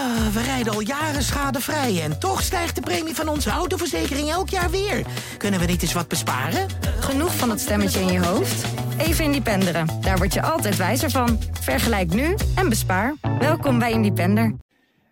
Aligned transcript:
Ah, 0.00 0.26
we 0.26 0.42
rijden 0.42 0.72
al 0.72 0.80
jaren 0.80 1.22
schadevrij 1.22 2.02
en 2.02 2.18
toch 2.18 2.42
stijgt 2.42 2.74
de 2.74 2.80
premie 2.80 3.14
van 3.14 3.28
onze 3.28 3.50
autoverzekering 3.50 4.28
elk 4.28 4.48
jaar 4.48 4.70
weer. 4.70 5.06
Kunnen 5.38 5.60
we 5.60 5.66
niet 5.66 5.82
eens 5.82 5.92
wat 5.92 6.08
besparen? 6.08 6.68
Genoeg 7.00 7.36
van 7.36 7.48
dat 7.48 7.60
stemmetje 7.60 8.00
in 8.00 8.12
je 8.12 8.24
hoofd? 8.24 8.64
Even 8.98 9.24
Independeren. 9.24 10.00
Daar 10.00 10.16
word 10.16 10.34
je 10.34 10.42
altijd 10.42 10.76
wijzer 10.76 11.10
van. 11.10 11.38
Vergelijk 11.52 12.14
nu 12.14 12.34
en 12.56 12.68
bespaar. 12.68 13.14
Welkom 13.38 13.78
bij 13.78 13.92
Independer. 13.92 14.56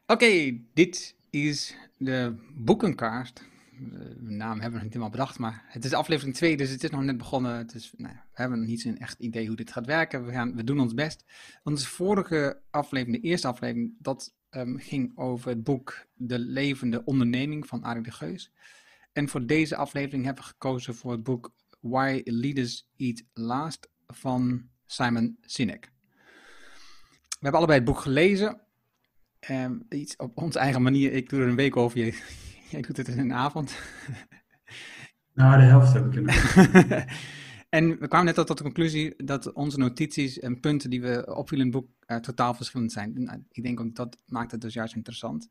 Oké, 0.06 0.58
dit 0.74 1.14
is 1.30 1.76
de 1.96 2.34
boekenkaart. 2.54 3.42
De 4.20 4.30
naam 4.30 4.50
hebben 4.50 4.70
we 4.70 4.74
nog 4.74 4.82
niet 4.82 4.92
helemaal 4.92 5.10
bedacht, 5.10 5.38
maar 5.38 5.64
het 5.66 5.84
is 5.84 5.92
aflevering 5.92 6.34
2, 6.34 6.56
dus 6.56 6.70
het 6.70 6.84
is 6.84 6.90
nog 6.90 7.02
net 7.02 7.16
begonnen. 7.16 7.56
Het 7.56 7.74
is, 7.74 7.92
nou 7.96 8.12
ja, 8.14 8.20
we 8.20 8.40
hebben 8.40 8.58
nog 8.58 8.68
niet 8.68 8.80
zo'n 8.80 8.98
echt 8.98 9.18
idee 9.18 9.46
hoe 9.46 9.56
dit 9.56 9.72
gaat 9.72 9.86
werken. 9.86 10.24
We, 10.24 10.32
gaan, 10.32 10.54
we 10.54 10.64
doen 10.64 10.80
ons 10.80 10.94
best. 10.94 11.24
Onze 11.64 11.86
vorige 11.86 12.60
aflevering, 12.70 13.22
de 13.22 13.28
eerste 13.28 13.46
aflevering, 13.46 13.92
dat 13.98 14.36
ehm, 14.58 14.76
ging 14.76 15.12
over 15.18 15.48
het 15.48 15.64
boek 15.64 16.06
De 16.14 16.38
Levende 16.38 17.04
Onderneming 17.04 17.66
van 17.66 17.82
Arie 17.82 18.02
de 18.02 18.10
Geus. 18.10 18.52
En 19.12 19.28
voor 19.28 19.46
deze 19.46 19.76
aflevering 19.76 20.24
hebben 20.24 20.42
we 20.42 20.50
gekozen 20.50 20.94
voor 20.94 21.12
het 21.12 21.22
boek 21.22 21.52
Why 21.80 22.20
Leaders 22.24 22.88
Eat 22.96 23.22
Last 23.32 23.88
van 24.06 24.68
Simon 24.86 25.38
Sinek. 25.40 25.92
We 27.28 27.44
hebben 27.44 27.58
allebei 27.60 27.78
het 27.78 27.88
boek 27.88 28.00
gelezen. 28.00 28.60
Um, 29.50 29.86
iets 29.88 30.16
op 30.16 30.36
onze 30.36 30.58
eigen 30.58 30.82
manier. 30.82 31.12
Ik 31.12 31.28
doe 31.28 31.40
er 31.40 31.48
een 31.48 31.56
week 31.56 31.76
over. 31.76 31.98
Je, 32.04 32.22
jij 32.70 32.80
doet 32.80 32.96
het 32.96 33.08
in 33.08 33.18
een 33.18 33.32
avond. 33.32 33.78
Nou, 35.34 35.60
de 35.60 35.64
helft 35.66 35.92
heb 35.92 36.06
ik 36.06 36.14
inderdaad. 36.14 37.04
en 37.68 37.98
we 37.98 38.08
kwamen 38.08 38.26
net 38.26 38.38
al 38.38 38.44
tot 38.44 38.56
de 38.56 38.62
conclusie 38.62 39.14
dat 39.24 39.52
onze 39.52 39.78
notities 39.78 40.38
en 40.38 40.60
punten 40.60 40.90
die 40.90 41.00
we 41.00 41.34
opvielen 41.36 41.66
in 41.66 41.72
het 41.72 41.82
boek 41.82 41.90
uh, 42.06 42.16
totaal 42.16 42.54
verschillend 42.54 42.92
zijn. 42.92 43.20
Uh, 43.20 43.32
ik 43.50 43.62
denk 43.62 43.80
ook 43.80 43.94
dat 43.94 44.18
maakt 44.26 44.50
het 44.50 44.60
dus 44.60 44.74
juist 44.74 44.94
interessant. 44.94 45.48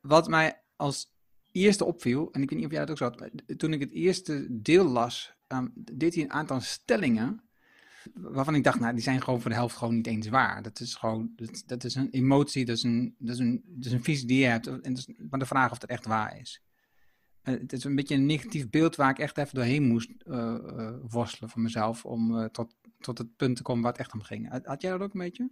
Wat 0.00 0.28
mij 0.28 0.62
als 0.76 1.12
eerste 1.52 1.84
opviel, 1.84 2.32
en 2.32 2.42
ik 2.42 2.50
weet 2.50 2.58
niet 2.58 2.68
of 2.68 2.72
jij 2.74 2.86
dat 2.86 2.90
ook 2.90 2.98
zo 2.98 3.04
had, 3.04 3.30
toen 3.58 3.72
ik 3.72 3.80
het 3.80 3.90
eerste 3.90 4.46
deel 4.50 4.84
las, 4.84 5.32
um, 5.48 5.72
deed 5.74 6.14
hij 6.14 6.24
een 6.24 6.32
aantal 6.32 6.60
stellingen 6.60 7.42
waarvan 8.14 8.54
ik 8.54 8.64
dacht, 8.64 8.80
nou, 8.80 8.94
die 8.94 9.02
zijn 9.02 9.22
gewoon 9.22 9.40
voor 9.40 9.50
de 9.50 9.56
helft 9.56 9.76
gewoon 9.76 9.94
niet 9.94 10.06
eens 10.06 10.28
waar. 10.28 10.62
Dat 10.62 10.80
is 10.80 10.94
gewoon, 10.94 11.32
dat, 11.36 11.62
dat 11.66 11.84
is 11.84 11.94
een 11.94 12.10
emotie, 12.10 12.64
dat 12.64 12.76
is 12.76 12.82
een, 12.82 13.14
dat 13.18 13.34
is 13.34 13.40
een, 13.40 13.62
dat 13.66 13.86
is 13.86 13.92
een 13.92 14.04
visie 14.04 14.26
die 14.26 14.38
je 14.38 14.46
hebt. 14.46 14.66
En 14.66 14.94
dat 14.94 14.98
is 14.98 15.08
maar 15.30 15.38
de 15.38 15.46
vraag 15.46 15.70
of 15.70 15.80
het 15.80 15.90
echt 15.90 16.06
waar 16.06 16.40
is. 16.40 16.62
Het 17.42 17.72
is 17.72 17.84
een 17.84 17.94
beetje 17.94 18.14
een 18.14 18.26
negatief 18.26 18.70
beeld 18.70 18.96
waar 18.96 19.10
ik 19.10 19.18
echt 19.18 19.38
even 19.38 19.54
doorheen 19.54 19.82
moest 19.82 20.10
uh, 20.26 20.36
uh, 20.36 20.90
worstelen 21.08 21.50
voor 21.50 21.62
mezelf 21.62 22.04
om 22.04 22.48
tot, 22.52 22.74
tot 22.98 23.18
het 23.18 23.36
punt 23.36 23.56
te 23.56 23.62
komen 23.62 23.82
waar 23.82 23.92
het 23.92 24.00
echt 24.00 24.12
om 24.12 24.22
ging. 24.22 24.48
Had, 24.50 24.66
had 24.66 24.82
jij 24.82 24.90
dat 24.90 25.00
ook 25.00 25.14
een 25.14 25.20
beetje? 25.20 25.50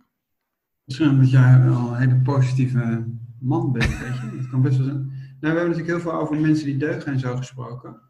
Misschien 0.85 1.09
omdat 1.09 1.31
jij 1.31 1.63
wel 1.63 1.89
een 1.89 1.97
hele 1.97 2.21
positieve 2.21 3.07
man 3.41 3.73
bent, 3.73 3.99
weet 3.99 4.17
je. 4.17 4.37
Het 4.37 4.49
kan 4.49 4.63
best 4.63 4.77
wel 4.77 4.87
zijn. 4.87 4.97
Nou, 4.97 5.09
we 5.41 5.47
hebben 5.47 5.69
natuurlijk 5.69 5.89
heel 5.89 6.01
veel 6.01 6.21
over 6.21 6.41
mensen 6.41 6.67
die 6.67 6.77
deugen 6.77 7.13
en 7.13 7.19
zo 7.19 7.37
gesproken. 7.37 8.01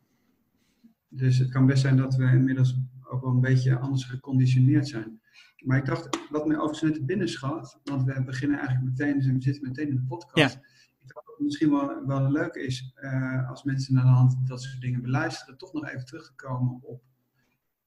Dus 1.09 1.39
het 1.39 1.51
kan 1.51 1.67
best 1.67 1.81
zijn 1.83 1.97
dat 1.97 2.15
we 2.15 2.25
inmiddels 2.25 2.79
ook 3.03 3.23
wel 3.23 3.31
een 3.31 3.41
beetje 3.41 3.79
anders 3.79 4.05
geconditioneerd 4.05 4.89
zijn. 4.89 5.21
Maar 5.65 5.79
ik 5.79 5.85
dacht, 5.85 6.19
wat 6.31 6.47
mij 6.47 6.59
overigens 6.59 6.91
net 6.91 7.07
binnen 7.07 7.29
schat, 7.29 7.81
want 7.85 8.05
we 8.05 8.23
beginnen 8.25 8.59
eigenlijk 8.59 8.89
meteen, 8.89 9.15
dus 9.19 9.27
we 9.27 9.41
zitten 9.41 9.63
meteen 9.63 9.89
in 9.89 9.95
de 9.95 10.05
podcast. 10.09 10.55
Ja. 10.55 10.61
Ik 11.03 11.13
dacht 11.13 11.15
dat 11.15 11.26
het 11.26 11.26
misschien 11.39 11.70
wel, 11.70 12.06
wel 12.06 12.31
leuk 12.31 12.55
is, 12.55 12.95
uh, 13.01 13.48
als 13.48 13.62
mensen 13.62 13.95
naar 13.95 14.05
de 14.05 14.09
hand 14.09 14.47
dat 14.47 14.62
soort 14.62 14.81
dingen 14.81 15.03
beluisteren, 15.03 15.56
toch 15.56 15.73
nog 15.73 15.87
even 15.87 16.05
terug 16.06 16.27
te 16.27 16.34
komen 16.34 16.79
op 16.83 17.03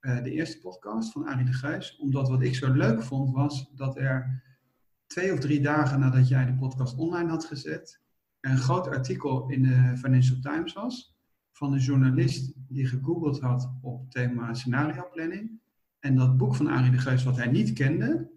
uh, 0.00 0.22
de 0.22 0.30
eerste 0.30 0.58
podcast 0.58 1.12
van 1.12 1.26
Arie 1.26 1.44
de 1.44 1.52
Geus. 1.52 1.96
Omdat 1.96 2.28
wat 2.28 2.42
ik 2.42 2.54
zo 2.54 2.72
leuk 2.72 3.02
vond, 3.02 3.30
was 3.30 3.70
dat 3.74 3.96
er 3.96 4.42
twee 5.06 5.32
of 5.32 5.38
drie 5.38 5.60
dagen 5.60 6.00
nadat 6.00 6.28
jij 6.28 6.46
de 6.46 6.54
podcast 6.54 6.96
online 6.96 7.28
had 7.28 7.44
gezet, 7.44 8.00
een 8.40 8.58
groot 8.58 8.88
artikel 8.88 9.48
in 9.48 9.62
de 9.62 9.92
Financial 9.96 10.40
Times 10.40 10.72
was 10.72 11.18
van 11.52 11.72
een 11.72 11.78
journalist 11.78 12.52
die 12.68 12.86
gegoogeld 12.86 13.40
had 13.40 13.72
op 13.80 14.10
thema 14.10 14.54
scenario 14.54 15.08
planning. 15.12 15.60
En 15.98 16.14
dat 16.14 16.36
boek 16.36 16.54
van 16.54 16.68
Arie 16.68 16.90
de 16.90 16.98
Geus, 16.98 17.24
wat 17.24 17.36
hij 17.36 17.46
niet 17.46 17.72
kende, 17.72 18.30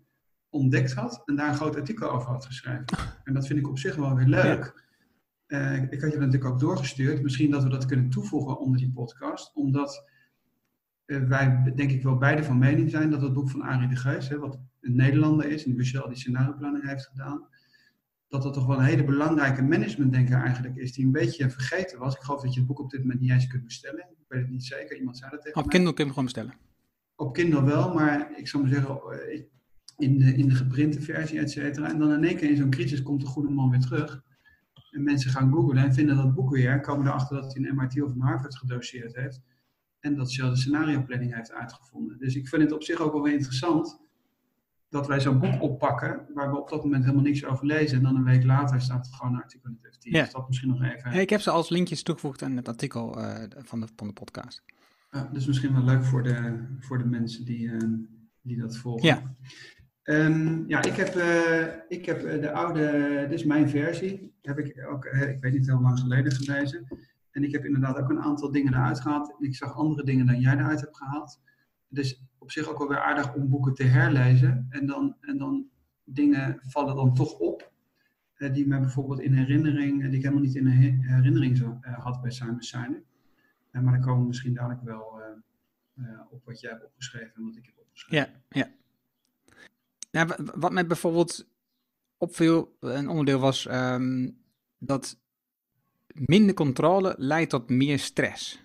ontdekt 0.50 0.94
had 0.94 1.22
en 1.26 1.36
daar 1.36 1.50
een 1.50 1.56
groot 1.56 1.76
artikel 1.76 2.12
over 2.12 2.30
had 2.30 2.46
geschreven. 2.46 2.86
En 3.24 3.34
dat 3.34 3.48
vind 3.48 3.60
ik 3.60 3.68
op 3.68 3.80
zich 3.80 3.96
wel 3.96 4.16
weer 4.16 4.28
leuk. 4.28 4.83
Uh, 5.54 5.82
ik 5.90 6.02
had 6.02 6.12
je 6.12 6.18
natuurlijk 6.18 6.46
ook 6.46 6.60
doorgestuurd. 6.60 7.22
Misschien 7.22 7.52
dat 7.52 7.64
we 7.64 7.70
dat 7.70 7.86
kunnen 7.86 8.10
toevoegen 8.10 8.60
onder 8.60 8.80
die 8.80 8.92
podcast. 8.92 9.56
Omdat 9.56 10.10
uh, 11.06 11.24
wij 11.28 11.74
denk 11.76 11.92
ik 11.92 12.04
wel 12.04 12.18
beide 12.18 12.44
van 12.44 12.58
mening 12.58 12.90
zijn 12.90 13.10
dat 13.10 13.22
het 13.22 13.34
boek 13.34 13.50
van 13.50 13.62
Arie 13.62 13.88
de 13.88 13.96
Geus, 13.96 14.30
hè, 14.30 14.38
wat 14.38 14.60
een 14.82 14.96
Nederlander 14.96 15.46
is 15.46 15.66
en 15.66 15.76
die 15.76 15.86
scenario 16.12 16.54
planning 16.54 16.88
heeft 16.88 17.06
gedaan, 17.06 17.48
dat 18.28 18.44
dat 18.44 18.54
toch 18.54 18.66
wel 18.66 18.78
een 18.78 18.84
hele 18.84 19.04
belangrijke 19.04 19.62
managementdenker 19.62 20.42
eigenlijk 20.42 20.76
is, 20.76 20.94
die 20.94 21.06
een 21.06 21.12
beetje 21.12 21.50
vergeten 21.50 22.00
was. 22.00 22.16
Ik 22.16 22.22
geloof 22.22 22.42
dat 22.42 22.54
je 22.54 22.60
het 22.60 22.68
boek 22.68 22.80
op 22.80 22.90
dit 22.90 23.00
moment 23.00 23.20
niet 23.20 23.32
eens 23.32 23.48
kunt 23.48 23.64
bestellen. 23.64 24.00
Ik 24.00 24.26
weet 24.28 24.42
het 24.42 24.50
niet 24.50 24.66
zeker, 24.66 24.98
iemand 24.98 25.18
zei 25.18 25.32
dat 25.32 25.42
tegen 25.42 25.58
Op 25.58 25.66
mij. 25.66 25.74
Kindle 25.74 25.94
kun 25.94 26.06
je 26.06 26.12
hem 26.12 26.20
gewoon 26.20 26.34
bestellen. 26.34 26.54
Op 27.16 27.34
Kindle 27.34 27.64
wel, 27.64 27.94
maar 27.94 28.38
ik 28.38 28.48
zou 28.48 28.64
maar 28.64 28.72
zeggen, 28.72 29.00
in 29.98 30.18
de, 30.18 30.36
in 30.36 30.48
de 30.48 30.56
geprinte 30.56 31.02
versie, 31.02 31.40
et 31.40 31.52
cetera. 31.52 31.90
En 31.90 32.00
dan 32.00 32.12
in 32.12 32.24
één 32.24 32.36
keer 32.36 32.50
in 32.50 32.58
zo'n 32.58 32.70
crisis 32.70 33.04
komt 33.04 33.22
de 33.22 33.28
goede 33.28 33.50
man 33.50 33.70
weer 33.70 33.80
terug. 33.80 34.24
En 34.94 35.04
mensen 35.04 35.32
gaan 35.32 35.52
googlen 35.52 35.84
en 35.84 35.94
vinden 35.94 36.16
dat 36.16 36.34
boek 36.34 36.50
weer, 36.50 36.80
komen 36.80 37.08
erachter 37.08 37.42
dat 37.42 37.54
hij 37.54 37.66
een 37.66 37.76
MIT 37.76 38.02
of 38.02 38.12
een 38.12 38.22
Harvard 38.22 38.58
gedoseerd 38.58 39.16
heeft. 39.16 39.42
En 40.00 40.16
dat 40.16 40.32
Shell 40.32 40.50
de 40.50 40.56
scenario 40.56 41.04
planning 41.04 41.36
heeft 41.36 41.52
uitgevonden. 41.52 42.20
Dus 42.20 42.36
ik 42.36 42.48
vind 42.48 42.62
het 42.62 42.72
op 42.72 42.84
zich 42.84 43.00
ook 43.00 43.14
wel 43.14 43.22
weer 43.22 43.34
interessant 43.34 44.02
dat 44.90 45.08
wij 45.08 45.20
zo'n 45.20 45.40
boek 45.40 45.62
oppakken, 45.62 46.26
waar 46.34 46.52
we 46.52 46.60
op 46.60 46.70
dat 46.70 46.84
moment 46.84 47.04
helemaal 47.04 47.24
niks 47.24 47.46
over 47.46 47.66
lezen. 47.66 47.98
En 47.98 48.04
dan 48.04 48.16
een 48.16 48.24
week 48.24 48.44
later 48.44 48.82
staat 48.82 49.08
er 49.08 49.14
gewoon 49.14 49.34
een 49.34 49.42
artikel 49.42 49.70
in 49.70 49.78
het 49.82 49.96
FT. 49.96 50.04
Ja. 50.04 50.22
Dus 50.24 50.32
dat 50.32 50.48
misschien 50.48 50.70
nog 50.70 50.82
even. 50.82 51.10
Hey, 51.10 51.22
ik 51.22 51.30
heb 51.30 51.42
ze 51.42 51.52
als 51.52 51.70
linkjes 51.70 52.04
toegevoegd 52.04 52.42
aan 52.44 52.56
het 52.56 52.68
artikel 52.68 53.20
uh, 53.20 53.44
van, 53.58 53.80
de, 53.80 53.88
van 53.96 54.08
de 54.08 54.14
podcast. 54.14 54.64
Ja, 55.12 55.30
dus 55.34 55.46
misschien 55.46 55.74
wel 55.74 55.84
leuk 55.84 56.04
voor 56.04 56.24
de, 56.24 56.66
voor 56.80 56.98
de 56.98 57.06
mensen 57.06 57.46
die, 57.46 57.68
uh, 57.68 57.80
die 58.42 58.58
dat 58.58 58.78
volgen. 58.78 59.08
Ja. 59.08 59.36
Um, 60.04 60.68
ja, 60.68 60.84
ik 60.84 60.94
heb, 60.94 61.16
uh, 61.16 61.68
ik 61.88 62.06
heb 62.06 62.22
de 62.42 62.52
oude, 62.52 63.26
dit 63.30 63.40
is 63.40 63.46
mijn 63.46 63.70
versie, 63.70 64.34
heb 64.42 64.60
ik 64.60 64.88
ook, 64.90 65.06
ik 65.06 65.42
weet 65.42 65.54
niet 65.54 65.68
heel 65.68 65.82
lang 65.82 66.00
geleden 66.00 66.32
gelezen. 66.32 66.88
En 67.32 67.44
ik 67.44 67.52
heb 67.52 67.66
inderdaad 67.66 67.98
ook 67.98 68.10
een 68.10 68.22
aantal 68.22 68.52
dingen 68.52 68.74
eruit 68.74 69.02
gehaald. 69.02 69.36
Ik 69.40 69.56
zag 69.56 69.76
andere 69.76 70.04
dingen 70.04 70.26
dan 70.26 70.40
jij 70.40 70.54
eruit 70.54 70.82
hebt 70.82 70.98
gehaald. 70.98 71.42
Dus 71.88 72.24
op 72.38 72.52
zich 72.52 72.70
ook 72.70 72.78
wel 72.78 72.88
weer 72.88 73.02
aardig 73.02 73.34
om 73.34 73.50
boeken 73.50 73.74
te 73.74 73.84
herlezen. 73.84 74.68
En 74.70 74.86
dan, 74.86 75.16
en 75.22 75.38
dan 75.38 75.68
dingen 76.04 76.60
vallen 76.62 76.96
dan 76.96 77.14
toch 77.14 77.38
op. 77.40 77.72
Die 78.38 78.68
mij 78.68 78.80
bijvoorbeeld 78.80 79.20
in 79.20 79.34
herinnering, 79.34 80.02
die 80.02 80.12
ik 80.12 80.22
helemaal 80.24 80.44
niet 80.44 80.56
in 80.56 80.68
herinnering 81.02 81.58
zo, 81.58 81.80
had 81.82 82.22
bij 82.22 82.32
Simon 82.32 82.62
Sinek. 82.62 83.04
Maar 83.72 83.84
dan 83.84 84.02
komen 84.02 84.28
misschien 84.28 84.54
dadelijk 84.54 84.82
wel 84.82 85.22
op 86.30 86.46
wat 86.46 86.60
jij 86.60 86.72
hebt 86.72 86.86
opgeschreven 86.86 87.36
en 87.36 87.44
wat 87.44 87.56
ik 87.56 87.66
heb 87.66 87.76
opgeschreven. 87.78 88.42
Ja, 88.50 88.60
ja. 88.60 88.68
Nou, 90.14 90.30
wat 90.56 90.72
mij 90.72 90.88
bijvoorbeeld 90.88 91.48
opviel, 92.18 92.78
een 92.80 93.10
onderdeel 93.10 93.40
was 93.40 93.68
um, 93.72 94.38
dat 94.78 95.20
minder 96.08 96.56
controle 96.56 97.16
leidt 97.18 97.50
tot 97.50 97.70
meer 97.70 98.00
stress. 98.00 98.64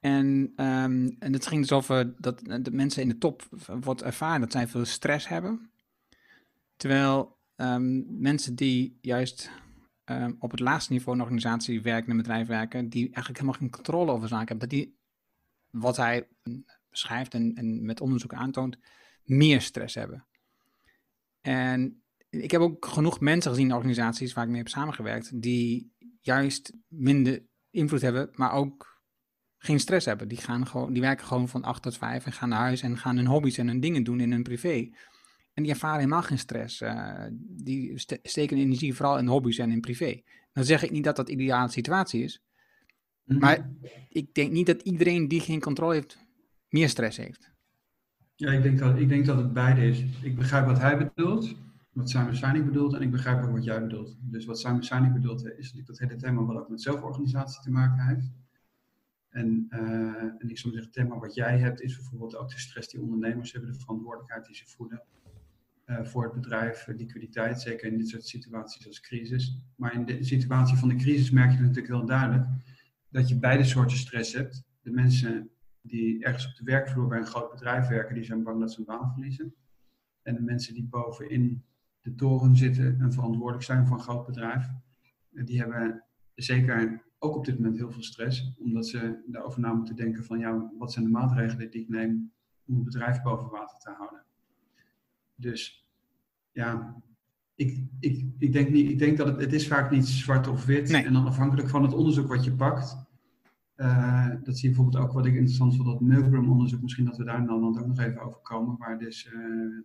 En, 0.00 0.26
um, 0.56 1.16
en 1.18 1.32
het 1.32 1.46
ging 1.46 1.60
dus 1.60 1.72
over 1.72 2.20
dat 2.20 2.40
de 2.62 2.70
mensen 2.70 3.02
in 3.02 3.08
de 3.08 3.18
top 3.18 3.48
wordt 3.80 4.02
ervaren 4.02 4.40
dat 4.40 4.52
zij 4.52 4.68
veel 4.68 4.84
stress 4.84 5.28
hebben. 5.28 5.70
Terwijl 6.76 7.36
um, 7.56 8.20
mensen 8.20 8.54
die 8.54 8.98
juist 9.00 9.50
op 10.38 10.50
het 10.50 10.60
laagste 10.60 10.92
niveau 10.92 11.16
in 11.16 11.22
een 11.22 11.28
organisatie 11.28 11.82
werken, 11.82 12.04
in 12.04 12.10
een 12.10 12.22
bedrijf 12.22 12.46
werken, 12.46 12.88
die 12.88 13.04
eigenlijk 13.04 13.38
helemaal 13.38 13.60
geen 13.60 13.70
controle 13.70 14.12
over 14.12 14.28
zaken 14.28 14.48
hebben, 14.48 14.68
dat 14.68 14.78
die, 14.78 14.96
wat 15.70 15.96
hij 15.96 16.28
beschrijft 16.90 17.34
en, 17.34 17.54
en 17.54 17.84
met 17.84 18.00
onderzoek 18.00 18.34
aantoont, 18.34 18.78
meer 19.26 19.60
stress 19.60 19.94
hebben. 19.94 20.26
En 21.40 22.02
ik 22.30 22.50
heb 22.50 22.60
ook 22.60 22.86
genoeg 22.86 23.20
mensen 23.20 23.50
gezien 23.50 23.68
in 23.68 23.74
organisaties 23.74 24.32
waar 24.32 24.44
ik 24.44 24.50
mee 24.50 24.58
heb 24.58 24.68
samengewerkt, 24.68 25.42
die 25.42 25.94
juist 26.20 26.72
minder 26.88 27.46
invloed 27.70 28.00
hebben, 28.00 28.28
maar 28.32 28.52
ook 28.52 29.02
geen 29.58 29.80
stress 29.80 30.06
hebben. 30.06 30.28
Die, 30.28 30.38
gaan 30.38 30.66
gewoon, 30.66 30.92
die 30.92 31.02
werken 31.02 31.26
gewoon 31.26 31.48
van 31.48 31.62
8 31.62 31.82
tot 31.82 31.96
5 31.96 32.26
en 32.26 32.32
gaan 32.32 32.48
naar 32.48 32.58
huis 32.58 32.82
en 32.82 32.98
gaan 32.98 33.16
hun 33.16 33.26
hobby's 33.26 33.58
en 33.58 33.68
hun 33.68 33.80
dingen 33.80 34.02
doen 34.02 34.20
in 34.20 34.32
hun 34.32 34.42
privé. 34.42 34.90
En 35.52 35.62
die 35.62 35.72
ervaren 35.72 35.98
helemaal 35.98 36.22
geen 36.22 36.38
stress. 36.38 36.80
Uh, 36.80 37.26
die 37.40 37.98
st 37.98 38.18
steken 38.22 38.56
energie 38.56 38.94
vooral 38.94 39.18
in 39.18 39.26
hobby's 39.26 39.58
en 39.58 39.70
in 39.70 39.80
privé. 39.80 40.22
Dan 40.52 40.64
zeg 40.64 40.82
ik 40.82 40.90
niet 40.90 41.04
dat 41.04 41.16
dat 41.16 41.26
de 41.26 41.32
ideale 41.32 41.68
situatie 41.68 42.22
is. 42.22 42.42
Mm 43.24 43.36
-hmm. 43.36 43.38
Maar 43.38 43.70
ik 44.08 44.34
denk 44.34 44.52
niet 44.52 44.66
dat 44.66 44.82
iedereen 44.82 45.28
die 45.28 45.40
geen 45.40 45.60
controle 45.60 45.94
heeft, 45.94 46.18
meer 46.68 46.88
stress 46.88 47.16
heeft. 47.16 47.54
Ja, 48.38 48.52
ik 48.52 48.62
denk 48.62 48.78
dat, 48.78 48.98
ik 48.98 49.08
denk 49.08 49.26
dat 49.26 49.36
het 49.36 49.52
beide 49.52 49.88
is. 49.88 50.04
Ik 50.22 50.36
begrijp 50.36 50.66
wat 50.66 50.78
hij 50.78 50.98
bedoelt, 50.98 51.56
wat 51.92 52.10
Simon 52.10 52.34
Sinek 52.34 52.64
bedoelt, 52.64 52.94
en 52.94 53.02
ik 53.02 53.10
begrijp 53.10 53.42
ook 53.42 53.50
wat 53.50 53.64
jij 53.64 53.80
bedoelt. 53.80 54.16
Dus 54.20 54.44
wat 54.44 54.58
Simon 54.58 54.82
Sinek 54.82 55.12
bedoelt, 55.12 55.46
is 55.46 55.56
natuurlijk 55.56 55.86
dat 55.86 55.98
hele 55.98 56.16
thema 56.16 56.42
wat 56.42 56.56
ook 56.56 56.68
met 56.68 56.82
zelforganisatie 56.82 57.62
te 57.62 57.70
maken 57.70 58.06
heeft. 58.06 58.30
En, 59.28 59.66
uh, 59.70 59.78
en 60.38 60.48
ik 60.48 60.58
zou 60.58 60.74
zeggen, 60.74 60.82
het 60.82 60.92
thema 60.92 61.18
wat 61.18 61.34
jij 61.34 61.58
hebt 61.58 61.80
is 61.80 61.96
bijvoorbeeld 61.96 62.36
ook 62.36 62.50
de 62.50 62.58
stress 62.58 62.88
die 62.88 63.00
ondernemers 63.00 63.52
hebben, 63.52 63.72
de 63.72 63.78
verantwoordelijkheid 63.78 64.46
die 64.46 64.54
ze 64.54 64.66
voelen. 64.66 65.02
uh, 65.86 66.04
voor 66.04 66.24
het 66.24 66.32
bedrijf 66.32 66.86
liquiditeit, 66.86 67.60
zeker 67.60 67.92
in 67.92 67.98
dit 67.98 68.08
soort 68.08 68.26
situaties 68.26 68.86
als 68.86 69.00
crisis. 69.00 69.58
Maar 69.76 69.94
in 69.94 70.04
de 70.04 70.24
situatie 70.24 70.76
van 70.76 70.88
de 70.88 70.94
crisis 70.94 71.30
merk 71.30 71.50
je 71.52 71.58
natuurlijk 71.58 71.86
heel 71.86 72.06
duidelijk 72.06 72.46
dat 73.08 73.28
je 73.28 73.38
beide 73.38 73.64
soorten 73.64 73.96
stress 73.96 74.32
hebt. 74.32 74.64
De 74.82 74.90
mensen 74.90 75.50
die 75.86 76.24
ergens 76.24 76.46
op 76.46 76.54
de 76.54 76.64
werkvloer 76.64 77.08
bij 77.08 77.18
een 77.18 77.26
groot 77.26 77.50
bedrijf 77.50 77.88
werken, 77.88 78.14
die 78.14 78.24
zijn 78.24 78.42
bang 78.42 78.60
dat 78.60 78.72
ze 78.72 78.78
een 78.78 78.84
baan 78.84 79.12
verliezen. 79.12 79.54
En 80.22 80.34
de 80.34 80.42
mensen 80.42 80.74
die 80.74 80.84
bovenin 80.84 81.64
de 82.00 82.14
toren 82.14 82.56
zitten 82.56 83.00
en 83.00 83.12
verantwoordelijk 83.12 83.64
zijn 83.64 83.86
voor 83.86 83.96
een 83.96 84.02
groot 84.02 84.26
bedrijf, 84.26 84.68
die 85.30 85.58
hebben 85.58 86.04
zeker 86.34 87.04
ook 87.18 87.36
op 87.36 87.44
dit 87.44 87.56
moment 87.56 87.76
heel 87.76 87.92
veel 87.92 88.02
stress, 88.02 88.54
omdat 88.58 88.86
ze 88.86 89.22
daarover 89.26 89.60
na 89.60 89.72
moeten 89.72 89.96
denken 89.96 90.24
van 90.24 90.38
ja, 90.38 90.70
wat 90.78 90.92
zijn 90.92 91.04
de 91.04 91.10
maatregelen 91.10 91.70
die 91.70 91.80
ik 91.80 91.88
neem 91.88 92.32
om 92.66 92.74
het 92.74 92.84
bedrijf 92.84 93.22
boven 93.22 93.50
water 93.50 93.78
te 93.78 93.90
houden. 93.90 94.24
Dus 95.34 95.88
ja, 96.52 96.96
ik, 97.54 97.84
ik, 98.00 98.24
ik, 98.38 98.52
denk, 98.52 98.70
niet, 98.70 98.90
ik 98.90 98.98
denk 98.98 99.16
dat 99.16 99.26
het, 99.26 99.40
het 99.40 99.52
is 99.52 99.68
vaak 99.68 99.90
niet 99.90 100.06
zwart 100.06 100.48
of 100.48 100.64
wit. 100.64 100.90
En 100.90 101.12
dan 101.12 101.26
afhankelijk 101.26 101.68
van 101.68 101.82
het 101.82 101.92
onderzoek 101.92 102.28
wat 102.28 102.44
je 102.44 102.52
pakt. 102.52 103.05
Uh, 103.76 104.28
dat 104.42 104.58
zie 104.58 104.68
je 104.68 104.74
bijvoorbeeld 104.74 105.04
ook 105.04 105.12
wat 105.12 105.26
ik 105.26 105.34
interessant 105.34 105.76
vond, 105.76 105.88
dat 105.88 106.00
Milgram-onderzoek, 106.00 106.82
misschien 106.82 107.04
dat 107.04 107.16
we 107.16 107.24
daar 107.24 107.38
in 107.38 107.44
Nederland 107.44 107.78
ook 107.78 107.86
nog 107.86 107.98
even 107.98 108.20
over 108.20 108.40
komen, 108.40 108.76
waar 108.78 108.98
dus 108.98 109.32
uh, 109.32 109.82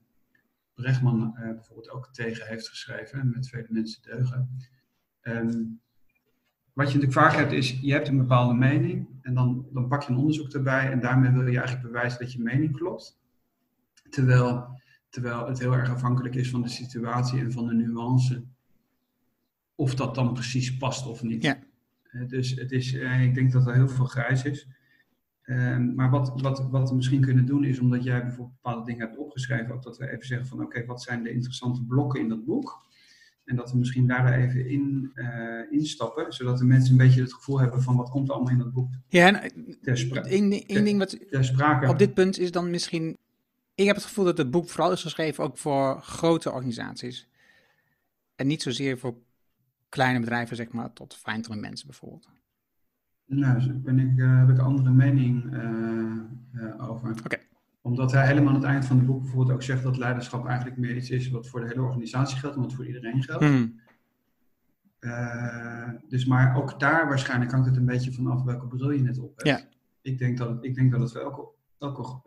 bijvoorbeeld 0.76 1.90
ook 1.90 2.10
tegen 2.12 2.48
heeft 2.48 2.70
geschreven, 2.70 3.30
met 3.30 3.50
vele 3.50 3.68
mensen 3.70 4.02
deugen. 4.02 4.58
Um, 5.24 5.80
wat 6.74 6.92
je 6.92 6.98
natuurlijk 6.98 7.28
vaak 7.28 7.40
hebt 7.40 7.52
is, 7.52 7.80
je 7.82 7.92
hebt 7.92 8.08
een 8.08 8.18
bepaalde 8.18 8.54
mening 8.54 9.08
en 9.22 9.34
dan, 9.34 9.66
dan 9.74 9.88
pak 9.88 10.04
je 10.04 10.12
een 10.12 10.18
onderzoek 10.18 10.50
erbij 10.50 10.92
en 10.92 11.00
daarmee 11.00 11.32
wil 11.32 11.48
je 11.48 11.58
eigenlijk 11.58 11.88
bewijzen 11.88 12.20
dat 12.20 12.34
je 12.34 12.44
mening 12.44 12.78
klopt. 12.78 13.20
Terwijl, 14.10 14.80
terwijl 15.10 15.48
het 15.48 15.60
heel 15.60 15.74
erg 15.74 15.90
afhankelijk 15.90 16.36
is 16.36 16.50
van 16.50 16.62
de 16.62 16.70
situatie 16.70 17.40
en 17.40 17.52
van 17.52 17.68
de 17.68 17.74
nuance 17.74 18.44
of 19.76 19.96
dat 19.96 20.16
dan 20.16 20.34
precies 20.34 20.78
past 20.78 21.08
of 21.08 21.24
niet. 21.24 21.44
Ja. 21.44 21.60
Uh, 22.12 22.28
dus 22.28 22.56
het 22.56 22.72
is, 22.72 22.94
uh, 22.94 23.24
ik 23.24 23.34
denk 23.34 23.52
dat 23.52 23.68
er 23.68 23.74
heel 23.74 23.90
veel 23.90 24.06
grijs 24.06 24.44
is. 24.44 24.68
Uh, 25.46 25.78
maar 25.78 26.10
wat, 26.10 26.42
wat, 26.42 26.70
wat 26.70 26.90
we 26.90 26.96
misschien 26.96 27.22
kunnen 27.22 27.46
doen 27.46 27.64
is, 27.64 27.80
omdat 27.80 28.04
jij 28.04 28.22
bijvoorbeeld 28.22 28.62
bepaalde 28.62 28.86
dingen 28.86 29.08
hebt 29.08 29.18
opgeschreven, 29.18 29.74
ook 29.74 29.84
dat 29.84 29.98
we 29.98 30.12
even 30.12 30.26
zeggen 30.26 30.48
van 30.48 30.62
oké, 30.62 30.86
wat 30.86 31.02
zijn 31.02 31.24
de 31.24 31.32
interessante 31.32 31.84
blokken 31.84 32.20
in 32.20 32.30
dat 32.30 32.46
boek? 32.46 32.90
En 33.46 33.56
dat 33.56 33.72
we 33.72 33.78
misschien 33.78 34.08
daar 34.08 34.34
even 34.34 34.70
in 34.70 35.12
uh, 35.16 35.72
instappen, 35.72 36.34
zodat 36.34 36.58
de 36.58 36.66
mensen 36.66 36.92
een 36.92 36.98
beetje 36.98 37.22
het 37.22 37.34
gevoel 37.34 37.60
hebben 37.60 37.82
van 37.82 37.96
wat 37.96 38.10
komt 38.10 38.28
er 38.28 38.34
allemaal 38.34 38.52
in 38.52 38.58
dat 38.58 38.72
boek. 38.72 38.94
Ja, 39.08 39.28
en 39.28 39.52
één, 40.24 40.52
één 40.52 40.84
ding 40.84 40.98
wat 40.98 41.18
sprake. 41.30 41.88
op 41.88 42.00
dit 42.00 42.14
punt 42.14 42.40
is 42.40 42.52
dan 42.52 42.70
misschien, 42.70 43.18
ik 43.76 43.86
heb 43.86 43.96
het 43.96 44.06
gevoel 44.06 44.26
dat 44.26 44.38
het 44.38 44.52
boek 44.52 44.70
vooral 44.70 44.92
is 44.92 45.02
geschreven 45.02 45.44
ook 45.44 45.58
voor 45.58 46.02
grote 46.02 46.52
organisaties. 46.52 47.28
En 48.36 48.48
niet 48.48 48.62
zozeer 48.62 48.98
voor 48.98 49.16
kleine 49.92 50.20
bedrijven, 50.20 50.56
zeg 50.56 50.72
maar, 50.72 50.94
tot 50.94 51.18
vijftig 51.18 51.56
mensen 51.56 51.88
bijvoorbeeld. 51.88 52.30
Nou, 53.26 53.74
ben 53.74 54.00
ik, 54.00 54.18
uh, 54.18 54.38
heb 54.38 54.50
ik 54.50 54.58
een 54.58 54.64
andere 54.64 54.92
mening 54.92 55.54
uh, 55.54 56.90
over. 56.90 57.10
Oké 57.10 57.38
omdat 57.82 58.12
hij 58.12 58.28
helemaal 58.28 58.50
aan 58.50 58.60
het 58.60 58.70
eind 58.70 58.86
van 58.86 58.98
het 58.98 59.06
boek 59.06 59.22
bijvoorbeeld 59.22 59.52
ook 59.52 59.64
zegt 59.64 59.84
dat 59.84 59.98
leiderschap 59.98 60.48
eigenlijk 60.48 60.78
meer 60.78 60.96
iets 60.96 61.10
is 61.10 61.30
wat 61.30 61.48
voor 61.48 61.60
de 61.60 61.68
hele 61.68 61.82
organisatie 61.82 62.38
geldt 62.38 62.56
en 62.56 62.62
wat 62.62 62.74
voor 62.74 62.86
iedereen 62.86 63.24
geldt. 63.24 63.44
Hmm. 63.44 63.80
Dus 66.08 66.26
maar 66.26 66.56
ook 66.56 66.80
daar 66.80 67.08
waarschijnlijk 67.08 67.52
hangt 67.52 67.68
het 67.68 67.78
een 67.78 67.86
beetje 67.86 68.12
vanaf 68.12 68.44
welke 68.44 68.68
bril 68.68 68.92
je 68.92 69.02
net 69.02 69.20
op 69.20 69.36
hebt. 69.36 69.62
Ja. 69.62 69.68
Ik, 70.02 70.18
denk 70.18 70.38
dat 70.38 70.50
het, 70.50 70.64
ik 70.64 70.76
denk 70.76 70.92
dat 70.92 71.02
het 71.02 71.12
wel 71.12 71.24
elke, 71.24 71.48
elke 71.78 72.22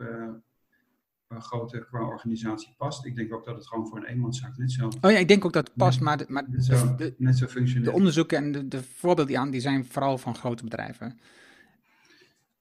grote 1.41 1.87
qua 1.91 2.07
organisatie 2.07 2.75
past. 2.77 3.05
Ik 3.05 3.17
denk 3.17 3.35
ook 3.35 3.45
dat 3.45 3.57
het 3.57 3.67
gewoon 3.67 3.87
voor 3.87 3.99
een 3.99 4.05
eenmanszaak 4.05 4.57
net 4.57 4.73
zo... 4.73 4.87
Oh 5.01 5.11
ja, 5.11 5.19
ik 5.19 5.29
denk 5.29 5.45
ook 5.45 5.53
dat 5.53 5.67
het 5.67 5.77
past, 5.77 6.01
maar, 6.01 6.17
de, 6.17 6.25
maar 6.29 6.45
net, 6.49 6.65
zo, 6.65 6.95
de, 6.95 7.15
net 7.19 7.39
zo 7.39 7.47
functioneert. 7.47 7.91
De 7.91 7.97
onderzoeken 7.97 8.39
en 8.39 8.53
de, 8.53 8.69
de 8.69 8.83
voorbeelden 8.83 9.27
die 9.27 9.39
aan, 9.39 9.51
die 9.51 9.61
zijn 9.61 9.85
vooral 9.85 10.19
van 10.19 10.35
grote 10.35 10.65
bedrijven. 10.65 11.19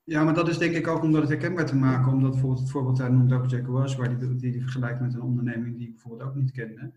Ja, 0.04 0.24
maar 0.24 0.34
dat 0.34 0.50
is 0.50 0.58
denk 0.58 0.76
ik 0.76 0.88
ook 0.88 1.04
om 1.04 1.12
dat 1.12 1.28
herkenbaar 1.28 1.66
te 1.66 1.76
maken. 1.76 2.12
Omdat 2.12 2.32
bijvoorbeeld 2.32 2.62
het 2.62 2.72
voorbeeld 2.72 2.98
hij 2.98 3.10
noemt 3.10 3.32
ook 3.32 3.50
Jack 3.50 3.68
Wells, 3.68 3.96
waar 3.96 4.20
die, 4.20 4.36
die, 4.36 4.52
die 4.52 4.62
vergelijkt 4.62 5.00
met 5.00 5.14
een 5.14 5.22
onderneming 5.22 5.78
die 5.78 5.88
ik 5.88 5.94
bijvoorbeeld 5.94 6.30
ook 6.30 6.36
niet 6.36 6.52
kende. 6.52 6.92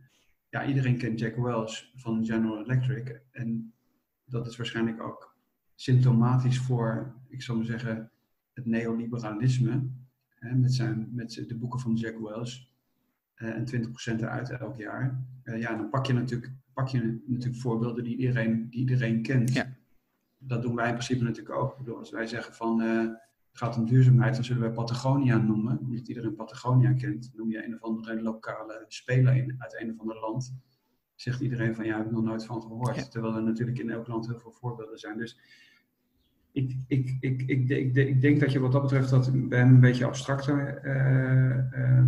Ja, 0.48 0.66
iedereen 0.66 0.98
kent 0.98 1.18
Jack 1.18 1.36
Wells 1.36 1.92
van 1.96 2.24
General 2.24 2.62
Electric. 2.62 3.20
En 3.30 3.72
dat 4.24 4.46
is 4.46 4.56
waarschijnlijk 4.56 5.02
ook 5.02 5.36
symptomatisch 5.74 6.58
voor, 6.58 7.14
ik 7.28 7.42
zal 7.42 7.56
maar 7.56 7.64
zeggen, 7.64 8.10
het 8.52 8.66
neoliberalisme. 8.66 9.88
Hè, 10.38 10.54
met, 10.54 10.74
zijn, 10.74 11.08
met 11.12 11.44
de 11.48 11.56
boeken 11.56 11.80
van 11.80 11.94
Jack 11.94 12.18
Wells. 12.18 12.74
Uh, 13.36 13.48
en 13.48 13.66
20% 14.16 14.20
eruit 14.20 14.50
elk 14.50 14.76
jaar. 14.76 15.24
Uh, 15.44 15.60
ja, 15.60 15.76
dan 15.76 15.90
pak 15.90 16.06
je 16.06 16.12
natuurlijk, 16.12 16.52
pak 16.72 16.88
je 16.88 17.22
natuurlijk 17.26 17.60
voorbeelden 17.60 18.04
die 18.04 18.16
iedereen, 18.16 18.70
die 18.70 18.80
iedereen 18.80 19.22
kent. 19.22 19.52
Ja 19.52 19.76
dat 20.38 20.62
doen 20.62 20.74
wij 20.74 20.86
in 20.86 20.92
principe 20.94 21.24
natuurlijk 21.24 21.56
ook. 21.56 21.76
Bedoel, 21.76 21.98
als 21.98 22.10
wij 22.10 22.26
zeggen 22.26 22.54
van 22.54 22.80
uh, 22.80 23.00
het 23.00 23.64
gaat 23.64 23.76
om 23.76 23.86
duurzaamheid, 23.86 24.34
dan 24.34 24.44
zullen 24.44 24.62
wij 24.62 24.72
Patagonia 24.72 25.36
noemen. 25.36 25.78
Omdat 25.78 26.08
iedereen 26.08 26.34
Patagonia 26.34 26.92
kent. 26.92 27.30
Noem 27.34 27.50
je 27.50 27.64
een 27.64 27.74
of 27.74 27.82
andere 27.82 28.22
lokale 28.22 28.84
speler 28.88 29.36
in, 29.36 29.54
uit 29.58 29.80
een 29.80 29.92
of 29.92 30.00
ander 30.00 30.20
land. 30.20 30.54
Zegt 31.14 31.40
iedereen 31.40 31.74
van 31.74 31.84
ja, 31.84 31.96
ik 31.96 32.02
heb 32.02 32.12
nog 32.12 32.22
nooit 32.22 32.44
van 32.44 32.62
gehoord. 32.62 33.10
Terwijl 33.10 33.34
er 33.34 33.42
natuurlijk 33.42 33.78
in 33.78 33.90
elk 33.90 34.06
land 34.06 34.26
heel 34.26 34.38
veel 34.38 34.52
voorbeelden 34.52 34.98
zijn. 34.98 35.18
Dus 35.18 35.38
ik, 36.56 36.76
ik, 36.86 37.16
ik, 37.20 37.42
ik, 37.42 37.68
ik, 37.68 37.94
ik 37.96 38.20
denk 38.20 38.40
dat 38.40 38.52
je 38.52 38.60
wat 38.60 38.72
dat 38.72 38.82
betreft 38.82 39.10
dat 39.10 39.48
bij 39.48 39.58
hem 39.58 39.68
een 39.68 39.80
beetje 39.80 40.06
abstracter 40.06 40.84
uh, 40.84 41.80
uh, 41.80 42.04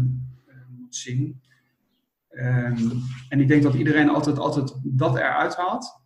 moet 0.69 0.97
zien. 0.97 1.41
Um, 2.31 2.91
en 3.29 3.41
ik 3.41 3.49
denk 3.49 3.63
dat 3.63 3.75
iedereen 3.75 4.09
altijd, 4.09 4.39
altijd 4.39 4.81
dat 4.85 5.17
eruit 5.17 5.57
haalt 5.57 6.01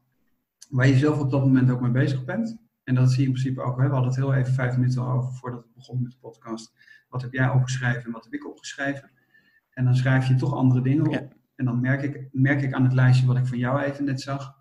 waar 0.69 0.87
je 0.87 0.97
zelf 0.97 1.21
op 1.21 1.31
dat 1.31 1.41
moment 1.41 1.71
ook 1.71 1.81
mee 1.81 1.91
bezig 1.91 2.25
bent. 2.25 2.59
En 2.85 2.95
dat 2.95 3.11
zie 3.11 3.21
je 3.21 3.27
in 3.27 3.33
principe 3.33 3.63
ook. 3.63 3.79
Hè? 3.79 3.87
We 3.87 3.93
hadden 3.93 4.11
het 4.11 4.21
heel 4.21 4.35
even 4.35 4.55
vijf 4.55 4.77
minuten 4.77 5.03
over 5.03 5.33
voordat 5.33 5.63
we 5.63 5.69
begonnen 5.75 6.03
met 6.03 6.13
de 6.13 6.19
podcast. 6.21 6.75
Wat 7.09 7.23
heb 7.23 7.33
jij 7.33 7.49
opgeschreven 7.49 8.05
en 8.05 8.11
wat 8.11 8.25
heb 8.25 8.33
ik 8.33 8.47
opgeschreven? 8.47 9.11
En 9.71 9.85
dan 9.85 9.97
schrijf 9.97 10.29
je 10.29 10.35
toch 10.35 10.55
andere 10.55 10.83
dingen 10.83 11.07
op. 11.07 11.37
En 11.55 11.65
dan 11.65 11.81
merk 11.81 12.03
ik, 12.03 12.29
merk 12.33 12.63
ik 12.63 12.73
aan 12.73 12.85
het 12.85 12.93
lijstje 12.93 13.27
wat 13.27 13.37
ik 13.37 13.47
van 13.47 13.59
jou 13.59 13.83
even 13.83 14.05
net 14.05 14.21
zag, 14.21 14.55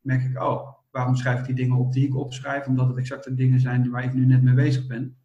merk 0.00 0.22
ik, 0.22 0.42
oh, 0.42 0.79
waarom 0.90 1.16
schrijf 1.16 1.40
ik 1.40 1.46
die 1.46 1.54
dingen 1.54 1.76
op 1.76 1.92
die 1.92 2.06
ik 2.06 2.16
opschrijf? 2.16 2.66
Omdat 2.66 2.88
het 2.88 2.96
exact 2.96 3.24
de 3.24 3.34
dingen 3.34 3.60
zijn 3.60 3.90
waar 3.90 4.04
ik 4.04 4.14
nu 4.14 4.26
net 4.26 4.42
mee 4.42 4.54
bezig 4.54 4.86
ben. 4.86 5.16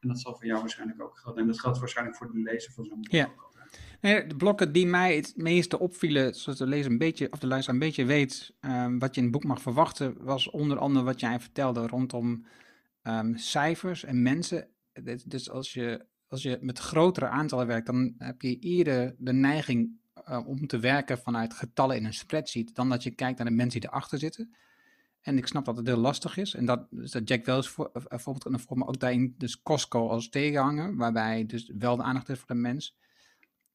En 0.00 0.08
dat 0.08 0.20
zal 0.20 0.34
voor 0.34 0.46
jou 0.46 0.60
waarschijnlijk 0.60 1.02
ook 1.02 1.18
gelden. 1.18 1.40
En 1.40 1.46
dat 1.46 1.60
geldt 1.60 1.78
waarschijnlijk 1.78 2.16
voor 2.16 2.32
de 2.32 2.38
lezer 2.38 2.72
van 2.72 2.84
zo'n 2.84 3.00
boek. 3.00 3.10
Ja. 3.10 3.30
Nee, 4.00 4.26
de 4.26 4.36
blokken 4.36 4.72
die 4.72 4.86
mij 4.86 5.16
het 5.16 5.32
meeste 5.36 5.78
opvielen, 5.78 6.34
zoals 6.34 6.58
de 6.58 6.66
lezer 6.66 6.90
een 6.90 6.98
beetje, 6.98 7.32
of 7.32 7.38
de 7.38 7.46
luisteraar 7.46 7.80
een 7.80 7.86
beetje 7.86 8.04
weet, 8.04 8.54
um, 8.60 8.98
wat 8.98 9.14
je 9.14 9.20
in 9.20 9.26
het 9.26 9.32
boek 9.32 9.44
mag 9.44 9.62
verwachten, 9.62 10.24
was 10.24 10.50
onder 10.50 10.78
andere 10.78 11.04
wat 11.04 11.20
jij 11.20 11.40
vertelde 11.40 11.86
rondom 11.86 12.46
um, 13.02 13.36
cijfers 13.36 14.04
en 14.04 14.22
mensen. 14.22 14.68
Dus 15.24 15.50
als 15.50 15.72
je, 15.72 16.06
als 16.26 16.42
je 16.42 16.58
met 16.60 16.78
grotere 16.78 17.28
aantallen 17.28 17.66
werkt, 17.66 17.86
dan 17.86 18.14
heb 18.18 18.42
je 18.42 18.58
eerder 18.58 19.14
de 19.18 19.32
neiging 19.32 20.00
uh, 20.28 20.48
om 20.48 20.66
te 20.66 20.78
werken 20.78 21.18
vanuit 21.18 21.54
getallen 21.54 21.96
in 21.96 22.04
een 22.04 22.14
spreadsheet, 22.14 22.74
dan 22.74 22.88
dat 22.88 23.02
je 23.02 23.10
kijkt 23.10 23.38
naar 23.38 23.48
de 23.48 23.54
mensen 23.54 23.80
die 23.80 23.90
erachter 23.90 24.18
zitten. 24.18 24.54
En 25.22 25.36
ik 25.36 25.46
snap 25.46 25.64
dat 25.64 25.76
het 25.76 25.86
heel 25.86 25.96
lastig 25.96 26.36
is. 26.36 26.54
En 26.54 26.64
dat, 26.64 26.86
dus 26.90 27.10
dat 27.10 27.28
Jack 27.28 27.44
Wells 27.44 27.68
voor, 27.68 27.90
uh, 27.94 28.02
bijvoorbeeld, 28.08 28.54
en 28.54 28.60
voor 28.60 28.78
me 28.78 28.86
ook 28.86 28.98
daarin 28.98 29.34
dus 29.38 29.62
Costco 29.62 30.08
als 30.08 30.28
tegenhanger, 30.28 30.96
waarbij 30.96 31.46
dus 31.46 31.72
wel 31.78 31.96
de 31.96 32.02
aandacht 32.02 32.28
is 32.28 32.38
voor 32.38 32.48
de 32.48 32.54
mens. 32.54 32.96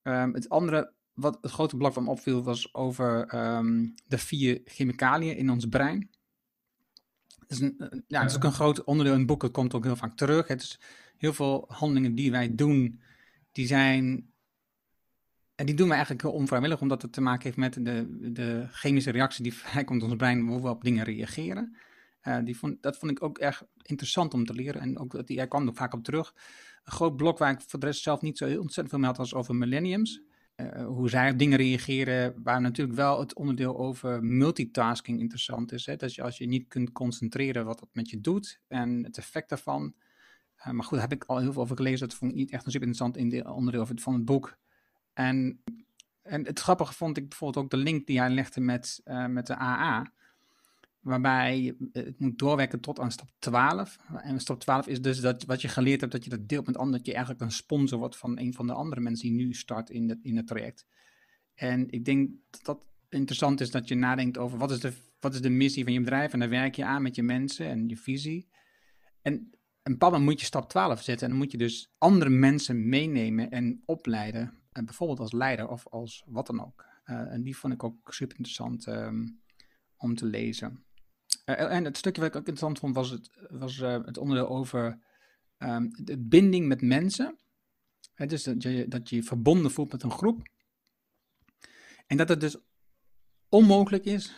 Um, 0.03 0.33
het 0.33 0.49
andere, 0.49 0.93
wat 1.13 1.37
het 1.41 1.51
grote 1.51 1.77
blok 1.77 1.93
van 1.93 2.03
me 2.03 2.09
opviel, 2.09 2.43
was 2.43 2.73
over 2.73 3.35
um, 3.35 3.93
de 4.05 4.17
vier 4.17 4.61
chemicaliën 4.65 5.37
in 5.37 5.49
ons 5.49 5.65
brein. 5.65 6.09
Het 7.39 7.51
is, 7.51 7.59
een, 7.59 8.03
ja, 8.07 8.21
het 8.21 8.29
is 8.29 8.35
ook 8.35 8.43
een 8.43 8.51
groot 8.51 8.83
onderdeel 8.83 9.13
in 9.13 9.19
het 9.19 9.27
boek, 9.27 9.41
het 9.41 9.51
komt 9.51 9.73
ook 9.73 9.83
heel 9.83 9.95
vaak 9.95 10.17
terug. 10.17 10.47
Het 10.47 10.61
is 10.61 10.79
heel 11.17 11.33
veel 11.33 11.65
handelingen 11.67 12.15
die 12.15 12.31
wij 12.31 12.55
doen, 12.55 13.01
die 13.51 13.67
zijn. 13.67 14.31
En 15.57 15.65
die 15.65 15.75
doen 15.75 15.87
we 15.87 15.93
eigenlijk 15.93 16.21
heel 16.21 16.31
onvrijwillig, 16.31 16.81
omdat 16.81 17.01
het 17.01 17.13
te 17.13 17.21
maken 17.21 17.43
heeft 17.43 17.57
met 17.57 17.73
de, 17.73 18.31
de 18.31 18.67
chemische 18.71 19.11
reactie 19.11 19.43
die 19.43 19.53
vrijkomt 19.63 20.01
in 20.01 20.07
ons 20.07 20.17
brein, 20.17 20.47
hoe 20.47 20.61
we 20.61 20.69
op 20.69 20.83
dingen 20.83 21.03
reageren. 21.03 21.77
Uh, 22.23 22.37
die 22.43 22.57
vond, 22.57 22.81
dat 22.81 22.97
vond 22.97 23.11
ik 23.11 23.23
ook 23.23 23.37
erg 23.37 23.63
interessant 23.81 24.33
om 24.33 24.45
te 24.45 24.53
leren. 24.53 24.81
En 24.81 24.99
ook, 24.99 25.27
die, 25.27 25.37
hij 25.37 25.47
kwam 25.47 25.67
er 25.67 25.73
vaak 25.73 25.93
op 25.93 26.03
terug. 26.03 26.33
Een 26.83 26.91
groot 26.91 27.15
blok 27.15 27.37
waar 27.37 27.51
ik 27.51 27.61
voor 27.61 27.79
de 27.79 27.85
rest 27.85 28.01
zelf 28.01 28.21
niet 28.21 28.37
zo 28.37 28.45
heel 28.45 28.61
ontzettend 28.61 28.89
veel 28.89 28.99
mee 28.99 29.07
had, 29.07 29.17
was 29.17 29.33
over 29.33 29.55
millenniums. 29.55 30.21
Uh, 30.55 30.85
hoe 30.85 31.09
zij 31.09 31.31
op 31.31 31.37
dingen 31.37 31.57
reageren, 31.57 32.33
waar 32.43 32.61
natuurlijk 32.61 32.97
wel 32.97 33.19
het 33.19 33.35
onderdeel 33.35 33.77
over 33.77 34.23
multitasking 34.23 35.19
interessant 35.19 35.71
is. 35.71 35.85
Hè? 35.85 35.95
Dat 35.95 36.15
je 36.15 36.23
als 36.23 36.37
je 36.37 36.47
niet 36.47 36.67
kunt 36.67 36.91
concentreren 36.91 37.65
wat 37.65 37.79
dat 37.79 37.89
met 37.91 38.09
je 38.09 38.21
doet 38.21 38.59
en 38.67 39.03
het 39.03 39.17
effect 39.17 39.49
daarvan. 39.49 39.93
Uh, 40.59 40.69
maar 40.69 40.83
goed, 40.83 40.99
daar 40.99 41.09
heb 41.09 41.21
ik 41.21 41.23
al 41.23 41.39
heel 41.39 41.53
veel 41.53 41.61
over 41.61 41.75
gelezen. 41.75 42.07
Dat 42.07 42.17
vond 42.17 42.31
ik 42.31 42.37
niet 42.37 42.51
echt 42.51 42.65
een 42.65 42.71
super 42.71 42.87
interessant 42.87 43.33
in 43.33 43.47
onderdeel 43.47 43.87
van 43.95 44.13
het 44.13 44.25
boek. 44.25 44.57
En, 45.17 45.63
en 46.21 46.45
het 46.45 46.59
grappige 46.59 46.93
vond 46.93 47.17
ik 47.17 47.29
bijvoorbeeld 47.29 47.63
ook 47.63 47.71
de 47.71 47.77
link 47.77 48.07
die 48.07 48.19
hij 48.19 48.29
legde 48.29 48.61
met, 48.61 49.01
uh, 49.05 49.25
met 49.25 49.47
de 49.47 49.59
AA 49.59 50.11
waarbij 50.99 51.75
het 51.91 52.19
moet 52.19 52.39
doorwerken 52.39 52.79
tot 52.79 52.99
aan 52.99 53.11
stap 53.11 53.29
12. 53.39 53.97
En 54.15 54.39
stap 54.39 54.59
12 54.59 54.87
is 54.87 55.01
dus 55.01 55.19
dat 55.19 55.43
wat 55.43 55.61
je 55.61 55.67
geleerd 55.67 55.99
hebt, 56.01 56.11
dat 56.11 56.23
je 56.23 56.29
dat 56.29 56.47
deelt 56.47 56.65
met 56.65 56.77
anderen, 56.77 56.97
dat 56.97 57.07
je 57.07 57.13
eigenlijk 57.13 57.43
een 57.43 57.51
sponsor 57.51 57.99
wordt 57.99 58.17
van 58.17 58.39
een 58.39 58.53
van 58.53 58.67
de 58.67 58.73
andere 58.73 59.01
mensen 59.01 59.27
die 59.27 59.45
nu 59.45 59.53
start 59.53 59.89
in 59.89 60.09
het, 60.09 60.19
in 60.21 60.37
het 60.37 60.47
traject. 60.47 60.85
En 61.53 61.89
ik 61.89 62.05
denk 62.05 62.29
dat 62.49 62.65
dat 62.65 62.85
interessant 63.09 63.61
is 63.61 63.71
dat 63.71 63.87
je 63.87 63.95
nadenkt 63.95 64.37
over 64.37 64.57
wat 64.57 64.71
is 64.71 64.79
de, 64.79 64.93
wat 65.19 65.33
is 65.33 65.41
de 65.41 65.49
missie 65.49 65.83
van 65.83 65.93
je 65.93 65.99
bedrijf. 65.99 66.33
En 66.33 66.39
dan 66.39 66.49
werk 66.49 66.75
je 66.75 66.85
aan 66.85 67.01
met 67.01 67.15
je 67.15 67.23
mensen 67.23 67.67
en 67.67 67.89
je 67.89 67.97
visie. 67.97 68.47
En 69.21 69.33
een 69.83 69.91
bepaald 69.91 70.19
moet 70.19 70.39
je 70.39 70.45
stap 70.45 70.69
12 70.69 71.01
zetten. 71.01 71.25
En 71.25 71.31
dan 71.31 71.41
moet 71.41 71.51
je 71.51 71.57
dus 71.57 71.91
andere 71.97 72.29
mensen 72.29 72.89
meenemen 72.89 73.51
en 73.51 73.81
opleiden. 73.85 74.53
En 74.77 74.85
bijvoorbeeld 74.85 75.19
als 75.19 75.31
leider 75.31 75.67
of 75.67 75.87
als 75.87 76.23
wat 76.25 76.47
dan 76.47 76.65
ook. 76.65 76.85
Uh, 77.05 77.33
en 77.33 77.43
die 77.43 77.57
vond 77.57 77.73
ik 77.73 77.83
ook 77.83 78.13
super 78.13 78.37
interessant 78.37 78.87
um, 78.87 79.41
om 79.97 80.15
te 80.15 80.25
lezen. 80.25 80.85
Uh, 81.45 81.73
en 81.73 81.85
het 81.85 81.97
stukje 81.97 82.21
wat 82.21 82.29
ik 82.29 82.35
ook 82.35 82.47
interessant 82.47 82.79
vond 82.79 82.95
was 82.95 83.09
het, 83.09 83.29
was, 83.49 83.77
het 83.77 84.17
onderdeel 84.17 84.47
over 84.47 84.99
um, 85.57 85.89
de 86.03 86.17
binding 86.17 86.67
met 86.67 86.81
mensen. 86.81 87.37
He, 88.13 88.25
dus 88.25 88.43
dat 88.43 88.63
je, 88.63 88.87
dat 88.87 89.09
je 89.09 89.15
je 89.15 89.23
verbonden 89.23 89.71
voelt 89.71 89.91
met 89.91 90.03
een 90.03 90.11
groep. 90.11 90.47
En 92.07 92.17
dat 92.17 92.29
het 92.29 92.39
dus 92.39 92.57
onmogelijk 93.49 94.05
is, 94.05 94.35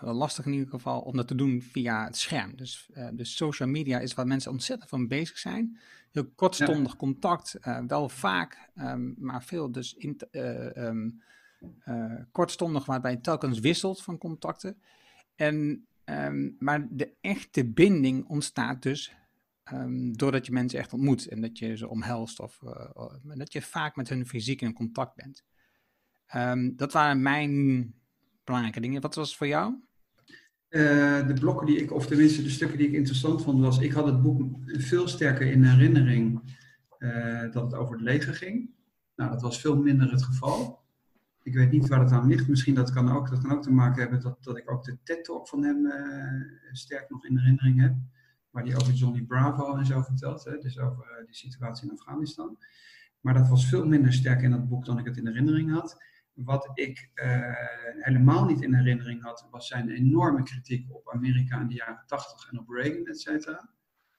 of 0.00 0.12
lastig 0.12 0.46
in 0.46 0.52
ieder 0.52 0.68
geval, 0.68 1.00
om 1.00 1.16
dat 1.16 1.28
te 1.28 1.34
doen 1.34 1.62
via 1.62 2.04
het 2.04 2.16
scherm. 2.16 2.56
Dus, 2.56 2.88
uh, 2.94 3.08
dus 3.12 3.36
social 3.36 3.68
media 3.68 3.98
is 3.98 4.14
waar 4.14 4.26
mensen 4.26 4.50
ontzettend 4.50 4.90
van 4.90 5.08
bezig 5.08 5.38
zijn. 5.38 5.78
Heel 6.10 6.30
kortstondig 6.34 6.92
ja. 6.92 6.98
contact, 6.98 7.56
uh, 7.60 7.78
wel 7.86 8.08
vaak, 8.08 8.70
um, 8.76 9.14
maar 9.18 9.44
veel 9.44 9.72
dus 9.72 9.94
in, 9.94 10.20
um, 10.74 11.22
kortstondig, 12.32 12.84
waarbij 12.84 13.10
je 13.10 13.20
telkens 13.20 13.58
wisselt 13.58 14.02
van 14.02 14.18
contacten. 14.18 14.82
En, 15.34 15.86
um, 16.04 16.56
maar 16.58 16.86
de 16.90 17.12
echte 17.20 17.64
binding 17.64 18.28
ontstaat 18.28 18.82
dus 18.82 19.14
doordat 20.12 20.46
je 20.46 20.52
mensen 20.52 20.78
echt 20.78 20.92
ontmoet 20.92 21.26
en 21.28 21.40
dat 21.40 21.58
je 21.58 21.76
ze 21.76 21.88
omhelst 21.88 22.40
of 22.40 22.58
dat 23.22 23.52
je 23.52 23.62
vaak 23.62 23.96
met 23.96 24.08
hun 24.08 24.26
fysiek 24.26 24.60
in 24.60 24.72
contact 24.72 25.14
bent. 25.14 25.44
dat 26.76 26.92
waren 26.92 27.22
mijn 27.22 27.94
belangrijke 28.44 28.80
dingen. 28.80 29.00
Wat 29.00 29.14
was 29.14 29.28
het 29.28 29.36
voor 29.36 29.46
jou? 29.46 29.74
Uh, 30.68 31.26
de 31.26 31.34
blokken 31.40 31.66
die 31.66 31.76
ik, 31.76 31.92
of 31.92 32.06
tenminste 32.06 32.42
de 32.42 32.50
stukken 32.50 32.78
die 32.78 32.86
ik 32.86 32.92
interessant 32.92 33.42
vond, 33.42 33.60
was 33.60 33.78
ik 33.78 33.92
had 33.92 34.06
het 34.06 34.22
boek 34.22 34.42
veel 34.66 35.08
sterker 35.08 35.46
in 35.46 35.64
herinnering 35.64 36.40
uh, 36.98 37.52
dat 37.52 37.62
het 37.62 37.74
over 37.74 37.94
het 37.94 38.04
leger 38.04 38.34
ging. 38.34 38.70
Nou, 39.16 39.30
dat 39.30 39.42
was 39.42 39.60
veel 39.60 39.76
minder 39.76 40.10
het 40.10 40.22
geval. 40.22 40.80
Ik 41.42 41.54
weet 41.54 41.70
niet 41.70 41.88
waar 41.88 42.00
het 42.00 42.12
aan 42.12 42.28
ligt. 42.28 42.48
Misschien 42.48 42.74
dat 42.74 42.92
kan 42.92 43.10
ook, 43.10 43.30
dat 43.30 43.40
kan 43.40 43.52
ook 43.52 43.62
te 43.62 43.72
maken 43.72 44.02
hebben 44.02 44.20
dat, 44.20 44.44
dat 44.44 44.56
ik 44.56 44.70
ook 44.70 44.84
de 44.84 44.98
TED-talk 45.02 45.48
van 45.48 45.62
hem 45.62 45.86
uh, 45.86 46.72
sterk 46.72 47.10
nog 47.10 47.26
in 47.26 47.38
herinnering 47.38 47.80
heb. 47.80 47.94
Waar 48.50 48.64
hij 48.64 48.76
over 48.76 48.92
Johnny 48.92 49.22
Bravo 49.22 49.76
en 49.76 49.86
zo 49.86 50.02
vertelt. 50.02 50.44
Hè? 50.44 50.58
Dus 50.58 50.78
over 50.78 51.22
die 51.26 51.34
situatie 51.34 51.88
in 51.88 51.92
Afghanistan. 51.92 52.58
Maar 53.20 53.34
dat 53.34 53.48
was 53.48 53.68
veel 53.68 53.86
minder 53.86 54.12
sterk 54.12 54.42
in 54.42 54.50
dat 54.50 54.68
boek 54.68 54.84
dan 54.84 54.98
ik 54.98 55.04
het 55.04 55.16
in 55.16 55.26
herinnering 55.26 55.72
had. 55.72 55.96
Wat 56.34 56.70
ik 56.74 57.10
uh, 57.14 57.54
helemaal 57.98 58.44
niet 58.44 58.60
in 58.60 58.74
herinnering 58.74 59.22
had, 59.22 59.48
was 59.50 59.66
zijn 59.66 59.90
enorme 59.90 60.42
kritiek 60.42 60.94
op 60.94 61.10
Amerika 61.10 61.60
in 61.60 61.66
de 61.68 61.74
jaren 61.74 62.02
80 62.06 62.50
en 62.50 62.58
op 62.58 62.68
Reagan, 62.68 63.06
et 63.06 63.20
cetera. 63.20 63.70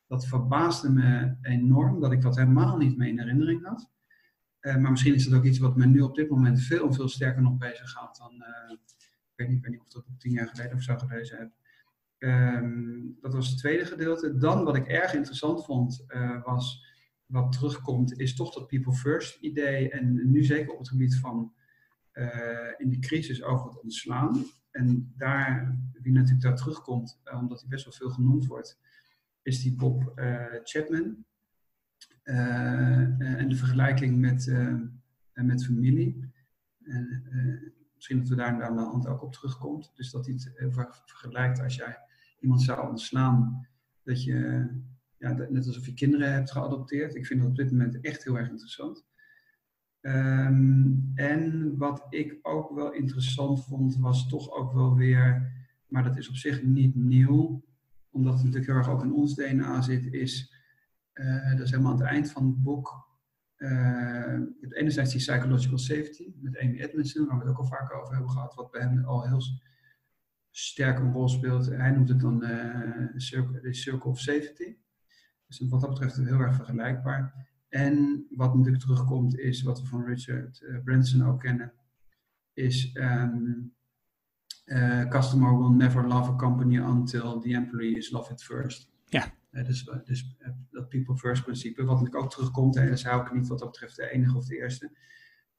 Dat 0.08 0.28
verbaasde 0.28 0.90
me 0.90 1.36
enorm 1.42 2.00
dat 2.00 2.12
ik 2.12 2.22
dat 2.22 2.36
helemaal 2.36 2.78
niet 2.78 2.98
meer 2.98 3.08
in 3.08 3.20
herinnering 3.20 3.66
had. 3.66 3.92
Uh, 4.62 4.76
maar 4.76 4.92
misschien 4.92 5.14
is 5.14 5.26
dat 5.26 5.40
ook 5.40 5.46
iets 5.46 5.60
wat 5.60 5.76
me 5.76 5.86
nu 5.86 6.02
op 6.02 6.16
dit 6.16 6.30
moment 6.30 6.62
veel, 6.62 6.94
veel 6.94 7.08
sterker 7.08 7.42
nog 7.42 7.58
bezig 7.58 7.90
gaat 7.90 8.18
dan. 8.18 8.34
Uh, 8.34 8.72
ik, 8.72 9.34
weet 9.36 9.48
niet, 9.48 9.66
ik 9.66 9.70
niet 9.70 9.80
of 9.80 9.88
dat 9.88 10.06
tien 10.18 10.32
jaar 10.32 10.48
geleden 10.48 10.74
of 10.74 10.82
zo 10.82 10.98
gelezen 10.98 11.38
heb. 11.38 11.52
Um, 12.18 13.18
dat 13.22 13.34
was 13.34 13.50
het 13.50 13.58
tweede 13.58 13.86
gedeelte. 13.86 14.38
Dan 14.38 14.64
wat 14.64 14.76
ik 14.76 14.88
erg 14.88 15.14
interessant 15.14 15.66
vond, 15.66 16.06
was 16.44 16.86
wat 17.26 17.52
terugkomt, 17.52 18.20
is 18.20 18.36
toch 18.36 18.54
dat 18.54 18.68
People 18.68 18.94
First 18.94 19.40
idee. 19.42 19.90
En 19.90 20.32
nu 20.32 20.44
zeker 20.44 20.72
op 20.72 20.80
het 20.80 20.90
gebied 20.90 21.20
van 21.20 21.54
in 22.78 22.90
die 22.90 23.00
crisis 23.00 23.44
over 23.44 23.68
het 23.68 23.82
ontslaan. 23.82 24.46
En 24.72 25.14
daar, 25.18 25.78
wie 26.02 26.14
natuurlijk 26.14 26.42
daar 26.42 26.56
terugkomt, 26.56 27.22
uh, 27.26 27.40
omdat 27.40 27.60
hij 27.60 27.70
best 27.70 27.84
wel 27.84 27.94
veel 27.94 28.10
genoemd 28.10 28.46
wordt, 28.46 28.80
is 29.42 29.62
die 29.62 29.76
Bob 29.76 30.14
uh, 30.16 30.46
Chapman. 30.64 31.26
en 32.24 33.46
de 33.50 33.56
vergelijking 33.56 34.20
met, 34.20 34.54
met 35.34 35.66
familie. 35.66 36.32
En, 36.84 37.24
misschien 37.96 38.18
dat 38.18 38.28
we 38.28 38.36
daar 38.36 38.64
aan 38.64 38.76
de 38.76 38.82
hand 38.82 39.08
ook 39.08 39.22
op 39.22 39.34
terugkomt. 39.34 39.92
Dus 39.96 40.12
dat 40.12 40.26
hij 40.26 40.36
het 40.36 41.02
vergelijkt 41.06 41.60
als 41.60 41.76
jij 41.76 41.98
iemand 42.40 42.62
zou 42.62 42.90
ontslaan, 42.90 43.68
dat 44.04 44.24
je, 44.24 44.68
ja, 45.18 45.32
net 45.32 45.68
alsof 45.68 45.86
je 45.86 45.94
kinderen 45.94 46.34
hebt 46.34 46.52
geadopteerd. 46.52 47.16
Ik 47.16 47.26
vind 47.26 47.40
dat 47.40 47.50
op 47.50 47.56
dit 47.56 47.72
moment 47.72 48.02
echt 48.02 48.24
heel 48.24 48.38
erg 48.38 48.50
interessant. 48.50 49.06
Um, 50.06 51.12
en 51.16 51.78
wat 51.78 52.06
ik 52.10 52.40
ook 52.42 52.76
wel 52.76 52.92
interessant 52.92 53.66
vond, 53.66 53.98
was 53.98 54.30
toch 54.30 54.52
ook 54.52 54.74
wel 54.74 54.96
weer, 54.96 55.52
maar 55.88 56.04
dat 56.04 56.18
is 56.18 56.30
op 56.30 56.36
zich 56.36 56.64
niet 56.64 56.96
nieuw, 56.96 57.64
omdat 58.12 58.34
het 58.34 58.44
natuurlijk 58.44 58.72
heel 58.72 58.80
erg 58.80 58.90
ook 58.90 59.04
in 59.04 59.14
ons 59.14 59.36
DNA 59.36 59.82
zit, 59.82 60.06
is, 60.06 60.54
uh, 61.14 61.52
dat 61.52 61.60
is 61.60 61.72
helemaal 61.72 61.92
aan 61.92 62.00
het 62.00 62.08
eind 62.08 62.32
van 62.32 62.46
het 62.46 62.62
boek, 62.62 63.08
uh, 63.58 64.40
enerzijds 64.70 65.12
die 65.12 65.20
psychological 65.20 65.78
safety 65.78 66.34
met 66.42 66.60
Amy 66.60 66.80
Edmondson, 66.80 67.26
waar 67.26 67.38
we 67.38 67.44
het 67.44 67.52
ook 67.52 67.60
al 67.60 67.68
vaak 67.68 67.94
over 67.94 68.14
hebben 68.14 68.32
gehad, 68.32 68.56
wat 68.56 68.72
bij 68.72 68.82
hem 68.82 69.06
al 69.06 69.28
heel 69.28 69.42
sterk 70.50 71.00
een 71.00 71.12
rol 71.12 71.30
speelt. 71.30 71.66
Hij 71.66 71.92
noemt 71.92 72.10
het 72.10 72.20
dan 72.20 72.44
circle, 73.16 73.62
de 73.62 73.74
circle 73.74 74.10
of 74.10 74.20
safety. 74.20 74.76
Dus 75.48 75.70
wat 75.70 75.82
dat 75.82 75.90
betreft 75.90 76.16
heel 76.16 76.40
erg 76.40 76.56
vergelijkbaar. 76.56 77.52
En 77.74 78.26
wat 78.30 78.56
natuurlijk 78.56 78.84
terugkomt 78.84 79.38
is, 79.38 79.62
wat 79.62 79.82
we 79.82 79.88
van 79.88 80.06
Richard 80.06 80.62
uh, 80.62 80.78
Branson 80.84 81.24
ook 81.24 81.40
kennen, 81.40 81.74
is 82.54 82.92
um, 82.94 83.74
uh, 84.66 85.10
customer 85.10 85.58
will 85.58 85.70
never 85.70 86.08
love 86.08 86.32
a 86.32 86.36
company 86.36 86.78
until 86.78 87.40
the 87.40 87.54
employee 87.54 87.98
is 87.98 88.12
love 88.12 88.32
it 88.32 88.44
first. 88.44 88.92
Ja. 89.06 89.34
Uh, 89.52 89.66
dus 89.66 89.90
dus 90.06 90.36
dat 90.72 90.90
people 90.90 91.18
first 91.18 91.44
principe, 91.44 91.84
wat 91.84 91.96
natuurlijk 91.96 92.24
ook 92.24 92.32
terugkomt, 92.32 92.76
en 92.76 92.90
dat 92.90 92.98
is 92.98 93.08
ook 93.08 93.34
niet 93.34 93.48
wat 93.48 93.60
dat 93.60 93.72
betreft 93.72 93.96
de 93.96 94.12
enige 94.12 94.38
of 94.38 94.46
de 94.46 94.58
eerste. 94.58 94.92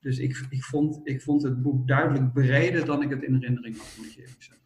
Dus 0.01 0.19
ik, 0.19 0.47
ik, 0.49 0.65
vond, 0.65 1.01
ik 1.05 1.23
vond 1.23 1.43
het 1.43 1.63
boek 1.63 1.89
duidelijk 1.89 2.33
breder 2.33 2.85
dan 2.85 3.03
ik 3.03 3.11
het 3.11 3.23
in 3.23 3.35
herinnering 3.35 3.79
had, 3.79 3.95
moet 3.99 4.13
je 4.13 4.21
eerlijk 4.21 4.43
zeggen. 4.43 4.65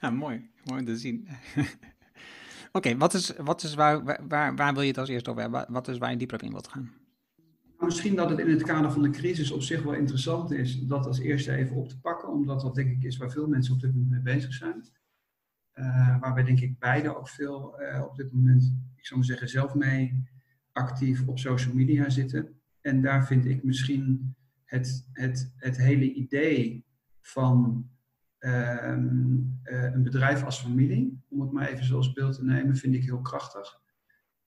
Ja, 0.00 0.10
mooi. 0.10 0.50
Mooi 0.64 0.84
te 0.84 0.96
zien. 0.96 1.28
Oké, 2.78 2.96
wat 2.96 3.14
is, 3.14 3.36
wat 3.36 3.62
is 3.62 3.74
waar, 3.74 4.04
waar, 4.28 4.56
waar 4.56 4.72
wil 4.72 4.82
je 4.82 4.88
het 4.88 4.98
als 4.98 5.08
eerste 5.08 5.30
over 5.30 5.42
hebben? 5.42 5.66
Wat 5.68 5.88
is 5.88 5.98
waar 5.98 6.10
je 6.10 6.16
dieper 6.16 6.36
op 6.36 6.42
in 6.42 6.50
wilt 6.50 6.68
gaan? 6.68 6.92
Misschien 7.78 8.14
dat 8.14 8.30
het 8.30 8.38
in 8.38 8.50
het 8.50 8.62
kader 8.62 8.92
van 8.92 9.02
de 9.02 9.10
crisis 9.10 9.50
op 9.50 9.62
zich 9.62 9.82
wel 9.82 9.94
interessant 9.94 10.50
is 10.50 10.80
dat 10.80 11.06
als 11.06 11.18
eerste 11.18 11.52
even 11.52 11.76
op 11.76 11.88
te 11.88 12.00
pakken, 12.00 12.28
omdat 12.28 12.60
dat 12.60 12.74
denk 12.74 12.90
ik 12.90 13.02
is 13.02 13.16
waar 13.16 13.30
veel 13.30 13.48
mensen 13.48 13.74
op 13.74 13.80
dit 13.80 13.94
moment 13.94 14.10
mee 14.10 14.34
bezig 14.34 14.52
zijn. 14.52 14.88
Uh, 15.74 16.20
waar 16.20 16.34
wij 16.34 16.44
denk 16.44 16.60
ik 16.60 16.78
beide 16.78 17.16
ook 17.16 17.28
veel 17.28 17.80
uh, 17.80 18.04
op 18.04 18.16
dit 18.16 18.32
moment, 18.32 18.74
ik 18.96 19.06
zou 19.06 19.18
maar 19.18 19.28
zeggen, 19.28 19.48
zelf 19.48 19.74
mee 19.74 20.28
actief 20.72 21.26
op 21.26 21.38
social 21.38 21.74
media 21.74 22.08
zitten. 22.08 22.60
En 22.80 23.02
daar 23.02 23.26
vind 23.26 23.44
ik 23.44 23.64
misschien 23.64 24.34
het, 24.64 25.08
het, 25.12 25.52
het 25.56 25.76
hele 25.76 26.12
idee 26.12 26.84
van 27.20 27.88
Um, 28.40 29.60
uh, 29.64 29.94
een 29.94 30.02
bedrijf 30.02 30.44
als 30.44 30.60
familie, 30.60 31.22
om 31.28 31.40
het 31.40 31.52
maar 31.52 31.68
even 31.68 31.84
zoals 31.84 32.12
beeld 32.12 32.34
te 32.34 32.44
nemen, 32.44 32.76
vind 32.76 32.94
ik 32.94 33.04
heel 33.04 33.20
krachtig. 33.20 33.80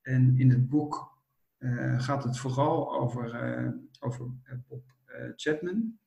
En 0.01 0.37
in 0.37 0.49
het 0.49 0.69
boek 0.69 1.19
uh, 1.59 2.01
gaat 2.01 2.23
het 2.23 2.37
vooral 2.37 2.99
over, 2.99 3.55
uh, 3.59 3.71
over 3.99 4.31
Bob 4.67 4.83
Chapman. 5.35 5.99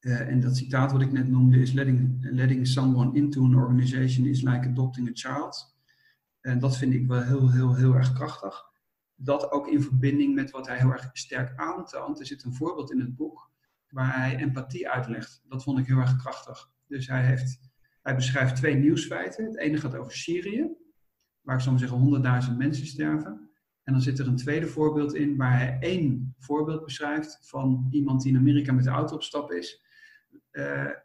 en 0.00 0.40
dat 0.40 0.56
citaat 0.56 0.92
wat 0.92 1.00
ik 1.00 1.12
net 1.12 1.28
noemde 1.28 1.60
is: 1.60 1.72
letting, 1.72 2.18
letting 2.20 2.66
someone 2.66 3.16
into 3.16 3.44
an 3.44 3.54
organization 3.54 4.26
is 4.26 4.42
like 4.42 4.68
adopting 4.68 5.08
a 5.08 5.12
child. 5.12 5.76
En 6.40 6.58
dat 6.58 6.76
vind 6.76 6.92
ik 6.92 7.06
wel 7.06 7.22
heel, 7.22 7.50
heel, 7.50 7.74
heel 7.74 7.94
erg 7.94 8.12
krachtig. 8.12 8.64
Dat 9.14 9.50
ook 9.50 9.68
in 9.68 9.82
verbinding 9.82 10.34
met 10.34 10.50
wat 10.50 10.66
hij 10.66 10.78
heel 10.78 10.92
erg 10.92 11.10
sterk 11.12 11.56
aantoont. 11.56 12.20
Er 12.20 12.26
zit 12.26 12.44
een 12.44 12.54
voorbeeld 12.54 12.92
in 12.92 13.00
het 13.00 13.16
boek 13.16 13.50
waar 13.88 14.16
hij 14.16 14.36
empathie 14.36 14.88
uitlegt. 14.88 15.42
Dat 15.48 15.62
vond 15.62 15.78
ik 15.78 15.86
heel 15.86 15.98
erg 15.98 16.16
krachtig. 16.16 16.70
Dus 16.90 17.06
hij, 17.06 17.24
heeft, 17.24 17.58
hij 18.02 18.14
beschrijft 18.14 18.56
twee 18.56 18.74
nieuwsfeiten. 18.74 19.44
Het 19.44 19.58
ene 19.58 19.76
gaat 19.76 19.94
over 19.94 20.12
Syrië, 20.12 20.68
waar 21.40 21.56
ik 21.56 21.78
zeggen 21.78 21.98
honderdduizend 21.98 22.58
mensen 22.58 22.86
sterven. 22.86 23.50
En 23.82 23.92
dan 23.92 24.02
zit 24.02 24.18
er 24.18 24.26
een 24.26 24.36
tweede 24.36 24.66
voorbeeld 24.66 25.14
in, 25.14 25.36
waar 25.36 25.58
hij 25.58 25.76
één 25.80 26.34
voorbeeld 26.38 26.84
beschrijft 26.84 27.38
van 27.42 27.88
iemand 27.90 28.22
die 28.22 28.32
in 28.32 28.38
Amerika 28.38 28.72
met 28.72 28.84
de 28.84 28.90
auto 28.90 29.14
op 29.14 29.22
stap 29.22 29.52
is. 29.52 29.84
Uh, 30.52 30.62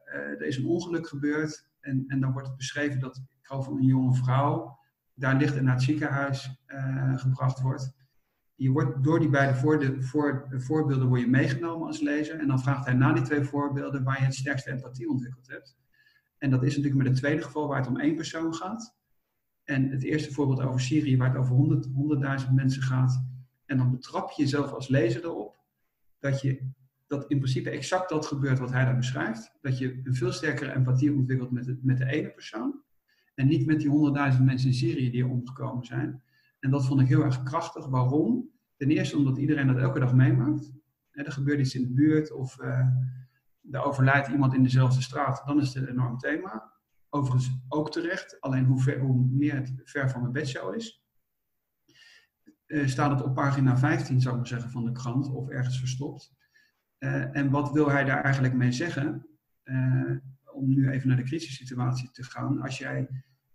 er 0.07 0.41
is 0.41 0.57
een 0.57 0.65
ongeluk 0.65 1.07
gebeurd 1.07 1.69
en, 1.79 2.03
en 2.07 2.19
dan 2.19 2.31
wordt 2.31 2.47
het 2.47 2.57
beschreven 2.57 2.99
dat, 2.99 3.17
ik 3.17 3.45
geloof 3.47 3.67
een 3.67 3.81
jonge 3.81 4.13
vrouw, 4.13 4.79
daar 5.13 5.37
ligt 5.37 5.55
en 5.55 5.63
naar 5.63 5.73
het 5.73 5.83
ziekenhuis 5.83 6.61
uh, 6.67 7.17
gebracht 7.17 7.61
wordt. 7.61 7.93
Je 8.55 8.69
wordt 8.69 9.03
door 9.03 9.19
die 9.19 9.29
beide 9.29 9.55
voor, 9.55 10.03
voor, 10.03 10.47
voorbeelden 10.49 11.07
word 11.07 11.21
je 11.21 11.27
meegenomen 11.27 11.87
als 11.87 12.01
lezer. 12.01 12.39
En 12.39 12.47
dan 12.47 12.59
vraagt 12.59 12.85
hij 12.85 12.93
na 12.93 13.13
die 13.13 13.23
twee 13.23 13.43
voorbeelden 13.43 14.03
waar 14.03 14.19
je 14.19 14.25
het 14.25 14.35
sterkste 14.35 14.71
empathie 14.71 15.09
ontwikkeld 15.09 15.47
hebt. 15.47 15.77
En 16.37 16.49
dat 16.49 16.63
is 16.63 16.75
natuurlijk 16.75 17.03
met 17.03 17.07
het 17.07 17.17
tweede 17.17 17.41
geval 17.41 17.67
waar 17.67 17.79
het 17.79 17.87
om 17.87 17.99
één 17.99 18.15
persoon 18.15 18.53
gaat. 18.53 18.95
En 19.63 19.89
het 19.89 20.03
eerste 20.03 20.33
voorbeeld 20.33 20.61
over 20.61 20.81
Syrië 20.81 21.17
waar 21.17 21.29
het 21.29 21.37
over 21.37 21.55
100, 21.55 21.87
100.000 22.45 22.53
mensen 22.53 22.81
gaat. 22.81 23.23
En 23.65 23.77
dan 23.77 23.91
betrap 23.91 24.31
je 24.31 24.41
jezelf 24.41 24.71
als 24.71 24.87
lezer 24.87 25.23
erop 25.23 25.59
dat, 26.19 26.41
je, 26.41 26.69
dat 27.07 27.25
in 27.27 27.37
principe 27.37 27.69
exact 27.69 28.09
dat 28.09 28.25
gebeurt 28.25 28.59
wat 28.59 28.71
hij 28.71 28.85
daar 28.85 28.95
beschrijft. 28.95 29.51
Dat 29.61 29.77
je 29.77 30.01
een 30.03 30.15
veel 30.15 30.31
sterkere 30.31 30.73
empathie 30.73 31.13
ontwikkelt 31.13 31.51
met 31.51 31.83
met 31.83 31.97
de 31.97 32.05
ene 32.05 32.29
persoon. 32.29 32.83
En 33.35 33.47
niet 33.47 33.65
met 33.65 33.79
die 33.79 33.89
honderdduizend 33.89 34.45
mensen 34.45 34.67
in 34.67 34.75
Syrië 34.75 35.11
die 35.11 35.23
er 35.23 35.29
omgekomen 35.29 35.85
zijn. 35.85 36.23
En 36.65 36.71
dat 36.71 36.85
vond 36.85 37.01
ik 37.01 37.07
heel 37.07 37.23
erg 37.23 37.43
krachtig. 37.43 37.85
Waarom? 37.85 38.49
Ten 38.77 38.89
eerste 38.89 39.17
omdat 39.17 39.37
iedereen 39.37 39.67
dat 39.67 39.77
elke 39.77 39.99
dag 39.99 40.13
meemaakt. 40.13 40.71
er 41.11 41.31
gebeurt 41.31 41.59
iets 41.59 41.75
in 41.75 41.81
de 41.81 41.93
buurt 41.93 42.31
of 42.31 42.61
uh, 42.61 42.87
er 43.71 43.83
overlijdt 43.83 44.27
iemand 44.27 44.53
in 44.53 44.63
dezelfde 44.63 45.01
straat. 45.01 45.41
Dan 45.45 45.61
is 45.61 45.73
het 45.73 45.83
een 45.83 45.89
enorm 45.89 46.17
thema. 46.17 46.73
Overigens 47.09 47.59
ook 47.67 47.91
terecht. 47.91 48.41
Alleen 48.41 48.65
hoe, 48.65 48.81
ver, 48.81 48.99
hoe 48.99 49.27
meer 49.31 49.55
het 49.55 49.73
ver 49.83 50.09
van 50.09 50.21
mijn 50.21 50.33
bedshow 50.33 50.75
is. 50.75 51.03
Uh, 52.67 52.87
staat 52.87 53.11
het 53.11 53.23
op 53.23 53.33
pagina 53.33 53.77
15, 53.77 54.21
zou 54.21 54.33
ik 54.33 54.39
maar 54.39 54.49
zeggen, 54.49 54.71
van 54.71 54.85
de 54.85 54.91
krant. 54.91 55.29
Of 55.31 55.49
ergens 55.49 55.79
verstopt. 55.79 56.33
Uh, 56.99 57.35
en 57.35 57.49
wat 57.49 57.71
wil 57.71 57.89
hij 57.89 58.03
daar 58.03 58.23
eigenlijk 58.23 58.53
mee 58.53 58.71
zeggen? 58.71 59.27
om 60.53 60.73
nu 60.73 60.89
even 60.89 61.07
naar 61.07 61.17
de 61.17 61.23
crisissituatie 61.23 62.11
te 62.11 62.23
gaan. 62.23 62.61
Als 62.61 62.77
jij 62.77 63.09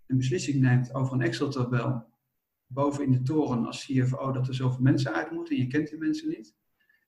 een 0.07 0.17
beslissing 0.17 0.61
neemt 0.61 0.95
over 0.95 1.15
een 1.15 1.21
Excel-tabel 1.21 2.10
boven 2.73 3.05
in 3.05 3.13
de 3.13 3.23
toren 3.23 3.67
als 3.67 3.87
CFO 3.87 4.33
dat 4.33 4.49
er 4.49 4.55
zoveel 4.55 4.83
mensen 4.83 5.13
uit 5.13 5.31
moeten 5.31 5.57
en 5.57 5.63
je 5.63 5.69
kent 5.69 5.89
die 5.89 5.99
mensen 5.99 6.29
niet. 6.29 6.55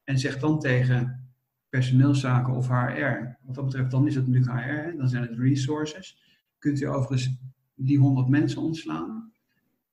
En 0.04 0.18
zeg 0.18 0.38
dan 0.38 0.58
tegen 0.58 1.30
personeelszaken 1.68 2.54
of 2.54 2.68
HR, 2.68 3.36
wat 3.42 3.54
dat 3.54 3.64
betreft 3.64 3.90
dan 3.90 4.06
is 4.06 4.14
het 4.14 4.26
natuurlijk 4.26 4.60
HR, 4.60 4.96
dan 4.96 5.08
zijn 5.08 5.22
het 5.22 5.38
resources. 5.38 6.22
Kunt 6.58 6.80
u 6.80 6.86
overigens 6.86 7.38
die 7.74 7.98
100 7.98 8.28
mensen 8.28 8.62
ontslaan? 8.62 9.32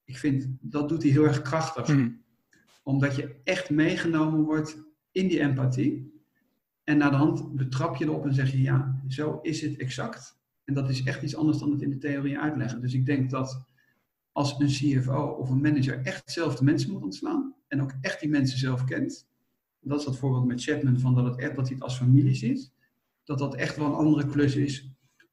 Ik 0.03 0.17
vind, 0.17 0.47
dat 0.61 0.89
doet 0.89 1.03
hij 1.03 1.11
heel 1.11 1.25
erg 1.25 1.41
krachtig. 1.41 1.87
Hmm. 1.87 2.21
Omdat 2.83 3.15
je 3.15 3.35
echt 3.43 3.69
meegenomen 3.69 4.43
wordt 4.43 4.83
in 5.11 5.27
die 5.27 5.39
empathie. 5.39 6.21
En 6.83 6.97
na 6.97 7.09
de 7.09 7.15
hand 7.15 7.55
betrap 7.55 7.95
je 7.95 8.05
erop 8.05 8.25
en 8.25 8.33
zeg 8.33 8.51
je, 8.51 8.61
ja, 8.61 9.01
zo 9.07 9.39
is 9.41 9.61
het 9.61 9.77
exact. 9.77 10.39
En 10.63 10.73
dat 10.73 10.89
is 10.89 11.03
echt 11.03 11.23
iets 11.23 11.35
anders 11.35 11.57
dan 11.57 11.71
het 11.71 11.81
in 11.81 11.89
de 11.89 11.97
theorie 11.97 12.39
uitleggen. 12.39 12.81
Dus 12.81 12.93
ik 12.93 13.05
denk 13.05 13.29
dat 13.29 13.68
als 14.39 14.59
een 14.59 14.67
CFO 14.67 15.21
of 15.21 15.49
een 15.49 15.61
manager 15.61 16.01
echt 16.05 16.31
zelf 16.31 16.55
de 16.55 16.63
mensen 16.63 16.91
moet 16.91 17.01
ontslaan 17.01 17.55
en 17.67 17.81
ook 17.81 17.93
echt 18.01 18.19
die 18.19 18.29
mensen 18.29 18.57
zelf 18.57 18.83
kent, 18.83 19.27
dat 19.79 19.99
is 19.99 20.05
dat 20.05 20.17
voorbeeld 20.17 20.45
met 20.45 20.63
Chapman 20.63 20.99
van 20.99 21.15
dat, 21.15 21.25
het 21.25 21.39
echt, 21.39 21.55
dat 21.55 21.65
hij 21.65 21.75
het 21.75 21.83
als 21.83 21.97
familie 21.97 22.35
ziet, 22.35 22.71
dat 23.23 23.37
dat 23.37 23.55
echt 23.55 23.77
wel 23.77 23.85
een 23.85 23.93
andere 23.93 24.25
klus 24.25 24.55
is 24.55 24.91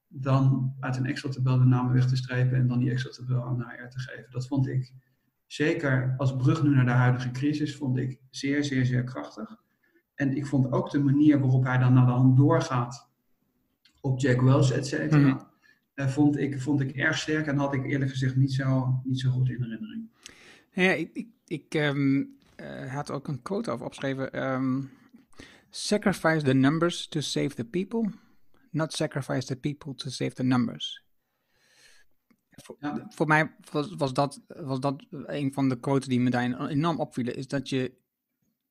dan 0.09 0.75
uit 0.81 0.97
een 0.97 1.07
Excel-tabel 1.07 1.59
de 1.59 1.65
namen 1.65 1.93
weg 1.93 2.09
te 2.09 2.17
strepen 2.17 2.59
en 2.59 2.67
dan 2.67 2.79
die 2.79 2.91
Excel-tabel 2.91 3.43
aan 3.43 3.59
de 3.59 3.65
HR 3.65 3.89
te 3.89 3.99
geven. 3.99 4.31
Dat 4.31 4.47
vond 4.47 4.69
ik 4.69 4.93
zeker 5.47 6.15
als 6.17 6.37
brug 6.37 6.63
nu 6.63 6.75
naar 6.75 6.85
de 6.85 6.91
huidige 6.91 7.31
crisis, 7.31 7.77
vond 7.77 7.97
ik 7.97 8.21
zeer, 8.31 8.65
zeer, 8.65 8.87
zeer 8.87 9.05
krachtig. 9.05 9.57
En 10.15 10.37
ik 10.37 10.47
vond 10.47 10.73
ook 10.73 10.91
de 10.91 10.99
manier 10.99 11.41
waarop 11.41 11.65
hij 11.65 11.79
dan 11.79 11.93
naar 11.93 12.07
de 12.07 12.13
hand 12.13 12.37
doorgaat 12.37 13.09
op 14.01 14.21
Jack 14.21 14.41
Welch, 14.41 14.71
et 14.71 14.87
cetera. 14.87 15.29
Mhm. 15.29 15.39
Vond, 15.97 16.39
ik, 16.39 16.61
vond 16.61 16.81
ik 16.81 16.97
erg 16.97 17.19
sterk 17.19 17.47
en 17.47 17.57
had 17.57 17.75
ik 17.75 17.85
eerlijk 17.85 18.11
gezegd 18.11 18.37
niet 18.37 18.53
zo, 18.53 19.01
niet 19.05 19.21
zo 19.21 19.31
goed 19.31 19.49
in 19.49 19.63
herinnering. 19.63 20.11
Ja, 20.71 20.91
ik, 20.91 21.11
ik, 21.13 21.29
ik 21.47 21.75
um, 21.75 22.37
had 22.89 23.11
ook 23.11 23.29
een 23.29 23.43
quote 23.43 23.71
over 23.71 23.85
opgeschreven. 23.85 24.53
Um, 24.53 24.91
sacrifice 25.71 26.45
the 26.45 26.55
numbers 26.55 27.09
to 27.09 27.21
save 27.21 27.49
the 27.49 27.65
people, 27.65 28.11
not 28.71 28.93
sacrifice 28.93 29.47
the 29.47 29.57
people 29.57 29.95
to 29.95 30.11
save 30.11 30.33
the 30.33 30.43
numbers. 30.43 31.05
Voor, 32.51 32.77
voor 33.09 33.27
mij 33.27 33.55
was, 33.71 33.95
was, 33.95 34.13
dat, 34.13 34.41
was 34.47 34.81
dat 34.81 35.07
een 35.11 35.53
van 35.53 35.69
de 35.69 35.81
quotes 35.81 36.09
die 36.09 36.21
me 36.21 36.31
daar 36.31 36.67
enorm 36.69 37.01
opvielen. 37.01 37.37
Is 37.37 37.49
dat 37.49 37.69
je, 37.69 37.95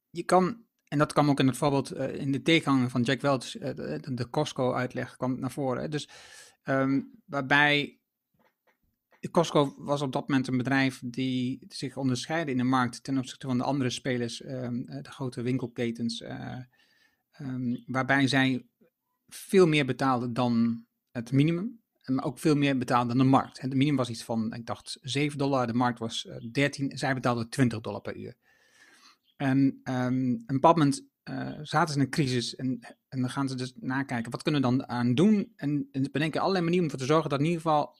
je 0.10 0.24
kan 0.24 0.66
en 0.88 0.98
dat 0.98 1.14
kwam 1.14 1.30
ook 1.30 1.40
in 1.40 1.48
het 1.48 1.58
voorbeeld 1.58 1.96
uh, 1.96 2.16
in 2.16 2.32
de 2.32 2.42
tegengang 2.42 2.92
van 2.92 3.02
Jack 3.02 3.22
Welch, 3.22 3.56
uh, 3.56 3.62
de, 3.76 4.14
de 4.14 4.30
Costco-uitleg 4.30 5.18
kwam 5.18 5.40
naar 5.40 5.52
voren. 5.52 5.92
Dus 5.92 6.10
um, 6.66 7.22
waarbij 7.26 8.00
Costco 9.32 9.76
was 9.78 10.02
op 10.02 10.12
dat 10.12 10.28
moment 10.28 10.48
een 10.48 10.58
bedrijf 10.58 11.02
die 11.06 11.66
zich 11.68 11.98
onderscheidde 11.98 12.52
in 12.52 12.58
de 12.58 12.64
markt 12.64 13.04
ten 13.04 13.18
opzichte 13.18 13.48
van 13.48 13.58
de 13.58 13.64
andere 13.64 13.90
spelers, 13.90 14.46
um, 14.46 14.86
de 14.86 15.12
grote 15.12 15.42
winkelketens, 15.42 16.22
uh, 16.22 16.58
um, 17.40 17.84
waarbij 17.86 18.28
zij 18.28 18.66
veel 19.28 19.68
meer 19.68 19.86
betaalden 19.86 20.34
dan 20.34 20.86
het 21.12 21.32
minimum, 21.32 21.82
maar 22.06 22.26
ook 22.26 22.40
veel 22.40 22.56
meer 22.56 22.78
betaalden 22.78 23.18
dan 23.18 23.26
de 23.26 23.32
markt. 23.32 23.62
Het 23.62 23.74
minimum 23.74 23.96
was 23.96 24.10
iets 24.10 24.24
van, 24.24 24.54
ik 24.54 24.66
dacht, 24.66 24.98
7 25.02 25.38
dollar, 25.38 25.68
de 25.68 25.74
markt 25.74 26.00
was 26.00 26.28
13, 26.52 26.98
zij 26.98 27.14
betaalden 27.14 27.50
20 27.50 27.82
dollar 27.82 28.02
per 28.02 28.18
uur. 28.18 28.36
En 29.36 29.80
een 29.84 30.44
bepaald 30.46 30.78
moment 30.78 31.08
zaten 31.62 31.94
ze 31.94 32.00
in 32.00 32.06
een 32.06 32.10
crisis 32.10 32.56
en, 32.56 32.80
en 33.16 33.22
dan 33.22 33.30
gaan 33.30 33.48
ze 33.48 33.56
dus 33.56 33.74
nakijken, 33.76 34.32
wat 34.32 34.44
kunnen 34.44 34.62
we 34.62 34.68
dan 34.68 34.90
aan 34.90 35.16
doen? 35.16 35.54
En, 35.56 35.90
en 35.92 36.12
bedenken 36.12 36.42
allerlei 36.42 36.64
manieren 36.64 36.88
om 36.88 36.92
ervoor 36.92 37.08
te 37.08 37.14
zorgen 37.14 37.30
dat 37.30 37.40
in 37.40 37.46
ieder 37.46 37.62
geval 37.62 37.96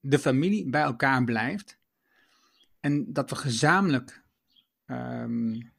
de 0.00 0.18
familie 0.18 0.70
bij 0.70 0.82
elkaar 0.82 1.24
blijft. 1.24 1.78
En 2.80 3.12
dat 3.12 3.30
we 3.30 3.36
gezamenlijk 3.36 4.24
um, 4.86 5.72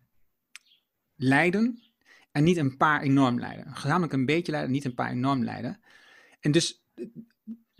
en 2.31 2.43
niet 2.43 2.57
een 2.57 2.77
paar 2.77 3.01
enorm 3.01 3.39
leiden. 3.39 3.75
Gezamenlijk 3.75 4.13
een 4.13 4.25
beetje 4.25 4.51
leiden, 4.51 4.71
niet 4.71 4.85
een 4.85 4.93
paar 4.93 5.11
enorm 5.11 5.43
leiden. 5.43 5.79
En 6.39 6.51
dus 6.51 6.85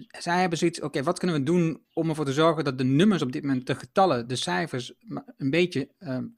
zij 0.08 0.40
hebben 0.40 0.58
zoiets, 0.58 0.82
oké, 0.82 1.04
wat 1.04 1.20
kunnen 1.20 1.38
we 1.38 1.44
doen 1.44 1.86
om 1.94 2.10
ervoor 2.10 2.26
te 2.26 2.34
zorgen 2.34 2.64
dat 2.64 2.78
de 2.78 2.84
nummers 2.84 3.22
op 3.22 3.32
dit 3.32 3.44
moment, 3.44 3.68
de 3.68 3.76
getallen, 3.76 4.28
de 4.28 4.36
cijfers, 4.36 4.94
een 5.38 5.50
beetje 5.50 5.90
um, 6.00 6.34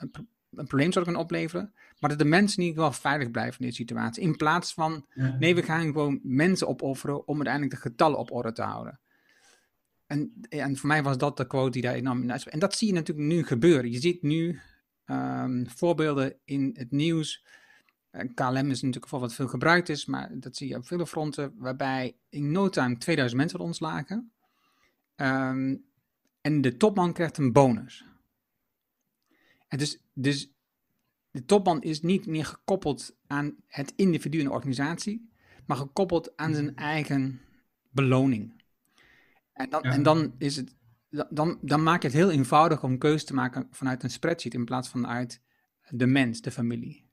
een 0.55 0.67
probleem 0.67 0.91
zou 0.91 1.03
kunnen 1.05 1.23
opleveren. 1.23 1.73
Maar 1.99 2.09
dat 2.09 2.19
de 2.19 2.25
mensen 2.25 2.57
in 2.57 2.67
ieder 2.67 2.83
geval 2.83 2.99
veilig 2.99 3.31
blijven 3.31 3.59
in 3.59 3.65
deze 3.65 3.75
situatie. 3.77 4.23
In 4.23 4.35
plaats 4.35 4.73
van, 4.73 5.05
nee, 5.39 5.55
we 5.55 5.63
gaan 5.63 5.81
gewoon 5.81 6.19
mensen 6.23 6.67
opofferen 6.67 7.27
om 7.27 7.35
uiteindelijk 7.35 7.75
de 7.75 7.89
getallen 7.89 8.17
op 8.17 8.31
orde 8.31 8.51
te 8.51 8.61
houden. 8.61 8.99
En, 10.07 10.33
en 10.49 10.77
voor 10.77 10.87
mij 10.87 11.03
was 11.03 11.17
dat 11.17 11.37
de 11.37 11.47
quote 11.47 11.71
die 11.71 11.81
daar 11.81 11.93
enorm 11.93 12.21
in 12.21 12.29
En 12.29 12.59
dat 12.59 12.75
zie 12.75 12.87
je 12.87 12.93
natuurlijk 12.93 13.27
nu 13.27 13.43
gebeuren. 13.43 13.91
Je 13.91 13.99
ziet 13.99 14.21
nu 14.21 14.59
um, 15.05 15.69
voorbeelden 15.69 16.35
in 16.45 16.69
het 16.73 16.91
nieuws. 16.91 17.45
KLM 18.33 18.69
is 18.69 18.81
natuurlijk 18.81 19.11
een 19.11 19.19
wat 19.19 19.33
veel 19.33 19.47
gebruikt 19.47 19.89
is, 19.89 20.05
maar 20.05 20.39
dat 20.39 20.55
zie 20.55 20.67
je 20.67 20.75
op 20.75 20.87
vele 20.87 21.07
fronten, 21.07 21.53
waarbij 21.57 22.17
in 22.29 22.51
no 22.51 22.69
time 22.69 22.97
2000 22.97 23.39
mensen 23.39 23.59
ontslagen. 23.59 24.31
Um, 25.15 25.85
en 26.41 26.61
de 26.61 26.77
topman 26.77 27.13
krijgt 27.13 27.37
een 27.37 27.51
bonus. 27.51 28.05
En 29.73 29.79
dus, 29.79 30.03
dus 30.13 30.53
de 31.31 31.45
topman 31.45 31.81
is 31.81 32.01
niet 32.01 32.25
meer 32.25 32.45
gekoppeld 32.45 33.15
aan 33.27 33.55
het 33.67 33.93
individu 33.95 34.37
in 34.37 34.45
de 34.45 34.51
organisatie, 34.51 35.29
maar 35.65 35.77
gekoppeld 35.77 36.37
aan 36.37 36.53
zijn 36.53 36.75
eigen 36.75 37.41
beloning. 37.91 38.63
En 39.53 39.69
dan, 39.69 39.81
en 39.81 40.03
dan 40.03 40.33
is 40.37 40.55
het, 40.55 40.75
dan, 41.29 41.57
dan 41.61 41.83
maak 41.83 42.01
je 42.01 42.07
het 42.07 42.17
heel 42.17 42.31
eenvoudig 42.31 42.83
om 42.83 42.97
keuze 42.97 43.25
te 43.25 43.33
maken 43.33 43.67
vanuit 43.71 44.03
een 44.03 44.09
spreadsheet 44.09 44.53
in 44.53 44.65
plaats 44.65 44.89
van 44.89 45.07
uit 45.07 45.41
de 45.89 46.07
mens, 46.07 46.41
de 46.41 46.51
familie. 46.51 47.05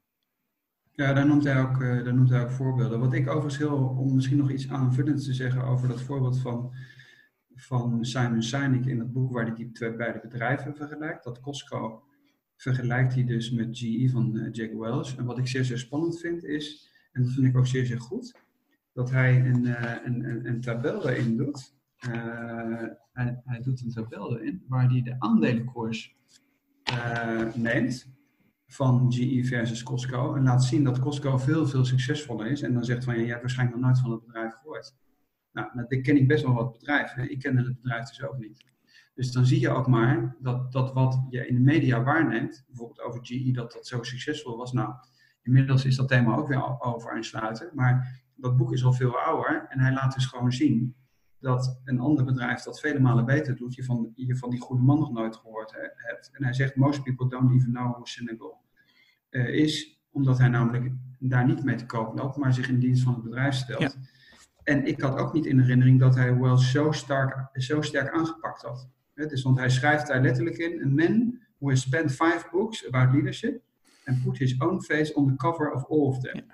Ja, 0.93 1.13
daar 1.13 1.27
noemt 1.27 1.45
hij 1.45 1.61
ook, 1.61 1.81
uh, 1.81 2.05
daar 2.05 2.15
noemt 2.15 2.31
hij 2.31 2.43
ook 2.43 2.51
voorbeelden. 2.51 3.01
Wat 3.01 3.13
ik 3.13 3.29
overigens 3.29 3.59
heel, 3.59 3.95
om 3.99 4.15
misschien 4.15 4.39
nog 4.39 4.51
iets 4.51 4.69
aanvullends 4.69 5.25
te 5.25 5.35
zeggen 5.35 5.65
over 5.65 5.89
dat 5.89 6.03
voorbeeld 6.03 6.41
van, 6.41 6.75
van 7.55 8.05
Simon 8.05 8.43
Sinek 8.43 8.87
in 8.87 8.99
het 8.99 9.13
boek 9.13 9.33
waar 9.33 9.47
hij 9.47 9.55
die 9.55 9.71
twee 9.71 9.97
beide 9.97 10.21
bedrijven 10.21 10.77
vergelijkt, 10.77 11.25
dat 11.25 11.41
Costco 11.41 12.05
vergelijkt 12.61 13.15
hij 13.15 13.25
dus 13.25 13.51
met 13.51 13.79
GE 13.79 14.09
van 14.13 14.37
uh, 14.37 14.49
Jack 14.53 14.73
Welch. 14.73 15.17
En 15.17 15.25
wat 15.25 15.39
ik 15.39 15.49
zeer, 15.49 15.65
zeer 15.65 15.79
spannend 15.79 16.21
vind 16.21 16.45
is, 16.45 16.91
en 17.13 17.23
dat 17.23 17.33
vind 17.33 17.47
ik 17.47 17.57
ook 17.57 17.67
zeer, 17.67 17.87
zeer 17.87 18.01
goed, 18.01 18.35
dat 18.93 19.11
hij 19.11 19.47
een, 19.47 19.65
uh, 19.65 19.95
een, 20.05 20.25
een, 20.25 20.47
een, 20.47 20.61
tabel 20.61 21.09
erin 21.09 21.37
doet. 21.37 21.75
Uh, 22.09 22.13
hij, 23.13 23.41
hij, 23.45 23.61
doet 23.61 23.81
een 23.83 23.93
tabel 23.93 24.39
erin 24.39 24.65
waar 24.69 24.91
hij 24.91 25.03
de 25.03 25.17
aandelenkoers 25.19 26.17
neemt 27.55 28.09
van 28.67 29.13
GE 29.13 29.45
versus 29.45 29.83
Costco 29.83 30.35
en 30.35 30.43
laat 30.43 30.65
zien 30.65 30.85
dat 30.85 30.99
Costco 30.99 31.39
veel, 31.39 31.67
veel 31.67 31.85
succesvoller 31.85 32.47
is. 32.47 32.63
En 32.63 32.75
dan 32.75 32.85
zegt 32.85 33.05
van, 33.05 33.15
ja, 33.15 33.21
je 33.21 33.29
hebt 33.29 33.41
waarschijnlijk 33.41 33.79
nog 33.79 33.87
nooit 33.87 34.01
van 34.01 34.11
het 34.11 34.27
bedrijf 34.27 34.55
gehoord. 34.55 34.95
Nou, 35.53 35.69
dat 35.75 36.01
ken 36.01 36.17
ik 36.17 36.29
best 36.29 36.45
wel 36.45 36.55
wat 36.55 36.73
bedrijven. 36.73 37.31
Ik 37.31 37.39
kende 37.39 37.63
het 37.63 37.81
bedrijf 37.81 38.09
dus 38.09 38.23
ook 38.23 38.39
niet. 38.39 38.65
Dus 39.21 39.33
dan 39.33 39.47
zie 39.47 39.61
je 39.61 39.69
ook 39.69 39.87
maar 39.87 40.37
dat, 40.39 40.73
dat 40.73 40.93
wat 40.93 41.27
je 41.31 41.47
in 41.47 41.55
de 41.55 41.61
media 41.61 42.03
waarneemt, 42.03 42.65
bijvoorbeeld 42.67 43.01
over 43.01 43.21
GE, 43.23 43.51
dat 43.53 43.73
dat 43.73 43.87
zo 43.87 44.03
succesvol 44.03 44.57
was. 44.57 44.73
Nou, 44.73 44.95
inmiddels 45.43 45.85
is 45.85 45.97
dat 45.97 46.09
thema 46.09 46.37
ook 46.37 46.49
weer 46.49 46.81
over 46.81 47.13
aan 47.13 47.25
sluiten. 47.25 47.71
Maar 47.75 48.23
dat 48.37 48.57
boek 48.57 48.73
is 48.73 48.85
al 48.85 48.93
veel 48.93 49.19
ouder 49.19 49.67
en 49.69 49.81
hij 49.81 49.93
laat 49.93 50.15
dus 50.15 50.27
gewoon 50.27 50.53
zien 50.53 50.95
dat 51.39 51.81
een 51.85 52.01
ander 52.01 52.25
bedrijf 52.25 52.63
dat 52.63 52.81
vele 52.81 53.01
malen 53.01 53.25
beter 53.25 53.57
doet, 53.57 53.75
je 53.75 53.85
van, 53.85 54.13
je 54.15 54.37
van 54.37 54.51
die 54.51 54.61
goede 54.61 54.83
man 54.83 54.99
nog 54.99 55.13
nooit 55.13 55.37
gehoord 55.37 55.73
hebt. 55.97 56.31
En 56.33 56.45
hij 56.45 56.53
zegt, 56.53 56.77
most 56.77 57.03
people 57.03 57.29
don't 57.29 57.53
even 57.53 57.73
know 57.73 57.93
who 57.93 58.05
Senegal 58.05 58.61
uh, 59.31 59.49
is, 59.49 60.01
omdat 60.11 60.39
hij 60.39 60.49
namelijk 60.49 60.93
daar 61.19 61.47
niet 61.47 61.65
mee 61.65 61.77
te 61.77 61.87
koop 61.87 62.19
loopt, 62.19 62.37
maar 62.37 62.55
zich 62.55 62.69
in 62.69 62.79
dienst 62.79 63.03
van 63.03 63.15
het 63.15 63.23
bedrijf 63.23 63.55
stelt. 63.55 63.99
En 64.63 64.87
ik 64.87 65.01
had 65.01 65.19
ook 65.19 65.33
niet 65.33 65.47
in 65.47 65.59
herinnering 65.59 66.01
dat 66.01 66.15
hij 66.15 66.39
wel 66.39 66.57
zo 66.57 66.93
sterk, 66.93 67.49
zo 67.53 67.81
sterk 67.81 68.11
aangepakt 68.11 68.63
had. 68.63 68.89
Dus, 69.29 69.43
want 69.43 69.59
hij 69.59 69.71
schrijft 69.71 70.07
daar 70.07 70.21
letterlijk 70.21 70.57
in: 70.57 70.83
A 70.83 70.87
man 70.87 71.39
who 71.59 71.69
has 71.69 71.81
spent 71.81 72.11
five 72.11 72.47
books 72.51 72.87
about 72.87 73.13
leadership 73.13 73.63
and 74.05 74.23
put 74.23 74.39
his 74.39 74.61
own 74.61 74.81
face 74.83 75.15
on 75.15 75.29
the 75.29 75.37
cover 75.37 75.73
of 75.73 75.85
all 75.89 76.07
of 76.07 76.19
them. 76.19 76.45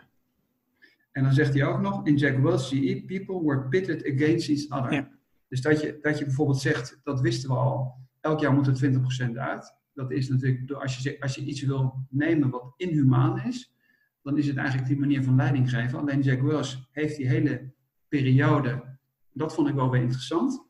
En 1.12 1.22
dan 1.22 1.32
zegt 1.32 1.54
hij 1.54 1.64
ook 1.64 1.80
nog, 1.80 2.06
in 2.06 2.16
Jack 2.16 2.38
Welch 2.38 2.68
GE, 2.68 3.02
people 3.06 3.42
were 3.44 3.68
pitted 3.68 4.04
against 4.04 4.48
each 4.48 4.80
other. 4.80 4.92
Ja. 4.92 5.10
Dus 5.48 5.60
dat 5.60 5.80
je, 5.80 5.98
dat 6.02 6.18
je 6.18 6.24
bijvoorbeeld 6.24 6.60
zegt, 6.60 7.00
dat 7.02 7.20
wisten 7.20 7.48
we 7.48 7.56
al, 7.56 7.94
elk 8.20 8.40
jaar 8.40 8.52
moet 8.52 8.66
er 8.66 8.90
20% 9.30 9.36
uit. 9.36 9.74
Dat 9.94 10.10
is 10.10 10.28
natuurlijk, 10.28 10.70
als 10.70 10.98
je, 10.98 11.20
als 11.20 11.34
je 11.34 11.44
iets 11.44 11.62
wil 11.62 12.06
nemen 12.10 12.50
wat 12.50 12.74
inhumaan 12.76 13.40
is, 13.40 13.74
dan 14.22 14.38
is 14.38 14.46
het 14.46 14.56
eigenlijk 14.56 14.88
die 14.88 14.98
manier 14.98 15.22
van 15.22 15.36
leiding 15.36 15.70
geven. 15.70 15.98
Alleen 15.98 16.20
Jack 16.20 16.40
Welch 16.40 16.88
heeft 16.90 17.16
die 17.16 17.28
hele 17.28 17.72
periode, 18.08 18.98
dat 19.32 19.54
vond 19.54 19.68
ik 19.68 19.74
wel 19.74 19.90
weer 19.90 20.00
interessant, 20.00 20.65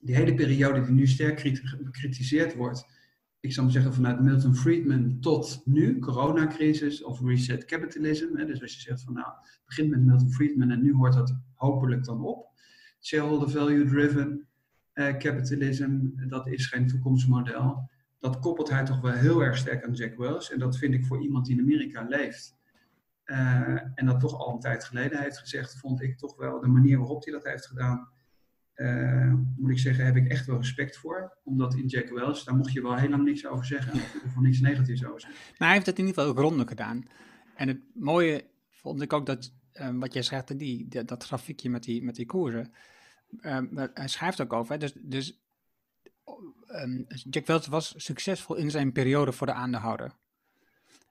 die 0.00 0.14
hele 0.14 0.34
periode 0.34 0.80
die 0.80 0.92
nu 0.92 1.06
sterk 1.06 1.62
bekritiseerd 1.82 2.54
wordt, 2.54 2.86
ik 3.40 3.52
zou 3.52 3.64
maar 3.64 3.74
zeggen 3.74 3.94
vanuit 3.94 4.20
Milton 4.20 4.56
Friedman 4.56 5.20
tot 5.20 5.62
nu, 5.64 5.98
coronacrisis 5.98 7.02
of 7.02 7.20
reset 7.20 7.64
capitalism. 7.64 8.36
Hè, 8.36 8.44
dus 8.46 8.62
als 8.62 8.74
je 8.74 8.80
zegt 8.80 9.02
van 9.02 9.12
nou, 9.12 9.26
het 9.26 9.62
begint 9.66 9.90
met 9.90 10.04
Milton 10.04 10.30
Friedman 10.32 10.70
en 10.70 10.82
nu 10.82 10.94
hoort 10.94 11.12
dat 11.14 11.36
hopelijk 11.54 12.04
dan 12.04 12.24
op. 12.24 12.48
Shareholder 13.00 13.50
value 13.50 13.84
driven 13.84 14.46
eh, 14.92 15.16
capitalism, 15.16 15.98
dat 16.28 16.46
is 16.46 16.66
geen 16.66 16.86
toekomstmodel. 16.86 17.90
Dat 18.18 18.38
koppelt 18.38 18.70
hij 18.70 18.84
toch 18.84 19.00
wel 19.00 19.12
heel 19.12 19.40
erg 19.40 19.56
sterk 19.56 19.84
aan 19.84 19.92
Jack 19.92 20.16
Welch. 20.16 20.50
En 20.50 20.58
dat 20.58 20.78
vind 20.78 20.94
ik 20.94 21.06
voor 21.06 21.22
iemand 21.22 21.46
die 21.46 21.56
in 21.56 21.62
Amerika 21.62 22.06
leeft. 22.08 22.54
eh, 23.24 23.68
en 23.94 24.06
dat 24.06 24.20
toch 24.20 24.34
al 24.38 24.52
een 24.52 24.60
tijd 24.60 24.84
geleden 24.84 25.20
heeft 25.20 25.38
gezegd, 25.38 25.78
vond 25.78 26.02
ik 26.02 26.18
toch 26.18 26.36
wel 26.36 26.60
de 26.60 26.66
manier 26.66 26.98
waarop 26.98 27.24
hij 27.24 27.32
dat 27.32 27.44
heeft 27.44 27.66
gedaan. 27.66 28.08
Eh, 28.76 29.32
moet 29.56 29.70
ik 29.70 29.78
zeggen, 29.78 30.04
heb 30.04 30.16
ik 30.16 30.28
echt 30.28 30.46
wel 30.46 30.56
respect 30.56 30.96
voor. 30.96 31.38
Omdat 31.44 31.74
in 31.74 31.86
Jack 31.86 32.08
Welch, 32.08 32.44
daar 32.44 32.56
mocht 32.56 32.72
je 32.72 32.82
wel 32.82 32.96
heel 32.96 33.08
lang 33.08 33.24
niks 33.24 33.46
over 33.46 33.64
zeggen. 33.64 33.92
En 33.92 34.00
of 34.26 34.36
niks 34.40 34.60
negatiefs 34.60 35.04
over 35.04 35.20
zeggen. 35.20 35.40
Nou, 35.44 35.54
hij 35.58 35.72
heeft 35.72 35.86
het 35.86 35.98
in 35.98 36.06
ieder 36.06 36.22
geval 36.22 36.36
grondig 36.36 36.68
gedaan. 36.68 37.04
En 37.54 37.68
het 37.68 37.80
mooie 37.94 38.44
vond 38.70 39.02
ik 39.02 39.12
ook 39.12 39.26
dat, 39.26 39.52
eh, 39.72 39.90
wat 39.92 40.12
jij 40.12 40.22
zegt, 40.22 40.58
die, 40.58 41.04
dat 41.04 41.24
grafiekje 41.24 41.70
met 41.70 41.82
die, 41.82 42.02
met 42.02 42.14
die 42.14 42.26
koersen. 42.26 42.72
eh, 43.40 43.58
maar 43.70 43.90
hij 43.94 44.08
schrijft 44.08 44.40
ook 44.40 44.52
over, 44.52 44.78
dus, 44.78 44.92
dus 45.02 45.40
ehm, 46.66 47.02
Jack 47.30 47.46
Welch 47.46 47.66
was 47.66 47.94
succesvol 47.96 48.56
in 48.56 48.70
zijn 48.70 48.92
periode 48.92 49.32
voor 49.32 49.46
de 49.46 49.52
aandeelhouder. 49.52 50.12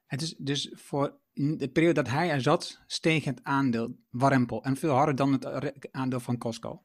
Het 0.06 0.22
is 0.22 0.36
dus 0.38 0.72
voor 0.74 1.18
de 1.34 1.70
periode 1.74 1.94
dat 2.02 2.10
hij 2.10 2.30
er 2.30 2.42
zat, 2.42 2.84
steeg 2.88 3.24
het 3.24 3.44
aandeel 3.44 3.96
warempel. 4.10 4.64
En 4.64 4.76
veel 4.76 4.94
harder 4.94 5.16
dan 5.16 5.32
het 5.32 5.92
aandeel 5.92 6.20
van 6.20 6.38
Costco. 6.38 6.85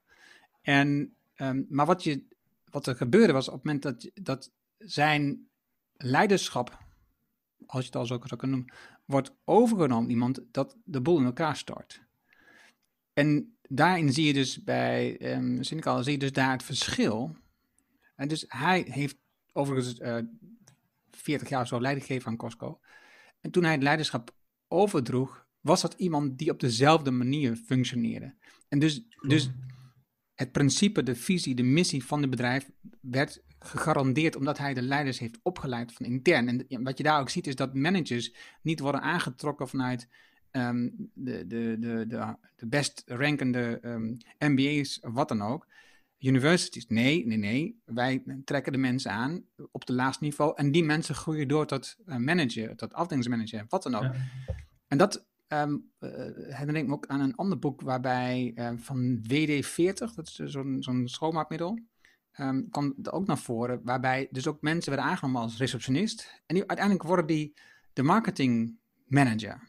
En, 0.62 1.16
ehm, 1.34 1.62
maar 1.68 1.86
wat, 1.86 2.04
je, 2.04 2.24
wat 2.70 2.86
er 2.86 2.96
gebeurde 2.96 3.32
was 3.32 3.48
op 3.48 3.54
het 3.54 3.64
moment 3.64 3.82
dat, 3.82 4.10
dat 4.14 4.52
zijn 4.78 5.48
leiderschap, 5.96 6.78
als 7.66 7.80
je 7.80 7.86
het 7.86 7.96
al 7.96 8.06
zo 8.06 8.20
zou 8.24 8.40
kunnen 8.40 8.56
noemen, 8.56 8.74
wordt 9.04 9.34
overgenomen 9.44 10.10
iemand 10.10 10.40
dat 10.50 10.76
de 10.84 11.00
boel 11.00 11.18
in 11.18 11.24
elkaar 11.24 11.56
stort. 11.56 12.02
En 13.12 13.56
daarin 13.68 14.12
zie 14.12 14.26
je 14.26 14.32
dus 14.32 14.64
bij 14.64 15.32
um, 15.36 15.62
zie 15.62 15.82
je 16.04 16.18
dus 16.18 16.32
daar 16.32 16.52
het 16.52 16.62
verschil. 16.62 17.36
En 18.14 18.28
dus 18.28 18.44
hij 18.48 18.86
heeft 18.88 19.16
overigens 19.52 19.98
eh 19.98 20.18
40 21.10 21.48
jaar 21.48 21.66
zo 21.66 21.80
leiding 21.80 22.24
aan 22.24 22.36
Costco. 22.36 22.80
En 23.40 23.50
toen 23.50 23.62
hij 23.62 23.72
het 23.72 23.82
leiderschap 23.82 24.34
overdroeg, 24.68 25.46
was 25.60 25.80
dat 25.80 25.94
iemand 25.94 26.38
die 26.38 26.50
op 26.50 26.60
dezelfde 26.60 27.10
manier 27.10 27.56
functioneerde. 27.56 28.34
En 28.68 28.78
dus, 28.78 29.02
dus 29.26 29.50
het 30.40 30.52
principe, 30.52 31.02
de 31.02 31.14
visie, 31.14 31.54
de 31.54 31.62
missie 31.62 32.04
van 32.04 32.20
het 32.20 32.30
bedrijf 32.30 32.70
werd 33.00 33.42
gegarandeerd 33.58 34.36
omdat 34.36 34.58
hij 34.58 34.74
de 34.74 34.82
leiders 34.82 35.18
heeft 35.18 35.38
opgeleid 35.42 35.92
van 35.92 36.06
intern. 36.06 36.48
En 36.68 36.82
wat 36.82 36.98
je 36.98 37.04
daar 37.04 37.20
ook 37.20 37.30
ziet 37.30 37.46
is 37.46 37.54
dat 37.54 37.74
managers 37.74 38.34
niet 38.62 38.80
worden 38.80 39.02
aangetrokken 39.02 39.68
vanuit 39.68 40.08
um, 40.52 41.10
de, 41.14 41.46
de, 41.46 41.76
de, 41.78 42.06
de, 42.06 42.36
de 42.56 42.66
best 42.66 43.02
rankende 43.06 43.78
um, 43.82 44.16
MBA's 44.38 44.98
of 45.02 45.12
wat 45.12 45.28
dan 45.28 45.42
ook. 45.42 45.66
Universities, 46.18 46.86
nee, 46.86 47.26
nee, 47.26 47.38
nee. 47.38 47.80
Wij 47.84 48.22
trekken 48.44 48.72
de 48.72 48.78
mensen 48.78 49.10
aan 49.10 49.44
op 49.70 49.86
de 49.86 49.92
laagste 49.92 50.24
niveau 50.24 50.52
en 50.56 50.72
die 50.72 50.84
mensen 50.84 51.14
groeien 51.14 51.48
door 51.48 51.66
tot 51.66 51.96
uh, 52.06 52.16
manager, 52.16 52.76
tot 52.76 52.92
afdelingsmanager, 52.92 53.64
wat 53.68 53.82
dan 53.82 53.94
ook. 53.94 54.02
Ja. 54.02 54.14
En 54.88 54.98
dat 54.98 55.28
um, 55.52 55.90
uh, 56.00 56.10
herinner 56.36 56.76
ik 56.76 56.86
me 56.86 56.92
ook 56.92 57.06
aan 57.06 57.20
een 57.20 57.34
ander 57.34 57.58
boek 57.58 57.80
waarbij 57.80 58.52
uh, 58.54 58.70
van 58.76 59.18
WD-40, 59.22 60.14
dat 60.14 60.26
is 60.26 60.34
zo'n 60.34 60.82
zo'n 60.82 61.08
schoonmaakmiddel, 61.08 61.78
um, 62.38 62.70
kwam 62.70 62.94
er 63.02 63.12
ook 63.12 63.26
naar 63.26 63.38
voren, 63.38 63.80
waarbij 63.84 64.28
dus 64.30 64.46
ook 64.46 64.60
mensen 64.60 64.92
werden 64.92 65.10
aangenomen 65.10 65.40
als 65.40 65.56
receptionist. 65.56 66.42
En 66.46 66.54
die, 66.54 66.66
uiteindelijk 66.66 67.06
worden 67.06 67.26
die 67.26 67.54
de 67.92 68.02
marketing 68.02 68.78
manager. 69.06 69.68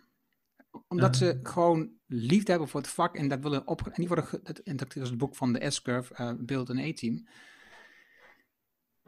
Omdat 0.87 1.17
ja. 1.17 1.25
ze 1.25 1.39
gewoon 1.43 1.91
liefde 2.07 2.51
hebben 2.51 2.69
voor 2.69 2.79
het 2.79 2.89
vak 2.89 3.15
en 3.15 3.27
dat 3.27 3.39
willen 3.39 3.67
op. 3.67 3.87
En 3.87 3.93
die 3.95 4.07
worden. 4.07 4.25
Dat, 4.43 4.57
en 4.57 4.75
dat 4.75 4.95
is 4.95 5.09
het 5.09 5.17
boek 5.17 5.35
van 5.35 5.53
de 5.53 5.69
S-Curve, 5.69 6.13
uh, 6.23 6.33
Build 6.39 6.69
an 6.69 6.79
A-Team. 6.79 7.27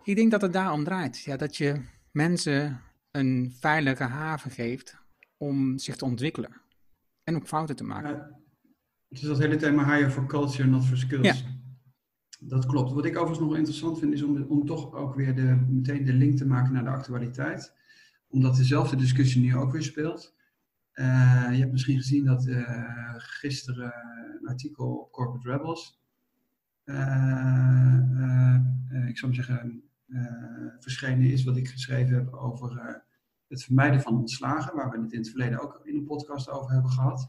Ik 0.04 0.16
denk 0.16 0.32
dat 0.32 0.42
het 0.42 0.54
daarom 0.54 0.84
draait. 0.84 1.20
Ja, 1.20 1.38
dat 1.38 1.58
je 1.58 1.82
mensen 2.12 2.82
een 3.12 3.56
veilige 3.60 4.04
haven 4.04 4.52
geeft 4.52 4.98
om 5.38 5.78
zich 5.78 5.96
te 5.96 6.06
ontwikkelen. 6.06 6.62
En 7.24 7.36
ook 7.36 7.48
fouten 7.48 7.76
te 7.76 7.84
maken. 7.84 8.10
Ja, 8.10 8.40
het 9.10 9.22
is 9.22 9.28
dat 9.28 9.40
hele 9.40 9.56
thema 9.56 9.96
hire 9.96 10.12
for 10.12 10.26
culture, 10.26 10.68
not 10.68 10.86
for 10.86 10.98
skills. 10.98 11.28
Ja. 11.28 11.36
Dat 12.40 12.66
klopt. 12.66 12.92
Wat 12.92 13.06
ik 13.06 13.18
overigens 13.18 13.48
nog 13.48 13.56
interessant 13.56 14.00
vind, 14.00 14.14
is 14.14 14.24
om, 14.24 14.44
om 14.44 14.66
toch 14.66 14.94
ook 14.94 15.16
weer 15.16 15.36
de, 15.36 15.66
meteen 15.70 16.06
de 16.06 16.14
link 16.14 16.38
te 16.38 16.48
maken 16.48 16.74
naar 16.74 16.84
de 16.84 16.90
actualiteit. 16.90 17.74
Omdat 18.28 18.56
dezelfde 18.56 18.96
discussie 18.96 19.42
nu 19.42 19.56
ook 19.56 19.72
weer 19.72 19.84
speelt. 19.84 20.36
Uh, 20.94 21.48
je 21.52 21.60
hebt 21.60 21.72
misschien 21.72 21.98
gezien 21.98 22.26
dat 22.26 22.46
uh, 22.46 23.14
gisteren 23.18 23.94
een 24.42 24.48
artikel 24.48 24.96
op 24.96 25.12
Corporate 25.12 25.52
Rebels, 25.52 26.02
uh, 26.86 28.00
ik 29.08 29.18
zou 29.18 29.32
maar 29.32 29.44
zeggen, 29.44 29.84
verschenen 30.80 31.32
is 31.32 31.44
wat 31.44 31.58
ik 31.58 31.68
geschreven 31.68 32.16
heb 32.16 32.34
over 32.34 33.04
het 33.48 33.64
vermijden 33.64 34.02
van 34.02 34.18
ontslagen, 34.18 34.76
waar 34.76 34.90
we 34.90 35.02
het 35.02 35.12
in 35.12 35.20
het 35.20 35.30
verleden 35.30 35.62
ook 35.62 35.82
in 35.84 35.96
een 35.96 36.06
podcast 36.06 36.50
over 36.50 36.72
hebben 36.72 36.92
gehad. 36.92 37.28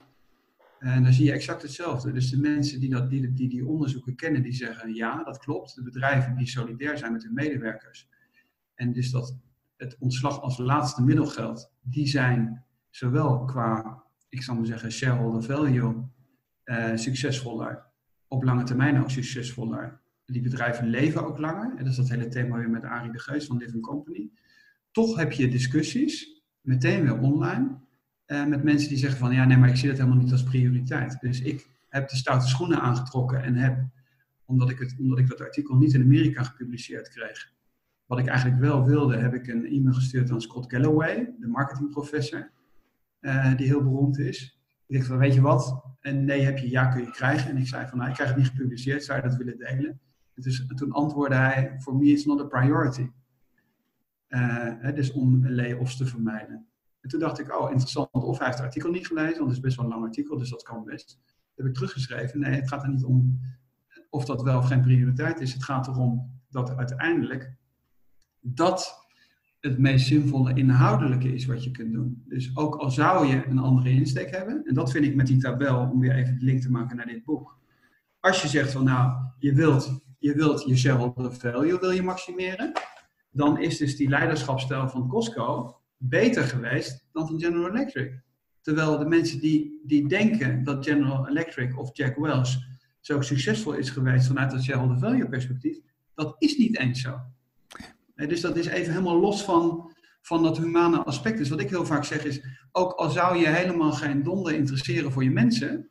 En 0.79 1.03
dan 1.03 1.13
zie 1.13 1.25
je 1.25 1.33
exact 1.33 1.63
hetzelfde. 1.63 2.13
Dus 2.13 2.31
de 2.31 2.41
mensen 2.41 2.81
die, 2.81 2.91
dat, 2.91 3.11
die, 3.11 3.49
die 3.49 3.67
onderzoeken 3.67 4.15
kennen, 4.15 4.43
die 4.43 4.53
zeggen 4.53 4.95
ja, 4.95 5.23
dat 5.23 5.39
klopt. 5.39 5.75
De 5.75 5.83
bedrijven 5.83 6.37
die 6.37 6.47
solidair 6.47 6.99
zijn 6.99 7.13
met 7.13 7.23
hun 7.23 7.35
medewerkers. 7.35 8.09
En 8.75 8.93
dus 8.93 9.11
dat 9.11 9.37
het 9.77 9.97
ontslag 9.99 10.41
als 10.41 10.59
laatste 10.59 11.03
middel 11.03 11.27
geldt, 11.27 11.73
die 11.81 12.07
zijn 12.07 12.65
zowel 12.91 13.45
qua, 13.45 14.03
ik 14.29 14.43
zal 14.43 14.55
maar 14.55 14.67
zeggen, 14.67 14.93
shareholder 14.93 15.43
value 15.43 15.95
uh, 16.65 16.97
succesvoller, 16.97 17.85
op 18.29 18.43
lange 18.43 18.63
termijn 18.63 19.01
ook 19.01 19.11
succesvoller. 19.11 20.01
Die 20.27 20.43
bedrijven 20.43 20.87
leven 20.87 21.27
ook 21.27 21.39
langer. 21.39 21.71
En 21.71 21.77
dat 21.77 21.87
is 21.87 21.97
dat 21.97 22.09
hele 22.09 22.29
thema 22.29 22.57
weer 22.57 22.71
met 22.71 22.85
Arie 22.85 23.13
de 23.13 23.19
Geus 23.19 23.47
van 23.47 23.57
Living 23.57 23.83
Company. 23.83 24.31
Toch 24.95 25.17
heb 25.17 25.33
je 25.33 25.49
discussies, 25.49 26.43
meteen 26.61 27.03
weer 27.03 27.19
online, 27.19 27.79
uh, 28.27 28.47
met 28.47 28.63
mensen 28.63 28.89
die 28.89 28.99
zeggen 28.99 29.19
van, 29.19 29.35
ja 29.35 29.45
nee, 29.45 29.57
maar 29.57 29.69
ik 29.69 29.77
zie 29.77 29.89
dat 29.89 29.99
helemaal 29.99 30.19
niet 30.19 30.33
als 30.33 30.43
prioriteit. 30.43 31.21
Dus 31.21 31.41
ik 31.41 31.69
heb 31.89 32.09
de 32.09 32.17
stoute 32.17 32.47
schoenen 32.47 32.81
aangetrokken 32.81 33.43
en 33.43 33.55
heb, 33.55 33.85
omdat 34.45 34.71
ik, 34.71 34.79
het, 34.79 34.95
omdat 34.99 35.19
ik 35.19 35.29
dat 35.29 35.41
artikel 35.41 35.77
niet 35.77 35.95
in 35.95 36.03
Amerika 36.03 36.43
gepubliceerd 36.43 37.09
kreeg, 37.09 37.53
wat 38.07 38.19
ik 38.19 38.27
eigenlijk 38.27 38.61
wel 38.61 38.85
wilde, 38.85 39.17
heb 39.17 39.35
ik 39.35 39.47
een 39.47 39.67
e-mail 39.67 39.95
gestuurd 39.95 40.31
aan 40.31 40.41
Scott 40.41 40.71
Galloway, 40.73 41.35
de 41.41 41.47
marketingprofessor. 41.47 42.51
Uh, 43.21 43.57
die 43.57 43.67
heel 43.67 43.83
beroemd 43.83 44.19
is. 44.19 44.61
Ik 44.87 44.97
dacht 44.97 45.09
van, 45.09 45.19
weet 45.19 45.35
je 45.35 45.41
wat? 45.41 45.85
En 46.01 46.25
nee 46.25 46.41
heb 46.41 46.59
je, 46.59 46.71
ja 46.71 46.87
kun 46.87 47.03
je 47.03 47.11
krijgen. 47.11 47.51
En 47.51 47.57
ik 47.57 47.67
zei 47.67 47.87
van, 47.87 47.99
nou, 47.99 48.11
ik 48.11 48.15
krijg 48.15 48.31
het 48.31 48.39
niet 48.39 48.49
gepubliceerd, 48.49 49.05
zou 49.05 49.23
je 49.23 49.29
dat 49.29 49.37
willen 49.37 49.59
delen? 49.59 50.01
En, 50.35 50.43
dus, 50.43 50.67
en 50.67 50.77
toen 50.77 50.93
antwoordde 50.93 51.37
hij, 51.37 51.77
for 51.81 51.97
me 51.97 52.05
it's 52.05 52.25
not 52.25 52.41
a 52.41 52.45
priority. 52.45 53.09
Hè, 54.37 54.93
dus 54.93 55.13
om 55.13 55.49
layoffs 55.49 55.97
te 55.97 56.07
vermijden. 56.07 56.67
En 57.01 57.09
toen 57.09 57.21
dacht 57.21 57.39
ik, 57.39 57.61
oh 57.61 57.71
interessant, 57.71 58.09
of 58.13 58.39
hij 58.39 58.47
heeft 58.47 58.59
het 58.59 58.67
artikel 58.67 58.91
niet 58.91 59.07
gelezen, 59.07 59.39
want 59.39 59.47
het 59.47 59.57
is 59.57 59.61
best 59.61 59.77
wel 59.77 59.85
een 59.85 59.91
lang 59.91 60.05
artikel, 60.05 60.39
dus 60.39 60.51
dat 60.51 60.63
kan 60.63 60.85
best. 60.85 61.19
Dat 61.27 61.57
heb 61.57 61.67
ik 61.67 61.75
teruggeschreven. 61.75 62.41
Nee, 62.41 62.55
het 62.55 62.69
gaat 62.69 62.83
er 62.83 62.89
niet 62.89 63.05
om 63.05 63.41
of 64.11 64.25
dat 64.25 64.43
wel 64.43 64.59
of 64.59 64.67
geen 64.67 64.81
prioriteit 64.81 65.41
is. 65.41 65.53
Het 65.53 65.65
gaat 65.65 65.87
erom 65.87 66.41
dat 66.51 66.77
uiteindelijk 66.77 67.57
dat 68.41 69.07
het 69.61 69.79
meest 69.79 70.07
zinvolle 70.07 70.55
inhoudelijke 70.55 71.35
is 71.35 71.47
wat 71.47 71.65
je 71.65 71.71
kunt 71.71 71.93
doen. 71.93 72.23
Dus 72.29 72.57
ook 72.57 72.77
al 72.77 72.91
zou 72.91 73.27
je 73.27 73.47
een 73.47 73.59
andere 73.59 73.91
insteek 73.91 74.31
hebben, 74.31 74.65
en 74.65 74.75
dat 74.75 74.91
vind 74.91 75.05
ik 75.05 75.15
met 75.15 75.27
die 75.27 75.39
tabel, 75.41 75.91
om 75.93 76.01
weer 76.01 76.15
even 76.15 76.39
de 76.39 76.45
link 76.45 76.61
te 76.61 76.71
maken 76.71 76.97
naar 76.97 77.07
dit 77.07 77.25
boek. 77.25 77.59
Als 78.21 78.43
je 78.43 78.49
zegt 78.49 78.73
van 78.73 78.85
nou, 78.85 79.13
je 79.39 79.55
wilt 79.55 80.01
je, 80.19 80.35
wilt 80.35 80.65
je 80.65 80.77
shareholder 80.77 81.35
value 81.35 81.79
wil 81.79 81.91
je 81.91 82.03
maximeren, 82.03 82.73
dan 83.35 83.59
is 83.59 83.77
dus 83.77 83.97
die 83.97 84.09
leiderschapsstijl 84.09 84.89
van 84.89 85.09
Costco 85.09 85.77
beter 85.97 86.45
geweest 86.45 87.07
dan 87.13 87.27
van 87.27 87.41
General 87.41 87.71
Electric. 87.71 88.23
Terwijl 88.61 88.99
de 88.99 89.05
mensen 89.05 89.41
die, 89.41 89.81
die 89.85 90.09
denken 90.09 90.65
dat 90.65 90.85
General 90.85 91.29
Electric 91.29 91.79
of 91.79 91.91
Jack 91.93 92.17
Welch 92.17 92.57
zo 93.01 93.21
succesvol 93.21 93.73
is 93.73 93.91
geweest 93.91 94.27
vanuit 94.27 94.53
het 94.53 94.63
shareholder 94.63 94.99
value 94.99 95.29
perspectief, 95.29 95.79
dat 96.15 96.35
is 96.39 96.57
niet 96.57 96.79
eens 96.79 97.01
zo. 97.01 97.21
Dus 98.15 98.41
dat 98.41 98.57
is 98.57 98.67
even 98.67 98.93
helemaal 98.93 99.21
los 99.21 99.45
van, 99.45 99.93
van 100.21 100.43
dat 100.43 100.59
humane 100.59 101.05
aspect. 101.05 101.39
Dus 101.39 101.49
wat 101.49 101.61
ik 101.61 101.71
heel 101.71 101.87
vaak 101.87 102.05
zeg 102.05 102.25
is, 102.25 102.41
ook 102.73 102.93
al 102.93 103.11
zou 103.11 103.37
je 103.37 103.49
helemaal 103.49 103.93
geen 103.93 104.23
donder 104.23 104.55
interesseren 104.55 105.13
voor 105.13 105.25
je 105.25 105.31
mensen 105.31 105.89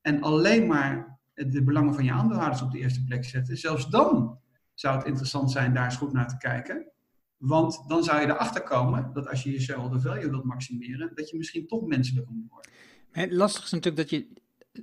en 0.00 0.22
alleen 0.22 0.66
maar 0.66 1.18
de 1.34 1.62
belangen 1.62 1.94
van 1.94 2.04
je 2.04 2.12
aandeelhouders 2.12 2.62
op 2.62 2.72
de 2.72 2.78
eerste 2.78 3.04
plek 3.04 3.24
zetten, 3.24 3.56
zelfs 3.56 3.88
dan 3.88 4.38
zou 4.80 4.96
het 4.96 5.06
interessant 5.06 5.50
zijn 5.50 5.74
daar 5.74 5.84
eens 5.84 5.96
goed 5.96 6.12
naar 6.12 6.28
te 6.28 6.36
kijken. 6.36 6.90
Want 7.36 7.84
dan 7.86 8.04
zou 8.04 8.20
je 8.20 8.26
erachter 8.26 8.62
komen 8.62 9.10
dat 9.12 9.28
als 9.28 9.42
je 9.42 9.50
je 9.50 9.60
shareholder 9.60 10.00
value 10.00 10.30
wilt 10.30 10.44
maximeren, 10.44 11.10
dat 11.14 11.30
je 11.30 11.36
misschien 11.36 11.66
toch 11.66 11.86
menselijker 11.86 12.34
moet 12.34 12.50
worden. 12.50 12.72
Het 13.10 13.32
lastige 13.32 13.64
is 13.64 13.70
natuurlijk 13.70 14.10
dat 14.10 14.10
je, 14.10 14.28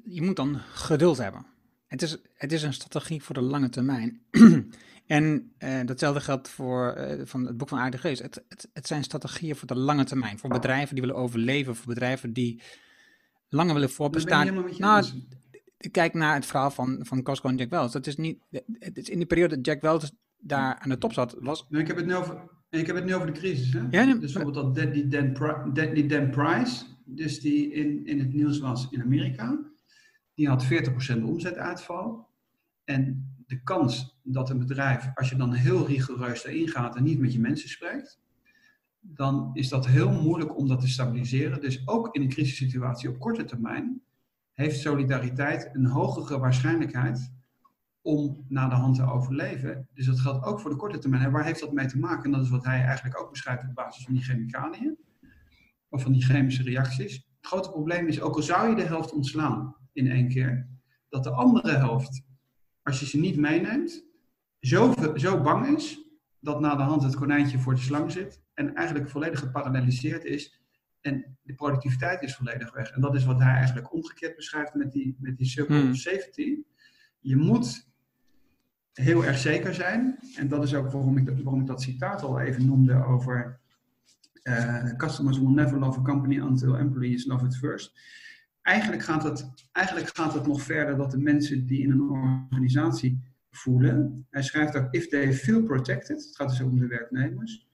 je 0.03 0.21
moet 0.21 0.35
dan 0.35 0.59
geduld 0.59 1.17
hebben. 1.17 1.45
Het 1.87 2.01
is, 2.01 2.17
het 2.33 2.51
is 2.51 2.63
een 2.63 2.73
strategie 2.73 3.23
voor 3.23 3.35
de 3.35 3.41
lange 3.41 3.69
termijn. 3.69 4.21
en 5.05 5.53
uh, 5.59 5.85
datzelfde 5.85 6.21
geldt 6.21 6.49
voor 6.49 6.97
uh, 6.97 7.25
van 7.25 7.45
het 7.45 7.57
boek 7.57 7.69
van 7.69 7.79
Aarde 7.79 7.97
Geest. 7.97 8.21
Het, 8.21 8.43
het, 8.49 8.69
het, 8.73 8.87
zijn 8.87 9.03
strategieën 9.03 9.55
voor 9.55 9.67
de 9.67 9.77
lange 9.77 10.03
termijn. 10.03 10.39
Voor 10.39 10.49
bedrijven 10.49 10.95
die 10.95 11.03
willen 11.05 11.21
overleven, 11.21 11.75
voor 11.75 11.93
bedrijven 11.93 12.33
die 12.33 12.61
langer 13.49 13.73
willen 13.73 13.89
voorbestaan. 13.89 14.65
Nou, 14.77 15.05
kijk 15.91 16.13
naar 16.13 16.35
het 16.35 16.45
verhaal 16.45 16.71
van, 16.71 16.99
van 17.01 17.23
Costco 17.23 17.49
en 17.49 17.55
Jack 17.55 17.69
Welch. 17.69 17.91
Dat 17.91 18.07
is 18.07 18.15
niet, 18.15 18.39
het 18.79 18.97
is 18.97 19.09
in 19.09 19.17
die 19.17 19.27
periode 19.27 19.55
dat 19.55 19.65
Jack 19.65 19.81
Welch 19.81 20.11
daar 20.37 20.79
aan 20.79 20.89
de 20.89 20.97
top 20.97 21.13
zat, 21.13 21.35
was... 21.39 21.65
Nee, 21.69 21.81
ik 21.81 21.87
heb 21.87 21.97
het 21.97 22.05
nu 22.05 22.15
over, 22.15 22.49
ik 22.69 22.87
heb 22.87 22.95
het 22.95 23.05
nu 23.05 23.15
over 23.15 23.27
de 23.27 23.39
crisis. 23.39 23.73
Hè? 23.73 23.79
Ja, 23.89 24.03
nee, 24.03 24.17
dus 24.17 24.33
bijvoorbeeld 24.33 24.65
dat 24.65 24.75
Deadly 24.75 25.07
Dan, 25.07 25.73
Deadly 25.73 26.07
Dan 26.07 26.29
Price, 26.29 26.85
dus 27.05 27.39
die 27.39 27.71
in, 27.71 28.05
in 28.05 28.19
het 28.19 28.33
nieuws 28.33 28.59
was 28.59 28.87
in 28.89 29.01
Amerika, 29.01 29.59
die 30.33 30.47
had 30.47 30.65
40% 30.65 30.67
omzetuitval. 31.23 32.27
En 32.83 33.33
de 33.47 33.63
kans 33.63 34.19
dat 34.23 34.49
een 34.49 34.59
bedrijf, 34.59 35.11
als 35.13 35.29
je 35.29 35.35
dan 35.35 35.53
heel 35.53 35.87
rigoureus 35.87 36.45
erin 36.45 36.67
gaat 36.67 36.95
en 36.95 37.03
niet 37.03 37.19
met 37.19 37.33
je 37.33 37.39
mensen 37.39 37.69
spreekt, 37.69 38.19
dan 38.99 39.49
is 39.53 39.69
dat 39.69 39.87
heel 39.87 40.11
moeilijk 40.11 40.57
om 40.57 40.67
dat 40.67 40.81
te 40.81 40.87
stabiliseren. 40.87 41.61
Dus 41.61 41.87
ook 41.87 42.15
in 42.15 42.21
een 42.21 42.29
crisissituatie 42.29 43.09
op 43.09 43.19
korte 43.19 43.43
termijn 43.43 44.01
heeft 44.55 44.79
solidariteit 44.79 45.69
een 45.73 45.85
hogere 45.85 46.39
waarschijnlijkheid 46.39 47.33
om 48.01 48.45
na 48.47 48.67
de 48.67 48.75
hand 48.75 48.95
te 48.95 49.05
overleven. 49.05 49.87
Dus 49.93 50.05
dat 50.05 50.19
geldt 50.19 50.45
ook 50.45 50.59
voor 50.59 50.69
de 50.69 50.75
korte 50.75 50.97
termijn. 50.97 51.31
Waar 51.31 51.45
heeft 51.45 51.59
dat 51.59 51.73
mee 51.73 51.85
te 51.85 51.99
maken? 51.99 52.23
En 52.23 52.31
dat 52.31 52.41
is 52.41 52.49
wat 52.49 52.65
hij 52.65 52.83
eigenlijk 52.83 53.21
ook 53.21 53.29
beschrijft 53.29 53.63
op 53.63 53.73
basis 53.73 54.03
van 54.03 54.13
die 54.13 54.23
chemicaliën. 54.23 54.97
Of 55.89 56.01
van 56.01 56.11
die 56.11 56.23
chemische 56.23 56.63
reacties. 56.63 57.13
Het 57.15 57.45
grote 57.45 57.69
probleem 57.69 58.07
is, 58.07 58.21
ook 58.21 58.35
al 58.35 58.41
zou 58.41 58.69
je 58.69 58.75
de 58.75 58.81
helft 58.81 59.11
ontslaan 59.11 59.75
in 59.93 60.11
één 60.11 60.27
keer, 60.27 60.67
dat 61.09 61.23
de 61.23 61.31
andere 61.31 61.71
helft, 61.71 62.21
als 62.83 62.99
je 62.99 63.05
ze 63.05 63.19
niet 63.19 63.37
meeneemt, 63.37 64.05
zo, 64.59 64.93
zo 65.15 65.41
bang 65.41 65.77
is 65.77 65.99
dat 66.39 66.59
na 66.59 66.75
de 66.75 66.83
hand 66.83 67.03
het 67.03 67.15
konijntje 67.15 67.59
voor 67.59 67.75
de 67.75 67.81
slang 67.81 68.11
zit 68.11 68.41
en 68.53 68.75
eigenlijk 68.75 69.09
volledig 69.09 69.39
geparalleliseerd 69.39 70.23
is 70.23 70.64
en 71.05 71.37
de 71.41 71.53
productiviteit 71.53 72.21
is 72.21 72.35
volledig 72.35 72.73
weg. 72.73 72.91
En 72.91 73.01
dat 73.01 73.15
is 73.15 73.25
wat 73.25 73.39
hij 73.39 73.53
eigenlijk 73.53 73.93
omgekeerd 73.93 74.35
beschrijft 74.35 74.73
met 74.73 74.91
die, 74.91 75.15
met 75.19 75.37
die 75.37 75.47
circle 75.47 75.79
hmm. 75.79 75.89
of 75.89 75.95
safety. 75.95 76.57
Je 77.19 77.35
moet 77.35 77.87
heel 78.93 79.25
erg 79.25 79.37
zeker 79.37 79.73
zijn. 79.73 80.19
En 80.35 80.47
dat 80.47 80.63
is 80.63 80.73
ook 80.73 80.91
waarom 80.91 81.17
ik, 81.17 81.29
waarom 81.29 81.59
ik 81.59 81.67
dat 81.67 81.81
citaat 81.81 82.21
al 82.21 82.39
even 82.39 82.65
noemde 82.65 83.05
over 83.05 83.59
uh, 84.43 84.95
customers 84.97 85.39
will 85.39 85.53
never 85.53 85.79
love 85.79 85.99
a 85.99 86.01
company 86.01 86.39
until 86.39 86.77
employees 86.77 87.25
love 87.25 87.45
it 87.45 87.55
first. 87.55 87.99
Eigenlijk 88.61 89.03
gaat, 89.03 89.23
het, 89.23 89.53
eigenlijk 89.71 90.15
gaat 90.15 90.33
het 90.33 90.47
nog 90.47 90.61
verder 90.61 90.97
dat 90.97 91.11
de 91.11 91.17
mensen 91.17 91.65
die 91.65 91.81
in 91.81 91.91
een 91.91 92.09
organisatie 92.09 93.21
voelen. 93.49 94.25
Hij 94.29 94.43
schrijft 94.43 94.75
ook, 94.75 94.87
if 94.93 95.07
they 95.07 95.33
feel 95.33 95.63
protected, 95.63 96.23
het 96.25 96.35
gaat 96.35 96.49
dus 96.49 96.61
om 96.61 96.79
de 96.79 96.87
werknemers, 96.87 97.67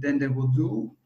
then 0.00 0.18
they 0.18 0.32
will 0.32 0.50
do 0.52 0.96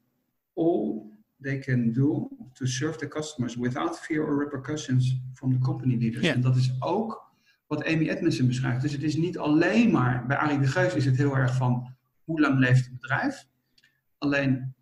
all 0.55 1.17
they 1.41 1.59
can 1.59 1.93
do 1.93 2.29
to 2.53 2.67
serve 2.67 2.99
the 2.99 3.09
customers 3.09 3.57
without 3.57 3.99
fear 3.99 4.23
or 4.23 4.39
repercussions 4.39 5.21
from 5.33 5.53
the 5.53 5.59
company 5.59 5.97
leaders. 5.97 6.27
En 6.27 6.41
dat 6.41 6.57
is 6.57 6.77
ook 6.79 7.27
wat 7.67 7.85
Amy 7.85 8.09
Edmondson 8.09 8.47
beschrijft. 8.47 8.83
Dus 8.83 8.93
het 8.93 9.03
is 9.03 9.17
niet 9.17 9.39
alleen 9.39 9.91
maar, 9.91 10.27
bij 10.27 10.37
Arie 10.37 10.59
de 10.59 10.67
Geus 10.67 10.95
is 10.95 11.05
het 11.05 11.17
heel 11.17 11.37
erg 11.37 11.57
van 11.57 11.97
hoe 12.25 12.41
lang 12.41 12.59
leeft 12.59 12.85
het 12.85 13.01
bedrijf. 13.01 13.47
Alleen 14.19 14.75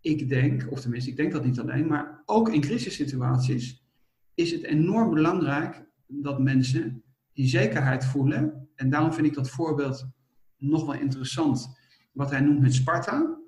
ik 0.00 0.28
denk, 0.28 0.66
of 0.70 0.80
tenminste 0.80 1.10
ik 1.10 1.16
denk 1.16 1.32
dat 1.32 1.44
niet 1.44 1.60
alleen, 1.60 1.86
maar 1.86 2.22
ook 2.24 2.48
in 2.48 2.60
crisissituaties 2.60 3.84
is 4.34 4.50
het 4.50 4.62
enorm 4.62 5.10
belangrijk 5.10 5.84
dat 6.06 6.40
mensen 6.40 7.02
die 7.32 7.48
zekerheid 7.48 8.04
voelen. 8.04 8.68
En 8.74 8.90
daarom 8.90 9.12
vind 9.12 9.26
ik 9.26 9.34
dat 9.34 9.50
voorbeeld 9.50 10.08
nog 10.56 10.86
wel 10.86 10.94
interessant. 10.94 11.78
Wat 12.12 12.30
hij 12.30 12.40
noemt 12.40 12.60
met 12.60 12.74
Sparta. 12.74 13.38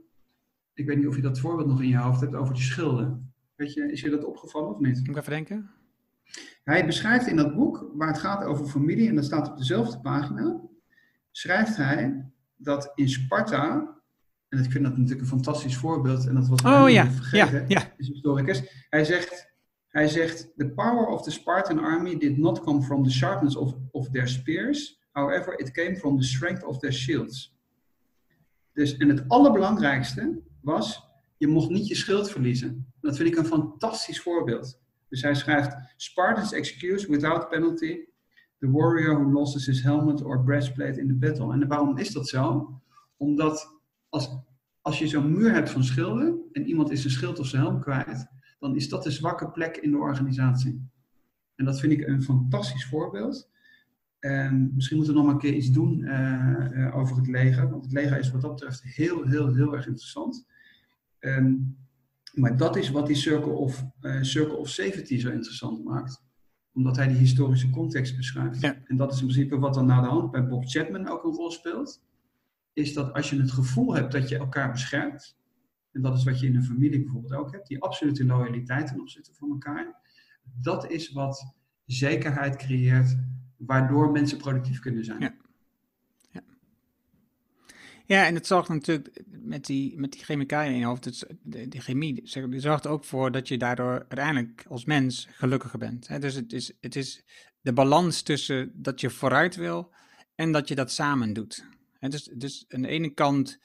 Ik 0.78 0.86
weet 0.86 0.96
niet 0.96 1.06
of 1.06 1.16
je 1.16 1.22
dat 1.22 1.38
voorbeeld 1.38 1.68
nog 1.68 1.82
in 1.82 1.88
je 1.88 1.96
hoofd 1.96 2.20
hebt 2.20 2.34
over 2.34 2.54
die 2.54 2.62
schilden. 2.62 3.32
Weet 3.54 3.72
je, 3.72 3.92
is 3.92 4.00
je 4.00 4.10
dat 4.10 4.24
opgevallen 4.24 4.74
of 4.74 4.78
niet? 4.78 4.98
Ik 4.98 5.16
even 5.16 5.30
denken. 5.30 5.70
Hij 6.64 6.86
beschrijft 6.86 7.26
in 7.26 7.36
dat 7.36 7.54
boek, 7.54 7.90
waar 7.94 8.08
het 8.08 8.18
gaat 8.18 8.44
over 8.44 8.66
familie, 8.66 9.08
en 9.08 9.14
dat 9.14 9.24
staat 9.24 9.50
op 9.50 9.56
dezelfde 9.56 10.00
pagina, 10.00 10.60
schrijft 11.30 11.76
hij 11.76 12.30
dat 12.56 12.92
in 12.94 13.08
Sparta, 13.08 13.96
en 14.48 14.58
ik 14.58 14.70
vind 14.70 14.84
dat 14.84 14.96
natuurlijk 14.96 15.20
een 15.20 15.26
fantastisch 15.26 15.76
voorbeeld, 15.76 16.26
en 16.26 16.34
dat 16.34 16.48
was 16.48 16.62
oh, 16.62 16.90
ja. 16.90 17.10
vergeten, 17.10 17.60
ja, 17.60 17.64
ja. 17.68 17.94
is 17.96 18.08
historicus. 18.08 18.86
Hij 18.90 19.04
zegt, 19.04 19.52
hij 19.88 20.08
zegt, 20.08 20.52
the 20.56 20.68
power 20.68 21.06
of 21.06 21.22
the 21.22 21.30
Spartan 21.30 21.78
army 21.78 22.18
did 22.18 22.36
not 22.36 22.60
come 22.60 22.82
from 22.82 23.04
the 23.04 23.10
sharpness 23.10 23.56
of, 23.56 23.74
of 23.90 24.10
their 24.10 24.28
spears, 24.28 25.00
however 25.10 25.60
it 25.60 25.70
came 25.70 25.96
from 25.96 26.18
the 26.18 26.26
strength 26.26 26.64
of 26.64 26.78
their 26.78 26.92
shields. 26.92 27.56
Dus, 28.72 28.96
en 28.96 29.08
het 29.08 29.28
allerbelangrijkste 29.28 30.46
was, 30.60 31.02
je 31.36 31.46
mocht 31.46 31.70
niet 31.70 31.88
je 31.88 31.94
schild 31.94 32.30
verliezen. 32.30 32.92
Dat 33.00 33.16
vind 33.16 33.28
ik 33.28 33.36
een 33.36 33.46
fantastisch 33.46 34.20
voorbeeld. 34.20 34.80
Dus 35.08 35.22
hij 35.22 35.34
schrijft: 35.34 35.76
Spartans 35.96 36.52
excuse 36.52 37.10
without 37.10 37.48
penalty 37.48 38.06
the 38.58 38.70
warrior 38.70 39.14
who 39.14 39.30
loses 39.30 39.66
his 39.66 39.82
helmet 39.82 40.22
or 40.22 40.42
breastplate 40.42 41.00
in 41.00 41.08
the 41.08 41.14
battle. 41.14 41.52
En 41.52 41.68
waarom 41.68 41.98
is 41.98 42.12
dat 42.12 42.28
zo? 42.28 42.72
Omdat 43.16 43.80
als, 44.08 44.38
als 44.80 44.98
je 44.98 45.06
zo'n 45.06 45.32
muur 45.32 45.52
hebt 45.52 45.70
van 45.70 45.84
schilden 45.84 46.40
en 46.52 46.66
iemand 46.66 46.90
is 46.90 47.00
zijn 47.00 47.12
schild 47.12 47.38
of 47.38 47.46
zijn 47.46 47.62
helm 47.62 47.80
kwijt, 47.80 48.26
dan 48.58 48.76
is 48.76 48.88
dat 48.88 49.02
de 49.02 49.10
zwakke 49.10 49.50
plek 49.50 49.76
in 49.76 49.90
de 49.90 49.98
organisatie. 49.98 50.88
En 51.54 51.64
dat 51.64 51.80
vind 51.80 51.92
ik 51.92 52.06
een 52.06 52.22
fantastisch 52.22 52.86
voorbeeld. 52.86 53.50
En 54.18 54.72
misschien 54.74 54.96
moeten 54.96 55.14
we 55.14 55.20
nog 55.20 55.28
maar 55.28 55.38
een 55.38 55.50
keer 55.50 55.58
iets 55.58 55.70
doen 55.70 56.00
uh, 56.00 56.96
over 56.96 57.16
het 57.16 57.26
leger. 57.26 57.70
Want 57.70 57.84
het 57.84 57.92
leger 57.92 58.18
is 58.18 58.30
wat 58.30 58.40
dat 58.40 58.54
betreft 58.54 58.82
heel, 58.82 59.26
heel, 59.26 59.54
heel 59.54 59.74
erg 59.74 59.86
interessant. 59.86 60.46
En 61.18 61.76
maar 62.38 62.56
dat 62.56 62.76
is 62.76 62.90
wat 62.90 63.06
die 63.06 63.16
Circle 63.16 63.52
of, 63.52 63.84
uh, 64.00 64.22
Circle 64.22 64.56
of 64.56 64.68
Safety 64.68 65.18
zo 65.18 65.30
interessant 65.30 65.84
maakt. 65.84 66.22
Omdat 66.72 66.96
hij 66.96 67.08
die 67.08 67.16
historische 67.16 67.70
context 67.70 68.16
beschrijft. 68.16 68.62
En 68.62 68.96
dat 68.96 69.12
is 69.12 69.20
in 69.20 69.26
principe 69.26 69.58
wat 69.58 69.74
dan 69.74 69.86
na 69.86 70.00
de 70.00 70.06
hand 70.06 70.30
bij 70.30 70.46
Bob 70.46 70.64
Chapman 70.66 71.08
ook 71.08 71.24
een 71.24 71.32
rol 71.32 71.50
speelt. 71.50 72.02
Is 72.72 72.94
dat 72.94 73.12
als 73.12 73.30
je 73.30 73.40
het 73.40 73.50
gevoel 73.50 73.94
hebt 73.94 74.12
dat 74.12 74.28
je 74.28 74.38
elkaar 74.38 74.70
beschermt. 74.70 75.36
En 75.92 76.02
dat 76.02 76.16
is 76.16 76.24
wat 76.24 76.40
je 76.40 76.46
in 76.46 76.56
een 76.56 76.64
familie 76.64 77.02
bijvoorbeeld 77.02 77.34
ook 77.34 77.52
hebt. 77.52 77.68
Die 77.68 77.82
absolute 77.82 78.24
loyaliteit 78.24 78.86
ten 78.86 79.00
opzichte 79.00 79.34
van 79.34 79.50
elkaar. 79.50 80.00
Dat 80.60 80.90
is 80.90 81.12
wat 81.12 81.54
zekerheid 81.86 82.56
creëert. 82.56 83.16
Waardoor 83.58 84.10
mensen 84.10 84.38
productief 84.38 84.80
kunnen 84.80 85.04
zijn. 85.04 85.20
Ja. 85.20 85.34
Ja, 88.08 88.26
en 88.26 88.34
het 88.34 88.46
zorgt 88.46 88.68
natuurlijk 88.68 89.22
met 89.26 89.66
die, 89.66 89.98
met 89.98 90.12
die 90.12 90.24
chemicaliën 90.24 90.72
in 90.72 90.78
je 90.78 90.84
hoofd, 90.84 91.04
het, 91.04 91.26
de, 91.42 91.68
die 91.68 91.80
chemie, 91.80 92.14
die 92.14 92.60
zorgt 92.60 92.86
ook 92.86 93.04
voor 93.04 93.32
dat 93.32 93.48
je 93.48 93.58
daardoor 93.58 93.90
uiteindelijk 93.90 94.64
als 94.68 94.84
mens 94.84 95.28
gelukkiger 95.30 95.78
bent. 95.78 96.08
Hè? 96.08 96.18
Dus 96.18 96.34
het 96.34 96.52
is, 96.52 96.72
het 96.80 96.96
is 96.96 97.24
de 97.60 97.72
balans 97.72 98.22
tussen 98.22 98.72
dat 98.74 99.00
je 99.00 99.10
vooruit 99.10 99.56
wil 99.56 99.94
en 100.34 100.52
dat 100.52 100.68
je 100.68 100.74
dat 100.74 100.92
samen 100.92 101.32
doet. 101.32 101.66
Hè? 101.98 102.08
Dus, 102.08 102.24
dus 102.24 102.64
aan 102.68 102.82
de 102.82 102.88
ene 102.88 103.14
kant 103.14 103.58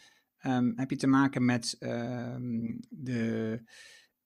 um, 0.46 0.74
heb 0.76 0.90
je 0.90 0.98
te 0.98 1.08
maken 1.08 1.46
met 1.46 1.76
um, 1.80 2.80
de 2.90 3.60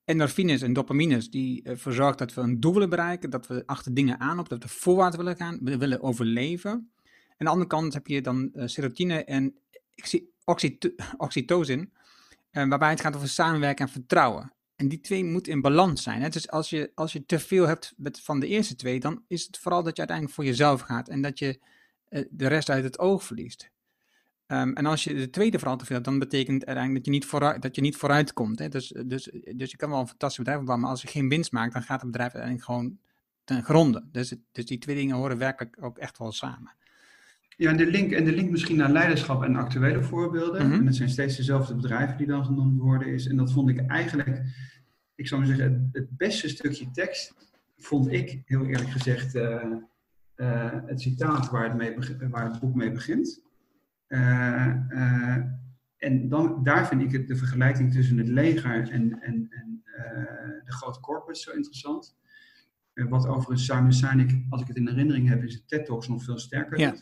endorfines 0.07 0.61
en 0.61 0.73
dopamines 0.73 1.29
die 1.29 1.63
ervoor 1.63 1.93
zorgen 1.93 2.17
dat 2.17 2.33
we 2.33 2.41
een 2.41 2.59
doel 2.59 2.73
willen 2.73 2.89
bereiken, 2.89 3.29
dat 3.29 3.47
we 3.47 3.63
achter 3.65 3.93
dingen 3.93 4.19
aan 4.19 4.39
op, 4.39 4.49
dat 4.49 4.63
we 4.63 4.69
voorwaarts 4.69 5.17
willen 5.17 5.35
gaan, 5.35 5.59
we 5.61 5.77
willen 5.77 6.01
overleven. 6.01 6.71
Aan 6.71 7.45
de 7.45 7.47
andere 7.47 7.67
kant 7.67 7.93
heb 7.93 8.07
je 8.07 8.21
dan 8.21 8.51
uh, 8.53 8.67
serotine 8.67 9.23
en 9.23 9.55
oxyto 10.43 10.89
oxytocin, 11.17 11.93
uh, 12.51 12.67
waarbij 12.67 12.89
het 12.89 13.01
gaat 13.01 13.15
over 13.15 13.29
samenwerken 13.29 13.85
en 13.85 13.91
vertrouwen. 13.91 14.53
En 14.75 14.87
die 14.87 14.99
twee 14.99 15.23
moeten 15.23 15.51
in 15.51 15.61
balans 15.61 16.03
zijn. 16.03 16.21
Hè? 16.21 16.29
Dus 16.29 16.49
als 16.49 16.69
je, 16.69 16.91
als 16.95 17.13
je 17.13 17.25
te 17.25 17.39
veel 17.39 17.67
hebt 17.67 17.93
met, 17.97 18.19
van 18.19 18.39
de 18.39 18.47
eerste 18.47 18.75
twee, 18.75 18.99
dan 18.99 19.23
is 19.27 19.45
het 19.45 19.57
vooral 19.57 19.83
dat 19.83 19.91
je 19.91 19.97
uiteindelijk 19.97 20.37
voor 20.37 20.45
jezelf 20.45 20.81
gaat 20.81 21.09
en 21.09 21.21
dat 21.21 21.39
je 21.39 21.59
uh, 22.09 22.25
de 22.29 22.47
rest 22.47 22.69
uit 22.69 22.83
het 22.83 22.99
oog 22.99 23.23
verliest. 23.23 23.69
Um, 24.47 24.73
en 24.73 24.85
als 24.85 25.03
je 25.03 25.13
de 25.13 25.29
tweede 25.29 25.59
veel 25.59 25.77
hebt, 25.87 26.03
dan 26.03 26.19
betekent 26.19 26.65
uiteindelijk 26.65 26.95
dat 26.95 27.05
je 27.05 27.19
niet 27.19 27.29
vooruit, 27.29 27.61
dat 27.61 27.75
je 27.75 27.81
niet 27.81 27.95
vooruit 27.95 28.33
komt. 28.33 28.59
Hè? 28.59 28.69
Dus, 28.69 28.93
dus, 29.05 29.29
dus 29.55 29.71
je 29.71 29.77
kan 29.77 29.89
wel 29.89 29.99
een 29.99 30.07
fantastisch 30.07 30.37
bedrijf 30.37 30.59
opbouwen, 30.59 30.85
maar 30.85 30.95
als 30.95 31.01
je 31.01 31.07
geen 31.07 31.29
winst 31.29 31.51
maakt, 31.51 31.73
dan 31.73 31.83
gaat 31.83 32.01
het 32.01 32.11
bedrijf 32.11 32.33
uiteindelijk 32.33 32.71
gewoon 32.71 32.97
ten 33.43 33.63
gronde. 33.63 34.03
Dus, 34.11 34.35
dus 34.51 34.65
die 34.65 34.77
twee 34.77 34.95
dingen 34.95 35.15
horen 35.15 35.37
werkelijk 35.37 35.77
ook 35.79 35.97
echt 35.97 36.17
wel 36.17 36.31
samen. 36.31 36.75
Ja, 37.57 37.69
en 37.69 37.77
de 37.77 37.85
link, 37.85 38.11
en 38.11 38.25
de 38.25 38.31
link 38.31 38.49
misschien 38.49 38.77
naar 38.77 38.91
leiderschap 38.91 39.43
en 39.43 39.55
actuele 39.55 40.03
voorbeelden. 40.03 40.67
Mhm. 40.67 40.79
En 40.79 40.85
het 40.85 40.95
zijn 40.95 41.09
steeds 41.09 41.35
dezelfde 41.35 41.75
bedrijven 41.75 42.17
die 42.17 42.27
dan 42.27 42.45
genoemd 42.45 42.79
worden. 42.79 43.07
Is, 43.07 43.27
en 43.27 43.35
dat 43.35 43.51
vond 43.51 43.69
ik 43.69 43.85
eigenlijk, 43.87 44.41
ik 45.15 45.27
zou 45.27 45.41
maar 45.41 45.49
zeggen, 45.49 45.73
het, 45.73 45.81
het 45.91 46.17
beste 46.17 46.49
stukje 46.49 46.91
tekst 46.91 47.33
vond 47.77 48.11
ik, 48.11 48.41
heel 48.45 48.65
eerlijk 48.65 48.89
gezegd, 48.89 49.35
eh, 49.35 49.61
eh, 50.35 50.71
het 50.85 51.01
citaat 51.01 51.49
waar 51.49 51.63
het, 51.63 51.75
mee, 51.75 51.95
waar 52.29 52.51
het 52.51 52.59
boek 52.59 52.75
mee 52.75 52.91
begint. 52.91 53.41
Eh, 54.07 54.67
eh, 54.91 55.43
en 55.97 56.29
dan, 56.29 56.63
daar 56.63 56.87
vind 56.87 57.01
ik 57.01 57.11
het, 57.11 57.27
de 57.27 57.35
vergelijking 57.35 57.93
tussen 57.93 58.17
het 58.17 58.27
leger 58.27 58.89
en, 58.89 59.21
en, 59.21 59.47
en 59.49 59.81
eh, 59.83 60.65
de 60.65 60.71
grote 60.71 60.99
corporates 60.99 61.43
zo 61.43 61.51
interessant. 61.51 62.15
Wat 62.93 63.27
overigens 63.27 63.65
Simon 63.65 63.93
Sinek, 63.93 64.45
als 64.49 64.61
ik 64.61 64.67
het 64.67 64.77
in 64.77 64.87
herinnering 64.87 65.27
heb, 65.27 65.43
is 65.43 65.53
de 65.53 65.65
TED 65.65 65.85
Talks 65.85 66.07
nog 66.07 66.23
veel 66.23 66.39
sterker. 66.39 66.79
Ja. 66.79 66.95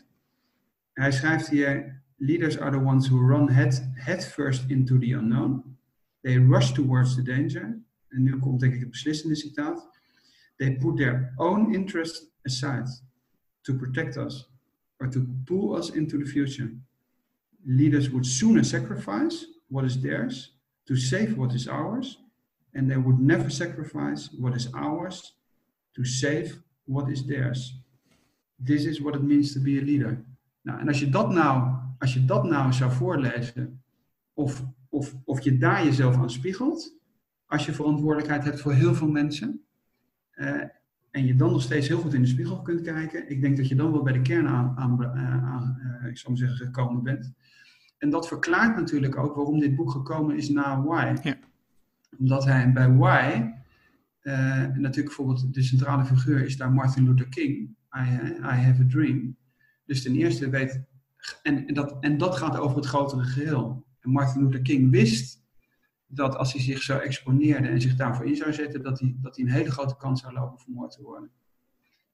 Hij 0.94 1.12
schrijft 1.12 1.48
hier: 1.48 2.02
Leaders 2.16 2.60
are 2.60 2.78
the 2.78 2.84
ones 2.84 3.08
who 3.08 3.28
run 3.28 3.50
head, 3.50 3.90
head 3.94 4.26
first 4.26 4.70
into 4.70 4.98
the 4.98 5.12
unknown. 5.12 5.78
They 6.22 6.38
rush 6.38 6.72
towards 6.72 7.16
the 7.16 7.22
danger. 7.22 7.82
En 8.08 8.24
nu 8.24 8.40
komt 8.40 8.60
denk 8.60 8.74
ik 8.74 8.80
het 8.80 8.90
beslissende 8.90 9.36
citaat. 9.36 9.90
They 10.56 10.78
put 10.78 10.98
their 10.98 11.34
own 11.36 11.74
interest 11.74 12.32
aside 12.44 13.02
to 13.62 13.76
protect 13.76 14.18
us 14.18 14.50
or 15.00 15.10
to 15.10 15.26
pull 15.44 15.78
us 15.78 15.92
into 15.92 16.18
the 16.18 16.26
future. 16.26 16.72
Leaders 17.66 18.10
would 18.10 18.26
sooner 18.26 18.64
sacrifice 18.64 19.46
what 19.68 19.86
is 19.86 20.00
theirs 20.00 20.56
to 20.86 20.96
save 20.96 21.36
what 21.36 21.54
is 21.54 21.68
ours, 21.68 22.20
and 22.74 22.90
they 22.90 22.98
would 22.98 23.20
never 23.20 23.50
sacrifice 23.50 24.30
what 24.38 24.56
is 24.56 24.74
ours 24.74 25.36
to 25.94 26.04
save 26.04 26.62
what 26.86 27.10
is 27.10 27.26
theirs. 27.26 27.74
This 28.64 28.86
is 28.86 29.02
what 29.02 29.16
it 29.16 29.24
means 29.24 29.54
to 29.54 29.60
be 29.60 29.80
a 29.80 29.82
leader. 29.82 30.24
Nou, 30.62 30.80
en 30.80 30.88
als 30.88 31.00
je 31.00 31.10
dat 31.10 31.32
nou, 31.32 31.76
als 32.00 32.14
je 32.14 32.26
dat 32.26 32.44
nou 32.44 32.74
zou 32.74 32.92
voorlezen, 32.92 33.82
of, 34.34 34.64
of, 34.90 35.16
of 35.24 35.42
je 35.42 35.58
daar 35.58 35.86
jezelf 35.86 36.16
aan 36.16 36.30
spiegelt, 36.30 36.98
als 37.46 37.66
je 37.66 37.74
verantwoordelijkheid 37.74 38.44
hebt 38.44 38.62
voor 38.62 38.74
heel 38.74 38.96
veel 38.96 39.10
mensen, 39.10 39.62
eh, 40.32 40.62
en 41.12 41.26
je 41.26 41.36
dan 41.36 41.52
nog 41.52 41.62
steeds 41.62 41.88
heel 41.88 42.00
goed 42.00 42.14
in 42.14 42.22
de 42.22 42.28
spiegel 42.28 42.62
kunt 42.62 42.82
kijken, 42.82 43.30
ik 43.30 43.42
denk 43.42 43.58
dat 43.58 43.68
je 43.68 43.76
dan 43.76 43.92
wel 43.92 44.04
bij 44.04 44.14
de 44.14 44.22
kern 44.22 44.48
aan, 44.48 44.78
aan, 44.78 45.02
eh, 45.02 46.04
eh, 46.04 46.10
ik 46.10 46.18
zou 46.18 46.36
zeggen, 46.36 46.58
gekomen 46.58 47.04
bent. 47.04 47.34
En 48.06 48.12
dat 48.12 48.28
verklaart 48.28 48.76
natuurlijk 48.76 49.18
ook 49.18 49.36
waarom 49.36 49.60
dit 49.60 49.76
boek 49.76 49.92
gekomen 49.92 50.38
is 50.38 50.50
na 50.50 50.84
Why. 50.84 51.16
Ja. 51.24 51.38
Omdat 52.18 52.46
hij 52.46 52.72
bij 52.72 52.94
Why, 52.94 53.52
eh, 54.20 54.34
natuurlijk 54.60 55.06
bijvoorbeeld 55.06 55.54
de 55.54 55.62
centrale 55.62 56.06
figuur 56.06 56.46
is 56.46 56.58
daar 56.58 56.72
Martin 56.72 57.04
Luther 57.04 57.30
King, 57.30 57.76
I, 57.98 58.02
I 58.40 58.56
have 58.66 58.82
a 58.82 58.88
dream. 58.88 59.38
Dus 59.86 60.02
ten 60.02 60.16
eerste 60.16 60.50
weet, 60.50 60.84
en, 61.44 61.68
en, 61.68 61.74
dat, 61.74 61.98
en 62.00 62.18
dat 62.18 62.36
gaat 62.36 62.58
over 62.58 62.78
het 62.78 62.86
grotere 62.86 63.24
geheel. 63.24 63.86
En 64.00 64.10
Martin 64.10 64.44
Luther 64.44 64.62
King 64.62 64.92
wist 64.92 65.44
dat 66.08 66.36
als 66.36 66.54
hij 66.54 66.62
zich 66.62 66.82
zo 66.82 66.98
exponeerde 66.98 67.68
en 67.68 67.82
zich 67.82 67.96
daarvoor 67.96 68.26
in 68.26 68.36
zou 68.36 68.54
zetten, 68.54 68.84
dat 68.84 69.00
hij, 69.00 69.16
dat 69.22 69.36
hij 69.36 69.46
een 69.46 69.52
hele 69.52 69.72
grote 69.72 69.98
kans 69.98 70.22
zou 70.22 70.34
lopen 70.34 70.60
vermoord 70.60 70.92
te 70.92 71.02
worden. 71.02 71.32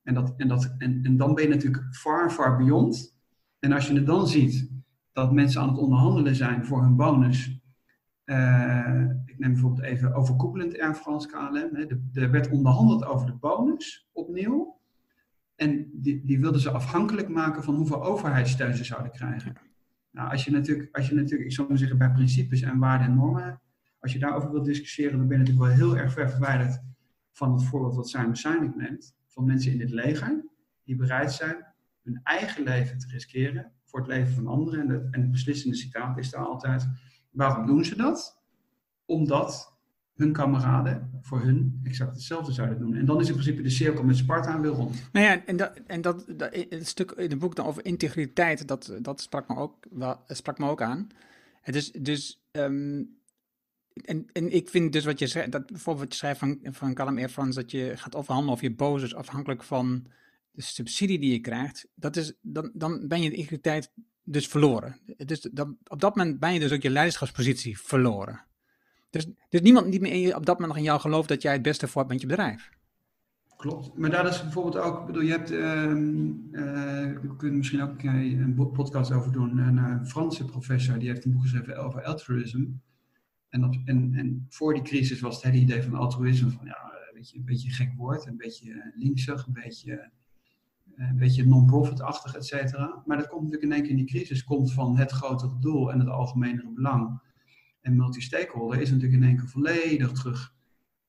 En, 0.04 0.14
dat, 0.14 0.34
en, 0.38 0.48
dat, 0.48 0.76
en, 0.78 1.00
en 1.04 1.18
dan 1.18 1.36
ben 1.36 1.44
je 1.44 1.50
natuurlijk 1.50 1.96
far, 1.96 2.32
far 2.32 2.58
beyond. 2.58 3.16
En 3.60 3.72
als 3.72 3.88
je 3.88 3.94
het 3.94 4.06
dan 4.06 4.28
ziet 4.28 4.81
dat 5.14 5.34
mensen 5.34 5.62
aan 5.62 5.70
het 5.70 5.78
onderhandelen 5.78 6.36
zijn 6.36 6.66
voor 6.66 6.82
hun 6.82 6.96
bonus. 6.96 7.60
eh, 8.24 9.02
ik 9.26 9.40
neem 9.40 9.52
bijvoorbeeld 9.52 9.84
even 9.84 10.14
overkoepelend 10.14 10.80
Air 10.80 10.96
France 10.96 11.28
KLM. 11.28 11.76
Hè. 11.76 11.86
Er 12.22 12.32
werd 12.32 12.50
onderhandeld 12.50 13.06
over 13.06 13.26
de 13.26 13.34
bonus 13.34 14.10
opnieuw. 14.12 14.80
En 15.56 15.90
die, 15.94 16.26
die 16.26 16.40
wilden 16.40 16.62
ze 16.62 16.72
afhankelijk 16.72 17.30
maken 17.30 17.64
van 17.64 17.76
hoeveel 17.76 18.04
overheidssteun 18.04 18.76
ze 18.76 18.84
zouden 18.84 19.12
krijgen. 19.12 19.56
Nou, 20.12 20.32
als 20.32 20.46
je 20.46 20.52
natuurlijk, 20.52 20.96
als 20.96 21.10
je 21.10 21.16
natuurlijk 21.16 21.50
ik 21.50 21.56
zou 21.56 21.68
maar 21.68 21.78
zeggen, 21.78 21.98
bij 21.98 22.12
principes 22.12 22.62
en 22.62 22.80
waarden 22.80 23.08
en 23.08 23.16
normen, 23.16 23.62
als 24.00 24.14
je 24.14 24.20
daarover 24.20 24.52
wilt 24.52 24.66
discussiëren, 24.66 25.18
dan 25.18 25.28
ben 25.28 25.38
je 25.38 25.44
natuurlijk 25.44 25.68
wel 25.68 25.88
heel 25.88 25.98
erg 25.98 26.14
ver 26.14 26.30
verwijderd 26.30 26.82
van 27.32 27.52
het 27.52 27.64
voorbeeld 27.64 27.96
wat 27.96 28.10
Simon 28.10 28.36
Sinek 28.36 28.76
neemt. 28.76 29.16
Van 29.28 29.46
mensen 29.46 29.72
in 29.72 29.80
het 29.80 29.90
leger, 29.92 30.46
die 30.84 30.96
bereid 30.96 31.32
zijn 31.32 31.66
hun 32.04 32.20
eigen 32.24 32.64
leven 32.64 32.98
te 32.98 33.08
riskeren 33.08 33.72
voor 33.86 34.00
het 34.00 34.10
leven 34.10 34.34
van 34.34 34.48
anderen. 34.48 34.80
En, 34.80 34.88
de, 34.88 35.08
en 35.12 35.22
het 35.22 35.32
beslissende 35.32 35.76
citaat 35.76 36.18
is 36.18 36.30
daar 36.30 36.46
altijd, 36.46 36.88
waarom 37.32 37.66
doen 37.66 37.86
ze 37.86 37.96
dat? 37.96 38.42
Omdat 39.06 39.80
hun 40.16 40.34
kameraden 40.34 41.20
voor 41.22 41.42
hun 41.42 41.80
exact 41.84 42.12
hetzelfde 42.12 42.52
zouden 42.52 42.80
doen. 42.80 42.96
En 42.96 43.06
dan 43.06 43.20
is 43.20 43.28
in 43.28 43.34
principe 43.34 43.62
de 43.62 43.70
cirkel 43.70 44.04
met 44.04 44.18
Sparta 44.18 44.60
weer 44.60 44.72
rond. 44.72 45.10
Nou 45.12 45.26
ja, 45.26 45.46
en 45.46 45.58
dat, 45.58 45.82
en 45.88 46.02
dat, 46.02 46.26
dat 46.38 46.56
het 46.70 46.88
stuk 46.88 47.12
in 47.12 47.30
het 47.30 47.40
boek 47.40 47.56
dan 47.56 47.66
over 47.66 47.86
integriteit, 47.86 48.68
dat, 48.68 48.98
dat 49.02 49.22
sprak, 49.22 49.48
me 49.48 49.56
ook, 49.56 49.86
wel, 49.90 50.20
sprak 50.28 50.58
me 50.58 50.70
ook 50.70 50.82
aan. 50.82 51.08
Is 51.64 51.92
dus, 51.92 52.46
ehm, 52.52 53.04
en, 53.94 54.26
en 54.34 54.54
ik 54.54 54.70
vind 54.70 54.94
dus 54.94 55.06
wat 55.06 55.20
je 55.20 55.28
zegt, 55.28 55.52
dat 55.52 55.66
bijvoorbeeld 55.66 56.06
wat 56.06 56.14
je 56.14 56.20
schrijft 56.20 56.40
van, 56.40 56.60
van 56.96 57.18
Air 57.18 57.30
France, 57.30 57.60
dat 57.60 57.72
je 57.72 57.92
gaat 57.96 58.16
overhandelen 58.16 58.54
of 58.54 58.62
je 58.62 58.76
boos 58.76 59.04
is 59.04 59.16
afhankelijk 59.16 59.64
van 59.64 60.08
de 60.52 60.62
subsidie 60.62 61.20
die 61.20 61.32
je 61.32 61.40
krijgt, 61.40 61.88
dat 61.96 62.16
is, 62.16 62.34
dan, 62.42 62.72
dan 62.74 63.08
ben 63.08 63.22
je 63.22 63.30
de 63.30 63.36
integriteit 63.36 63.92
dus 64.24 64.48
verloren. 64.48 65.00
Dus 65.18 65.42
dan, 65.52 65.78
op 65.88 66.02
dat 66.02 66.16
moment 66.16 66.40
ben 66.40 66.54
je 66.54 66.60
dus 66.60 66.72
ook 66.72 66.82
je 66.82 66.90
leiderschapspositie 66.90 67.80
verloren. 67.80 68.46
Dus, 69.10 69.28
dus 69.50 69.62
niemand 69.62 69.92
die 69.92 70.02
meer 70.02 70.16
je- 70.16 70.36
op 70.36 70.46
dat 70.46 70.54
moment 70.56 70.68
nog 70.68 70.78
in 70.78 70.84
jou 70.84 71.00
gelooft 71.00 71.30
dat 71.30 71.42
jij 71.42 71.54
het 71.54 71.62
beste 71.62 71.88
voor 71.88 72.02
hebt 72.02 72.14
met 72.14 72.22
je 72.22 72.28
bedrijf. 72.28 72.70
Klopt. 73.58 73.98
Maar 73.98 74.10
daar 74.10 74.28
is 74.28 74.42
bijvoorbeeld 74.42 74.76
ook, 74.84 75.06
bedoel, 75.06 75.22
je 75.22 75.32
hebt, 75.32 75.52
ehm 75.52 76.30
eh, 76.52 77.22
we 77.22 77.36
kunnen 77.38 77.58
misschien 77.58 77.82
ook 77.82 77.90
een, 77.90 77.98
keer 77.98 78.12
een 78.42 78.72
podcast 78.74 79.12
over 79.12 79.32
doen. 79.32 79.58
Een 79.58 79.78
eh, 79.78 80.06
Franse 80.06 80.46
professor, 80.46 81.00
die 81.00 81.10
heeft 81.10 81.26
een 81.26 81.32
boek 81.32 81.42
geschreven 81.42 81.78
over 81.78 82.04
altruïsme. 82.04 82.68
En, 83.50 83.82
en, 83.86 84.14
en 84.16 84.46
voor 84.50 84.74
die 84.74 84.84
crisis 84.84 85.20
was 85.20 85.36
het 85.36 85.44
hele 85.44 85.58
idee 85.64 85.82
van 85.84 85.94
altruïsme 85.96 86.50
van, 86.50 86.66
ja, 86.66 86.84
een 86.84 87.14
beetje, 87.14 87.38
een 87.38 87.46
beetje 87.46 87.68
een 87.68 87.74
gek 87.74 87.94
woord, 87.98 88.26
een 88.26 88.38
beetje 88.38 88.72
eh, 88.72 88.86
linksig, 88.96 89.46
een 89.48 89.54
beetje, 89.54 89.94
eh, 89.94 90.08
een 90.96 91.18
beetje 91.18 91.46
non-profit-achtig, 91.46 92.36
et 92.36 92.46
cetera. 92.46 93.04
Maar 93.06 93.18
dat 93.18 93.28
komt 93.28 93.44
natuurlijk 93.44 93.72
in 93.72 93.72
één 93.72 93.82
keer 93.82 93.92
in 93.92 94.06
die 94.06 94.06
crisis, 94.06 94.44
komt 94.44 94.74
van 94.74 94.98
het 94.98 95.12
grotere 95.12 95.60
doel 95.60 95.92
en 95.92 96.00
het 96.00 96.10
algemenere 96.10 96.70
belang. 96.74 97.20
En 97.82 97.96
multi-stakeholder 97.96 98.82
is 98.82 98.92
natuurlijk 98.92 99.22
in 99.22 99.28
één 99.28 99.38
keer 99.38 99.48
volledig 99.48 100.12
terug 100.12 100.54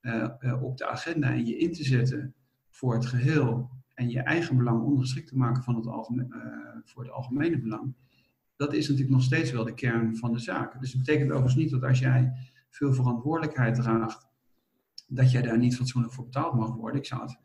eh, 0.00 0.28
eh, 0.38 0.62
op 0.62 0.76
de 0.76 0.88
agenda 0.88 1.30
en 1.30 1.46
je 1.46 1.58
in 1.58 1.72
te 1.72 1.84
zetten 1.84 2.34
voor 2.68 2.94
het 2.94 3.06
geheel 3.06 3.70
en 3.94 4.10
je 4.10 4.20
eigen 4.20 4.56
belang 4.56 4.82
ondergeschikt 4.82 5.28
te 5.28 5.36
maken 5.36 5.62
van 5.62 5.76
het 5.76 5.86
eh, 5.86 6.30
voor 6.84 7.02
het 7.02 7.12
algemene 7.12 7.60
belang, 7.60 7.94
dat 8.56 8.72
is 8.72 8.88
natuurlijk 8.88 9.14
nog 9.14 9.22
steeds 9.22 9.50
wel 9.50 9.64
de 9.64 9.74
kern 9.74 10.16
van 10.16 10.32
de 10.32 10.38
zaak. 10.38 10.80
Dus 10.80 10.92
het 10.92 11.04
betekent 11.04 11.30
overigens 11.30 11.62
niet 11.62 11.70
dat 11.70 11.82
als 11.84 11.98
jij 11.98 12.32
veel 12.68 12.92
verantwoordelijkheid 12.92 13.74
draagt, 13.74 14.28
dat 15.08 15.30
jij 15.30 15.42
daar 15.42 15.58
niet 15.58 15.76
fatsoenlijk 15.76 16.12
voor 16.12 16.24
betaald 16.24 16.54
mag 16.54 16.74
worden. 16.74 17.00
Ik 17.00 17.06
zou 17.06 17.22
het 17.22 17.38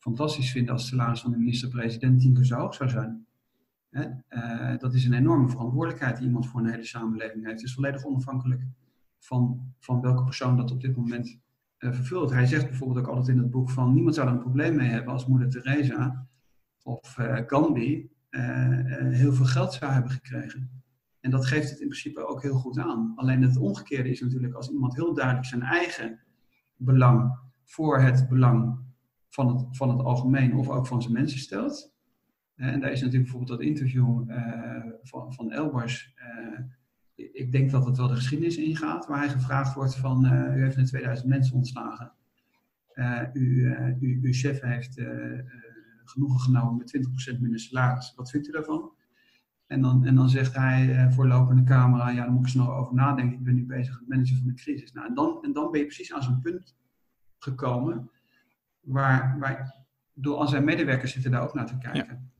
fantastisch 0.00 0.50
vinden 0.50 0.72
als 0.72 0.88
salaris 0.88 1.20
van 1.20 1.30
de 1.30 1.36
minister-president 1.36 2.20
tien 2.20 2.34
keer 2.34 2.44
zo 2.44 2.56
hoog 2.56 2.74
zou 2.74 2.90
zijn. 2.90 3.26
Hè? 3.90 4.04
Eh, 4.28 4.78
dat 4.78 4.94
is 4.94 5.04
een 5.04 5.12
enorme 5.12 5.48
verantwoordelijkheid 5.48 6.16
die 6.16 6.26
iemand 6.26 6.46
voor 6.46 6.60
een 6.60 6.70
hele 6.70 6.84
samenleving 6.84 7.44
heeft. 7.44 7.60
Het 7.60 7.68
is 7.68 7.74
volledig 7.74 8.04
onafhankelijk 8.04 8.62
van, 9.18 9.72
van 9.78 10.00
welke 10.00 10.24
persoon 10.24 10.56
dat 10.56 10.70
op 10.70 10.80
dit 10.80 10.96
moment 10.96 11.38
eh, 11.76 11.92
vervult. 11.92 12.30
Hij 12.30 12.46
zegt 12.46 12.66
bijvoorbeeld 12.68 12.98
ook 12.98 13.14
altijd 13.14 13.36
in 13.36 13.42
het 13.42 13.50
boek 13.50 13.70
van 13.70 13.94
niemand 13.94 14.14
zou 14.14 14.28
er 14.28 14.34
een 14.34 14.40
probleem 14.40 14.76
mee 14.76 14.88
hebben 14.88 15.12
als 15.12 15.26
moeder 15.26 15.50
Teresa 15.50 16.26
of 16.82 17.18
eh, 17.18 17.42
Gandhi 17.46 18.08
heel 18.30 19.32
veel 19.32 19.44
geld 19.44 19.72
zou 19.72 19.92
hebben 19.92 20.10
gekregen. 20.10 20.82
En 21.20 21.30
dat 21.30 21.46
geeft 21.46 21.70
het 21.70 21.80
in 21.80 21.88
principe 21.88 22.26
ook 22.26 22.42
heel 22.42 22.54
goed 22.54 22.78
aan. 22.78 23.12
Alleen 23.16 23.42
het 23.42 23.56
omgekeerde 23.56 24.10
is 24.10 24.20
natuurlijk 24.20 24.54
als 24.54 24.70
iemand 24.70 24.94
heel 24.94 25.14
duidelijk 25.14 25.46
zijn 25.46 25.62
eigen 25.62 26.20
belang 26.76 27.38
voor 27.64 28.00
het 28.00 28.28
belang 28.28 28.78
van 29.30 29.56
het, 29.56 29.76
van 29.76 29.88
het 29.90 30.00
algemeen 30.00 30.54
of 30.54 30.68
ook 30.68 30.86
van 30.86 31.02
zijn 31.02 31.14
mensen 31.14 31.38
stelt. 31.38 31.92
Eh, 32.54 32.66
en 32.66 32.80
daar 32.80 32.90
is 32.90 33.00
natuurlijk 33.00 33.30
bijvoorbeeld 33.30 33.58
dat 33.58 33.68
interview 33.68 34.30
eh, 34.30 34.84
van, 35.02 35.34
van 35.34 35.52
Elbers. 35.52 36.14
eh, 36.14 36.60
ik 37.14 37.52
denk 37.52 37.70
dat 37.70 37.86
het 37.86 37.96
wel 37.96 38.08
de 38.08 38.14
geschiedenis 38.14 38.56
ingaat, 38.56 39.06
waar 39.06 39.18
hij 39.18 39.28
gevraagd 39.28 39.74
wordt 39.74 39.96
van, 39.96 40.24
u 40.24 40.62
heeft 40.62 40.76
net 40.76 40.86
2000 40.86 41.28
mensen 41.28 41.56
ontslagen. 41.56 42.12
U, 43.32 43.74
uw 44.00 44.32
chef 44.32 44.60
heeft 44.60 45.00
genoegen 46.04 46.40
genomen 46.40 46.76
met 46.76 46.98
20% 47.36 47.40
minder 47.40 47.60
salaris. 47.60 48.12
Wat 48.16 48.30
vindt 48.30 48.48
u 48.48 48.50
daarvan? 48.50 48.92
En 49.66 49.80
dan, 49.80 50.04
en 50.04 50.14
dan 50.14 50.28
zegt 50.28 50.54
hij 50.54 51.10
voor 51.10 51.26
lopende 51.26 51.62
camera, 51.62 52.08
ja, 52.08 52.16
daar 52.16 52.30
moet 52.30 52.38
ik 52.38 52.44
eens 52.44 52.54
nog 52.54 52.70
over 52.70 52.94
nadenken. 52.94 53.38
Ik 53.38 53.44
ben 53.44 53.54
nu 53.54 53.66
bezig 53.66 53.90
met 53.92 54.00
het 54.00 54.08
managen 54.08 54.36
van 54.36 54.46
de 54.46 54.54
crisis. 54.54 54.92
Nou, 54.92 55.08
en, 55.08 55.14
dan, 55.14 55.38
en 55.42 55.52
dan 55.52 55.70
ben 55.70 55.80
je 55.80 55.86
precies 55.86 56.12
aan 56.12 56.22
zo'n 56.22 56.40
punt 56.40 56.76
gekomen 57.38 58.10
waar, 58.80 59.36
waar 59.38 59.74
door 60.14 60.36
al 60.36 60.48
zijn 60.48 60.64
medewerkers 60.64 61.12
zitten 61.12 61.30
daar 61.30 61.42
ook 61.42 61.54
naar 61.54 61.66
te 61.66 61.78
kijken. 61.78 62.30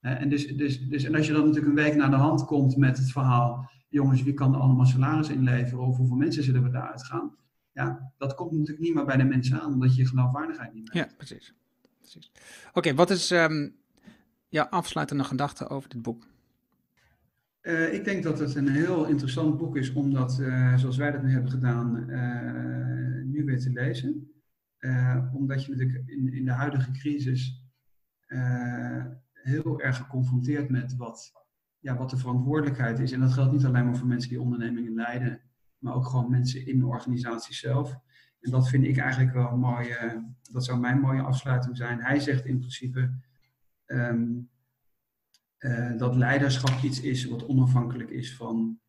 Eh, 0.00 0.20
en, 0.20 0.28
dus, 0.28 0.46
dus, 0.46 0.88
dus, 0.88 1.04
en 1.04 1.14
als 1.14 1.26
je 1.26 1.32
dan 1.32 1.46
natuurlijk 1.46 1.68
een 1.78 1.84
week 1.84 1.94
naar 1.94 2.10
de 2.10 2.16
hand 2.16 2.44
komt 2.44 2.76
met 2.76 2.98
het 2.98 3.10
verhaal, 3.12 3.70
jongens, 3.88 4.22
wie 4.22 4.34
kan 4.34 4.54
er 4.54 4.60
allemaal 4.60 4.86
salaris 4.86 5.28
inleveren 5.28 5.84
of 5.86 5.96
hoeveel 5.96 6.16
mensen 6.16 6.42
zullen 6.42 6.62
we 6.62 6.70
daaruit 6.70 7.04
gaan? 7.04 7.34
Ja, 7.72 8.12
dat 8.18 8.34
komt 8.34 8.52
natuurlijk 8.52 8.80
niet 8.80 8.94
meer 8.94 9.04
bij 9.04 9.16
de 9.16 9.24
mensen 9.24 9.60
aan, 9.60 9.72
omdat 9.72 9.96
je 9.96 10.06
geloofwaardigheid 10.06 10.72
niet 10.74 10.82
meer 10.88 10.96
Ja, 10.96 11.02
hebt. 11.02 11.16
precies. 11.16 11.54
precies. 11.98 12.32
Oké, 12.72 12.94
wat 12.94 13.10
is. 13.10 13.30
ehm, 13.30 13.68
jouw 14.48 14.64
afsluitende 14.64 15.24
gedachten 15.24 15.68
over 15.68 15.88
dit 15.88 16.02
boek? 16.02 16.26
Uh, 17.62 17.94
ik 17.94 18.04
denk 18.04 18.22
dat 18.22 18.38
het 18.38 18.54
een 18.54 18.68
heel 18.68 19.04
interessant 19.06 19.56
boek 19.56 19.76
is 19.76 19.92
om 19.92 20.12
dat, 20.12 20.38
uh, 20.40 20.76
zoals 20.76 20.96
wij 20.96 21.10
dat 21.10 21.22
nu 21.22 21.32
hebben 21.32 21.50
gedaan, 21.50 21.96
uh, 22.10 23.24
nu 23.24 23.44
weer 23.44 23.60
te 23.60 23.70
lezen. 23.70 24.30
Omdat 25.32 25.64
je 25.64 25.70
natuurlijk 25.70 26.08
in, 26.08 26.32
in 26.32 26.44
de 26.44 26.52
huidige 26.52 26.90
crisis 26.90 27.64
heel 29.32 29.80
erg 29.80 29.96
geconfronteerd 29.96 30.68
met 30.68 30.96
wat, 30.96 31.32
ja, 31.78 31.96
wat 31.96 32.10
de 32.10 32.16
verantwoordelijkheid 32.16 32.98
is. 32.98 33.12
En 33.12 33.20
dat 33.20 33.32
geldt 33.32 33.52
niet 33.52 33.64
alleen 33.64 33.84
maar 33.84 33.96
voor 33.96 34.06
mensen 34.06 34.28
die 34.28 34.40
ondernemingen 34.40 34.94
leiden, 34.94 35.40
maar 35.78 35.94
ook 35.94 36.06
gewoon 36.06 36.30
mensen 36.30 36.66
in 36.66 36.78
de 36.78 36.86
organisatie 36.86 37.54
zelf. 37.54 37.98
En 38.40 38.50
dat 38.50 38.68
vind 38.68 38.84
ik 38.84 38.98
eigenlijk 38.98 39.32
wel 39.32 39.50
een 39.50 39.58
mooie, 39.58 40.30
dat 40.52 40.64
zou 40.64 40.80
mijn 40.80 41.00
mooie 41.00 41.22
afsluiting 41.22 41.76
zijn. 41.76 42.00
Hij 42.00 42.20
zegt 42.20 42.44
in 42.44 42.58
principe 42.58 43.14
um, 43.86 44.50
uh, 45.58 45.96
dat 45.96 46.16
leiderschap 46.16 46.82
iets 46.82 47.00
is 47.00 47.24
wat 47.24 47.46
onafhankelijk 47.46 48.10
is 48.10 48.36
van, 48.36 48.80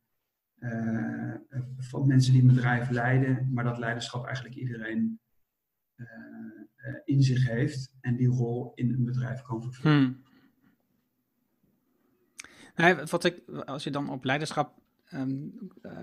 van 1.78 2.08
mensen 2.08 2.34
die 2.34 2.42
een 2.42 2.48
bedrijf 2.48 2.90
leiden, 2.90 3.54
maar 3.54 3.64
dat 3.64 3.78
leiderschap 3.78 4.26
eigenlijk 4.26 4.56
iedereen 4.56 5.21
in 7.06 7.22
zich 7.22 7.48
heeft 7.48 7.94
en 8.02 8.16
die 8.16 8.28
rol 8.28 8.72
in 8.76 8.94
een 8.94 9.06
bedrijf 9.06 9.42
kan 9.42 9.62
vervullen. 9.62 9.98
Hmm. 9.98 10.24
Nee, 12.76 12.96
wat 12.96 13.24
ik, 13.24 13.50
als 13.66 13.84
je 13.84 13.92
dan 13.92 14.10
op 14.10 14.24
leiderschap 14.24 14.82
um, 15.14 15.54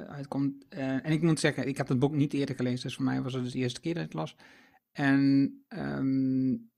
uitkomt, 0.08 0.68
en 0.68 1.12
ik 1.12 1.22
moet 1.22 1.40
zeggen, 1.40 1.68
ik 1.68 1.76
heb 1.76 1.88
het 1.88 1.98
boek 1.98 2.14
niet 2.14 2.32
eerder 2.32 2.54
gelezen, 2.54 2.82
dus 2.82 2.94
voor 2.94 3.04
mij 3.04 3.22
was 3.22 3.32
het 3.32 3.42
dus 3.42 3.52
de 3.52 3.58
eerste 3.58 3.80
keer 3.80 3.94
dat 3.94 4.02
ik 4.02 4.08
het 4.08 4.18
las. 4.18 4.36
En 4.92 5.52
um, 5.68 6.70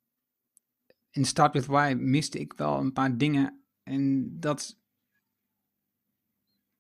in 1.11 1.25
Start 1.25 1.53
With 1.53 1.67
Why 1.67 1.95
miste 1.99 2.39
ik 2.39 2.53
wel 2.53 2.79
een 2.79 2.93
paar 2.93 3.17
dingen 3.17 3.63
en 3.83 4.31
dat 4.41 4.79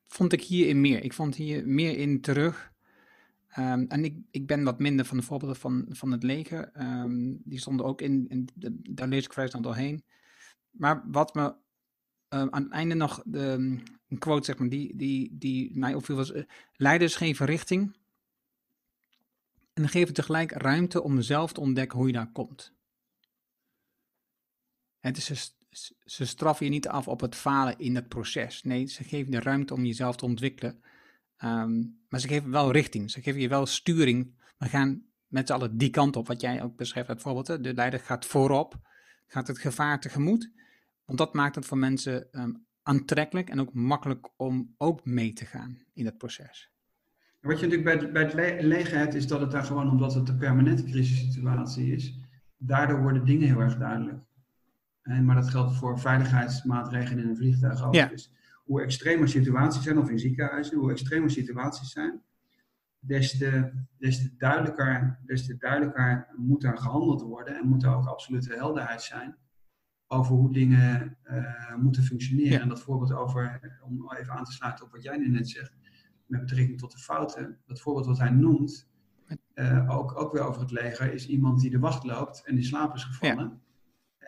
vond 0.06 0.32
ik 0.32 0.42
hierin 0.42 0.80
meer. 0.80 1.04
Ik 1.04 1.12
vond 1.12 1.34
hier 1.34 1.68
meer 1.68 1.98
in 1.98 2.20
terug. 2.20 2.69
Um, 3.58 3.86
en 3.88 4.04
ik, 4.04 4.18
ik 4.30 4.46
ben 4.46 4.64
wat 4.64 4.78
minder 4.78 5.04
van 5.04 5.16
de 5.16 5.22
voorbeelden 5.22 5.56
van, 5.56 5.86
van 5.88 6.12
het 6.12 6.22
leger. 6.22 6.70
Um, 6.82 7.40
die 7.44 7.58
stonden 7.58 7.86
ook 7.86 8.00
in, 8.00 8.28
in 8.28 8.48
daar 8.90 9.08
lees 9.08 9.24
ik 9.24 9.32
vrij 9.32 9.48
snel 9.48 9.62
doorheen. 9.62 10.04
Maar 10.70 11.02
wat 11.10 11.34
me 11.34 11.42
uh, 11.42 11.54
aan 12.28 12.62
het 12.62 12.72
einde 12.72 12.94
nog, 12.94 13.22
de, 13.24 13.80
een 14.08 14.18
quote 14.18 14.44
zeg 14.44 14.58
maar, 14.58 14.68
die, 14.68 14.96
die, 14.96 15.38
die 15.38 15.78
mij 15.78 15.94
opviel 15.94 16.16
was, 16.16 16.32
uh, 16.32 16.42
leiders 16.72 17.16
geven 17.16 17.46
richting 17.46 17.96
en 19.72 19.88
geven 19.88 20.14
tegelijk 20.14 20.52
ruimte 20.52 21.02
om 21.02 21.20
zelf 21.20 21.52
te 21.52 21.60
ontdekken 21.60 21.98
hoe 21.98 22.06
je 22.06 22.12
daar 22.12 22.32
komt. 22.32 22.72
Het 24.98 25.16
is 25.16 25.54
ze 26.04 26.26
straffen 26.26 26.66
je 26.66 26.72
niet 26.72 26.88
af 26.88 27.08
op 27.08 27.20
het 27.20 27.34
falen 27.34 27.78
in 27.78 27.94
het 27.94 28.08
proces. 28.08 28.62
Nee, 28.62 28.86
ze 28.86 29.04
geven 29.04 29.30
de 29.30 29.40
ruimte 29.40 29.74
om 29.74 29.84
jezelf 29.84 30.16
te 30.16 30.24
ontwikkelen. 30.24 30.82
Ehm, 31.40 31.78
maar 32.08 32.20
ze 32.20 32.28
geven 32.28 32.50
wel 32.50 32.72
richting. 32.72 33.10
Ze 33.10 33.22
geven 33.22 33.40
je 33.40 33.48
wel 33.48 33.66
sturing. 33.66 34.34
We 34.58 34.68
gaan 34.68 35.02
met 35.26 35.46
z'n 35.46 35.52
allen 35.52 35.76
die 35.76 35.90
kant 35.90 36.16
op, 36.16 36.26
wat 36.26 36.40
jij 36.40 36.62
ook 36.62 36.76
beschrijft, 36.76 37.08
bijvoorbeeld. 37.08 37.64
De 37.64 37.74
leider 37.74 38.00
gaat 38.00 38.26
voorop, 38.26 38.74
gaat 39.26 39.46
het 39.46 39.58
gevaar 39.58 40.00
tegemoet. 40.00 40.52
Want 41.04 41.18
dat 41.18 41.34
maakt 41.34 41.54
het 41.54 41.66
voor 41.66 41.78
mensen 41.78 42.28
um, 42.32 42.66
aantrekkelijk 42.82 43.48
en 43.48 43.60
ook 43.60 43.74
makkelijk 43.74 44.28
om 44.36 44.74
ook 44.76 45.04
mee 45.04 45.32
te 45.32 45.44
gaan 45.44 45.78
in 45.94 46.04
het 46.04 46.18
proces. 46.18 46.70
Wat 47.40 47.60
je 47.60 47.66
natuurlijk 47.66 48.00
bij, 48.00 48.12
bij 48.12 48.22
het 48.22 48.62
leger 48.64 48.98
hebt, 48.98 49.14
is 49.14 49.26
dat 49.26 49.40
het 49.40 49.50
daar 49.50 49.64
gewoon, 49.64 49.90
omdat 49.90 50.14
het 50.14 50.28
een 50.28 50.38
permanente 50.38 50.84
crisissituatie 50.84 51.92
is, 51.92 52.18
daardoor 52.56 53.02
worden 53.02 53.24
dingen 53.24 53.46
heel 53.46 53.60
erg 53.60 53.76
duidelijk 53.76 54.22
maar 55.02 55.34
dat 55.34 55.50
geldt 55.50 55.76
voor 55.76 55.98
veiligheidsmaatregelen 55.98 57.24
in 57.24 57.30
een 57.30 57.36
vliegtuig 57.36 57.84
ook. 57.84 57.92
Dus 57.92 58.32
hoe 58.70 58.82
extremer 58.82 59.28
situaties 59.28 59.82
zijn, 59.82 59.98
of 59.98 60.10
in 60.10 60.18
ziekenhuizen, 60.18 60.78
hoe 60.78 60.90
extremer 60.90 61.30
situaties 61.30 61.90
zijn, 61.90 62.22
des 62.98 63.38
te, 63.38 63.72
des 63.98 64.22
te, 64.22 64.36
duidelijker, 64.36 65.18
des 65.26 65.46
te 65.46 65.56
duidelijker 65.56 66.28
moet 66.36 66.64
er 66.64 66.78
gehandeld 66.78 67.22
worden 67.22 67.56
en 67.56 67.68
moet 67.68 67.82
er 67.82 67.94
ook 67.94 68.06
absolute 68.06 68.54
helderheid 68.54 69.02
zijn 69.02 69.36
over 70.06 70.34
hoe 70.34 70.52
dingen 70.52 71.16
uh, 71.24 71.74
moeten 71.76 72.02
functioneren. 72.02 72.60
En 72.60 72.68
dat 72.68 72.80
voorbeeld 72.80 73.12
over, 73.12 73.60
om 73.84 74.12
even 74.12 74.32
aan 74.32 74.44
te 74.44 74.52
sluiten 74.52 74.84
op 74.84 74.92
wat 74.92 75.02
jij 75.02 75.16
nu 75.16 75.28
net 75.28 75.48
zegt, 75.48 75.72
met 76.26 76.40
betrekking 76.40 76.78
tot 76.78 76.92
de 76.92 76.98
fouten, 76.98 77.58
dat 77.66 77.80
voorbeeld 77.80 78.06
wat 78.06 78.18
hij 78.18 78.30
noemt, 78.30 78.88
uh, 79.54 79.90
ook, 79.90 80.20
ook 80.20 80.32
weer 80.32 80.42
over 80.42 80.60
het 80.60 80.70
leger, 80.70 81.12
is 81.12 81.26
iemand 81.26 81.60
die 81.60 81.70
de 81.70 81.78
wacht 81.78 82.04
loopt 82.04 82.44
en 82.44 82.54
die 82.54 82.64
slaap 82.64 82.94
is 82.94 83.04
gevallen. 83.04 83.60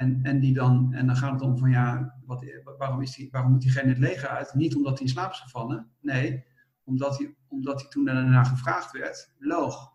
En, 0.02 0.20
en, 0.22 0.40
die 0.40 0.54
dan, 0.54 0.92
en 0.92 1.06
dan 1.06 1.16
gaat 1.16 1.32
het 1.32 1.40
om 1.42 1.58
van 1.58 1.70
ja, 1.70 2.14
wat, 2.26 2.44
waarom, 2.78 3.02
is 3.02 3.14
die, 3.14 3.28
waarom 3.30 3.50
moet 3.50 3.60
diegene 3.60 3.88
het 3.88 3.98
leger 3.98 4.28
uit? 4.28 4.54
Niet 4.54 4.76
omdat 4.76 4.98
hij 4.98 5.06
in 5.06 5.12
slaap 5.12 5.30
is 5.30 5.40
gevallen. 5.40 5.86
Nee, 6.00 6.44
omdat 6.84 7.18
hij, 7.18 7.34
omdat 7.48 7.80
hij 7.80 7.90
toen 7.90 8.04
daarna 8.04 8.44
gevraagd 8.44 8.92
werd, 8.92 9.32
loog. 9.38 9.92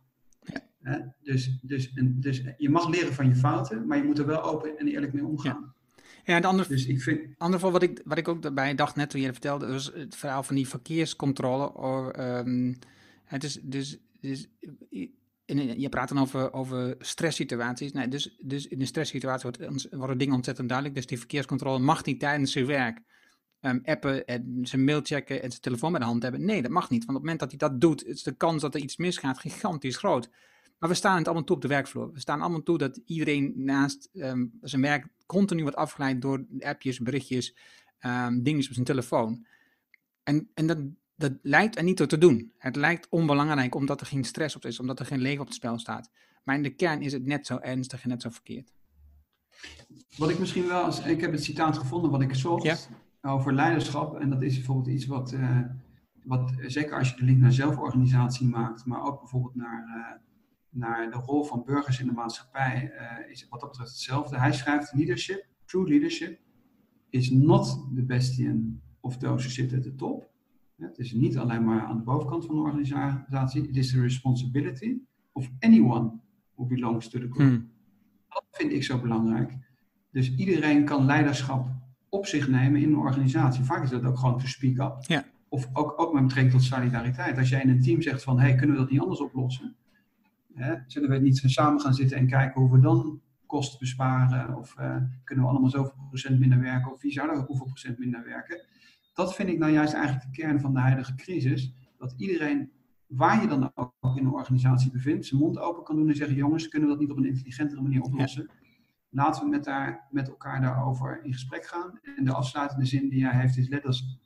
Ja. 0.84 1.16
Dus, 1.22 1.60
dus, 1.62 1.94
en, 1.94 2.20
dus 2.20 2.44
je 2.58 2.70
mag 2.70 2.90
leren 2.90 3.14
van 3.14 3.28
je 3.28 3.36
fouten, 3.36 3.88
maar 3.88 3.98
je 3.98 4.04
moet 4.04 4.20
er 4.20 4.26
wel 4.26 4.44
open 4.44 4.78
en 4.78 4.88
eerlijk 4.88 5.14
mee 5.14 5.26
omgaan. 5.26 5.74
Ja, 6.24 6.34
ja 6.34 6.40
de 6.40 6.48
andere, 6.48 6.70
dus 6.70 6.86
ik 6.86 7.02
vind... 7.02 7.36
wat 7.62 7.84
ik, 7.84 8.02
wat 8.06 8.18
ik 8.18 8.28
ook 8.28 8.42
daarbij 8.42 8.76
dacht, 8.76 8.96
net 8.96 9.10
toen 9.10 9.20
je 9.20 9.26
het 9.26 9.36
vertelde, 9.36 9.68
was 9.68 9.92
het 9.94 10.16
verhaal 10.16 10.44
van 10.44 10.56
die 10.56 10.68
verkeerscontrole. 10.68 11.74
Or, 11.74 12.38
um, 12.38 12.78
het 13.26 13.44
is 13.44 13.60
dus, 13.62 13.98
dus 14.22 14.48
en 15.48 15.80
je 15.80 15.90
praat 15.90 16.10
dan 16.10 16.20
over, 16.20 16.54
over 16.54 16.96
stresssituaties. 17.00 17.92
Dus, 17.92 18.38
dus 18.42 18.68
in 18.68 18.82
een 18.82 18.88
stresssituatie 18.88 19.50
wordt, 19.50 19.88
worden 19.92 20.18
dingen 20.18 20.36
ontzettend 20.36 20.68
duidelijk. 20.68 20.98
Dus 20.98 21.08
die 21.08 21.18
verkeerscontrole 21.18 21.80
mag 21.80 22.06
niet 22.06 22.20
tijdens 22.20 22.52
zijn 22.52 22.66
werk 22.66 23.02
um, 23.62 23.82
appen 23.84 24.26
en 24.26 24.60
zijn 24.62 24.84
mail 24.84 25.02
checken 25.04 25.42
en 25.42 25.50
zijn 25.50 25.62
telefoon 25.62 25.92
bij 25.92 26.00
de 26.00 26.06
hand 26.06 26.24
hebben. 26.24 26.46
Nee, 26.46 26.62
dat 26.62 26.72
mag 26.72 26.90
niet. 26.90 27.06
Want 27.06 27.18
op 27.18 27.24
het 27.24 27.24
moment 27.24 27.40
dat 27.40 27.50
hij 27.50 27.70
dat 27.70 27.82
doet, 27.82 28.06
is 28.06 28.24
de 28.24 28.36
kans 28.36 28.62
dat 28.62 28.76
er 28.76 28.82
iets 28.82 28.98
misgaat 28.98 29.40
gigantisch 29.40 29.98
groot. 29.98 30.30
Maar 30.80 30.90
we 30.90 30.96
staan 30.96 31.18
het 31.18 31.26
allemaal 31.26 31.44
toe 31.44 31.56
op 31.56 31.62
de 31.62 31.68
werkvloer. 31.68 32.12
We 32.12 32.20
staan 32.20 32.42
allemaal 32.42 32.64
toe 32.64 32.78
dat 32.78 33.00
iedereen 33.06 33.54
naast 33.56 34.10
um, 34.14 34.58
zijn 34.62 34.82
werk 34.82 35.08
continu 35.26 35.62
wordt 35.62 35.78
afgeleid 35.78 36.22
door 36.22 36.46
appjes, 36.60 37.00
berichtjes, 37.00 37.56
um, 38.00 38.44
dingetjes 38.44 38.68
op 38.68 38.74
zijn 38.74 38.86
telefoon. 38.86 39.46
En, 40.24 40.50
en 40.54 40.68
dat, 40.68 40.78
dat 41.18 41.34
lijkt 41.42 41.78
er 41.78 41.84
niet 41.84 41.98
toe 41.98 42.08
te 42.08 42.18
doen. 42.18 42.54
Het 42.58 42.76
lijkt 42.76 43.08
onbelangrijk 43.10 43.76
omdat 43.76 44.02
er 44.02 44.08
geen 44.08 44.24
stress 44.24 44.56
op 44.56 44.66
is, 44.66 44.80
omdat 44.80 45.00
er 45.00 45.06
geen 45.06 45.22
leven 45.22 45.42
op 45.42 45.48
het 45.48 45.56
spel 45.56 45.80
staat. 45.80 46.10
Maar 46.44 46.56
in 46.56 46.64
de 46.64 46.76
kern 46.76 47.02
is 47.02 47.14
het 47.14 47.26
net 47.26 47.46
zo 47.46 47.58
ernstig 47.58 48.04
en 48.04 48.10
net 48.10 48.22
zo 48.22 48.30
verkeerd. 48.30 48.74
Wat 50.18 50.30
ik 50.30 50.40
misschien 50.40 50.68
wel, 50.68 50.84
als, 50.84 51.00
ik 51.06 51.22
heb 51.22 51.32
het 51.32 51.44
citaat 51.44 51.78
gevonden 51.78 52.12
wat 52.12 52.22
ik 52.22 52.36
zocht 52.36 52.90
over 53.22 53.54
leiderschap. 53.54 54.16
En 54.16 54.30
dat 54.30 54.42
is 54.42 54.56
bijvoorbeeld 54.56 54.88
iets 54.88 55.06
wat, 55.06 55.34
uh, 55.34 55.60
wat, 56.24 56.54
zeker 56.62 56.98
als 56.98 57.10
je 57.10 57.16
de 57.16 57.24
link 57.24 57.40
naar 57.40 57.52
zelforganisatie 57.52 58.48
maakt, 58.48 58.86
maar 58.86 59.04
ook 59.04 59.20
bijvoorbeeld 59.20 59.56
naar, 59.56 59.86
uh, 59.98 60.20
naar 60.70 61.12
de 61.12 61.18
rol 61.18 61.44
van 61.44 61.64
burgers 61.64 62.00
in 62.00 62.08
de 62.08 62.14
maatschappij, 62.14 62.92
uh, 62.94 63.32
is 63.32 63.48
wat 63.50 63.60
dat 63.60 63.70
betreft 63.70 63.92
hetzelfde. 63.92 64.40
Hij 64.40 64.54
schrijft: 64.54 64.94
Leadership, 64.94 65.48
true 65.66 65.88
leadership, 65.88 66.40
is 67.10 67.30
not 67.30 67.66
the 67.96 68.04
bastion 68.04 68.82
of 69.00 69.18
those 69.18 69.44
who 69.44 69.50
sit 69.50 69.74
at 69.74 69.84
the 69.84 69.96
top 69.96 70.36
het 70.78 70.98
is 70.98 71.14
niet 71.14 71.38
alleen 71.38 71.64
maar 71.64 71.82
aan 71.82 71.98
de 71.98 72.04
bovenkant 72.04 72.46
van 72.46 72.56
de 72.56 72.62
organisatie. 72.62 73.62
Het 73.62 73.78
is 73.78 73.92
de 73.92 74.02
responsibility 74.02 74.98
of 75.32 75.50
anyone 75.60 76.12
who 76.56 76.66
belongs 76.66 77.10
to 77.10 77.20
the 77.20 77.28
group. 77.30 77.50
Hmm. 77.50 77.70
Dat 78.30 78.44
vind 78.52 78.72
ik 78.72 78.84
zo 78.84 79.00
belangrijk. 79.00 79.58
Dus 80.12 80.36
iedereen 80.36 80.86
kan 80.86 81.06
leiderschap 81.06 81.68
op 82.10 82.26
zich 82.26 82.48
nemen 82.48 82.82
in 82.82 82.90
een 82.90 82.98
organisatie. 82.98 83.64
Vaak 83.64 83.84
is 83.84 83.90
dat 83.90 84.06
ook 84.06 84.18
gewoon 84.18 84.40
to 84.40 84.48
speak 84.48 84.78
up. 84.78 85.04
Ja. 85.06 85.26
Of 85.50 85.70
ook, 85.74 85.94
ook 86.02 86.14
met 86.14 86.24
betrekking 86.24 86.54
tot 86.54 86.64
solidariteit. 86.64 87.38
Als 87.38 87.50
jij 87.50 87.62
in 87.62 87.70
een 87.70 87.82
team 87.82 88.02
zegt 88.02 88.24
van, 88.24 88.40
hey, 88.40 88.56
kunnen 88.56 88.76
we 88.76 88.82
dat 88.82 88.92
niet 88.92 89.00
anders 89.00 89.22
oplossen? 89.22 89.76
Hè, 90.54 90.76
zullen 90.88 91.10
we 91.10 91.18
niet 91.18 91.42
samen 91.46 91.82
gaan 91.82 91.94
zitten 91.94 92.18
en 92.18 92.28
kijken 92.28 92.62
hoe 92.62 92.72
we 92.72 92.80
dan 92.80 93.22
kosten 93.46 93.80
besparen? 93.80 94.58
Of 94.58 94.76
uh, 94.80 94.96
kunnen 95.24 95.46
we 95.46 95.52
allemaal 95.52 95.70
zoveel 95.70 96.06
procent 96.08 96.40
minder 96.40 96.60
werken? 96.60 96.92
Of 96.92 97.02
wie 97.02 97.12
zou 97.12 97.30
er 97.30 97.46
hoeveel 97.46 97.66
procent 97.66 98.00
minder 98.00 98.24
werken? 98.24 98.62
Dat 99.18 99.36
vind 99.36 99.50
ik 99.50 99.58
nou 99.58 99.72
juist 99.72 99.94
eigenlijk 99.94 100.26
de 100.26 100.42
kern 100.42 100.60
van 100.60 100.74
de 100.74 100.80
huidige 100.80 101.16
crisis. 101.16 101.74
Dat 101.98 102.14
iedereen, 102.18 102.72
waar 103.08 103.42
je 103.42 103.48
dan 103.48 103.72
ook 103.76 104.18
in 104.18 104.24
de 104.24 104.30
organisatie 104.30 104.92
bevindt, 104.92 105.26
zijn 105.26 105.42
mond 105.42 105.60
open 105.60 105.84
kan 105.84 105.96
doen 105.96 106.10
en 106.10 106.16
zeggen: 106.16 106.36
jongens, 106.36 106.68
kunnen 106.68 106.88
we 106.88 106.94
dat 106.94 107.04
niet 107.04 107.12
op 107.12 107.18
een 107.18 107.26
intelligentere 107.26 107.82
manier 107.82 108.02
oplossen? 108.02 108.50
Laten 109.10 109.44
we 109.44 109.50
met, 109.50 109.64
daar, 109.64 110.08
met 110.12 110.28
elkaar 110.28 110.62
daarover 110.62 111.24
in 111.24 111.34
gesprek 111.34 111.66
gaan. 111.66 112.00
En 112.16 112.26
de 112.26 112.34
afsluitende 112.34 112.86
zin 112.86 113.10
die 113.10 113.26
hij 113.26 113.40
heeft 113.40 113.58
is: 113.58 113.68
Let 113.68 113.86
us 113.86 114.20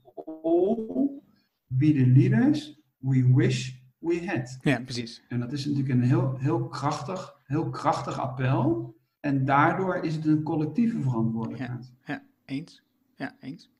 all 0.43 1.09
be 1.67 1.93
the 1.93 2.07
leaders 2.07 2.81
we 2.97 3.33
wish 3.33 3.73
we 3.97 4.25
had. 4.25 4.57
Ja, 4.61 4.79
precies. 4.79 5.23
En 5.27 5.39
dat 5.39 5.51
is 5.51 5.65
natuurlijk 5.65 5.93
een 5.93 6.03
heel, 6.03 6.37
heel, 6.37 6.67
krachtig, 6.67 7.39
heel 7.43 7.69
krachtig 7.69 8.19
appel. 8.19 8.95
En 9.19 9.45
daardoor 9.45 9.95
is 9.95 10.15
het 10.15 10.25
een 10.25 10.43
collectieve 10.43 11.01
verantwoordelijkheid. 11.01 11.93
Ja, 12.05 12.13
ja 12.13 12.23
eens. 12.45 12.83
Ja, 13.15 13.35
eens. 13.39 13.71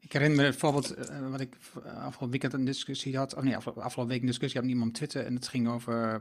Ik 0.00 0.12
herinner 0.12 0.36
me 0.36 0.50
bijvoorbeeld 0.50 0.98
uh, 0.98 1.30
wat 1.30 1.40
ik 1.40 1.56
afgelopen 1.84 2.30
weekend 2.30 2.52
een 2.52 2.64
discussie 2.64 3.16
had, 3.16 3.34
of 3.34 3.42
nee, 3.42 3.56
afgelopen, 3.56 4.06
week 4.06 4.20
een 4.20 4.26
discussie 4.26 4.60
had 4.60 4.68
met 4.68 4.72
iemand 4.72 4.90
op 4.90 4.96
Twitter 4.96 5.26
en 5.26 5.34
het 5.34 5.48
ging 5.48 5.68
over 5.68 6.20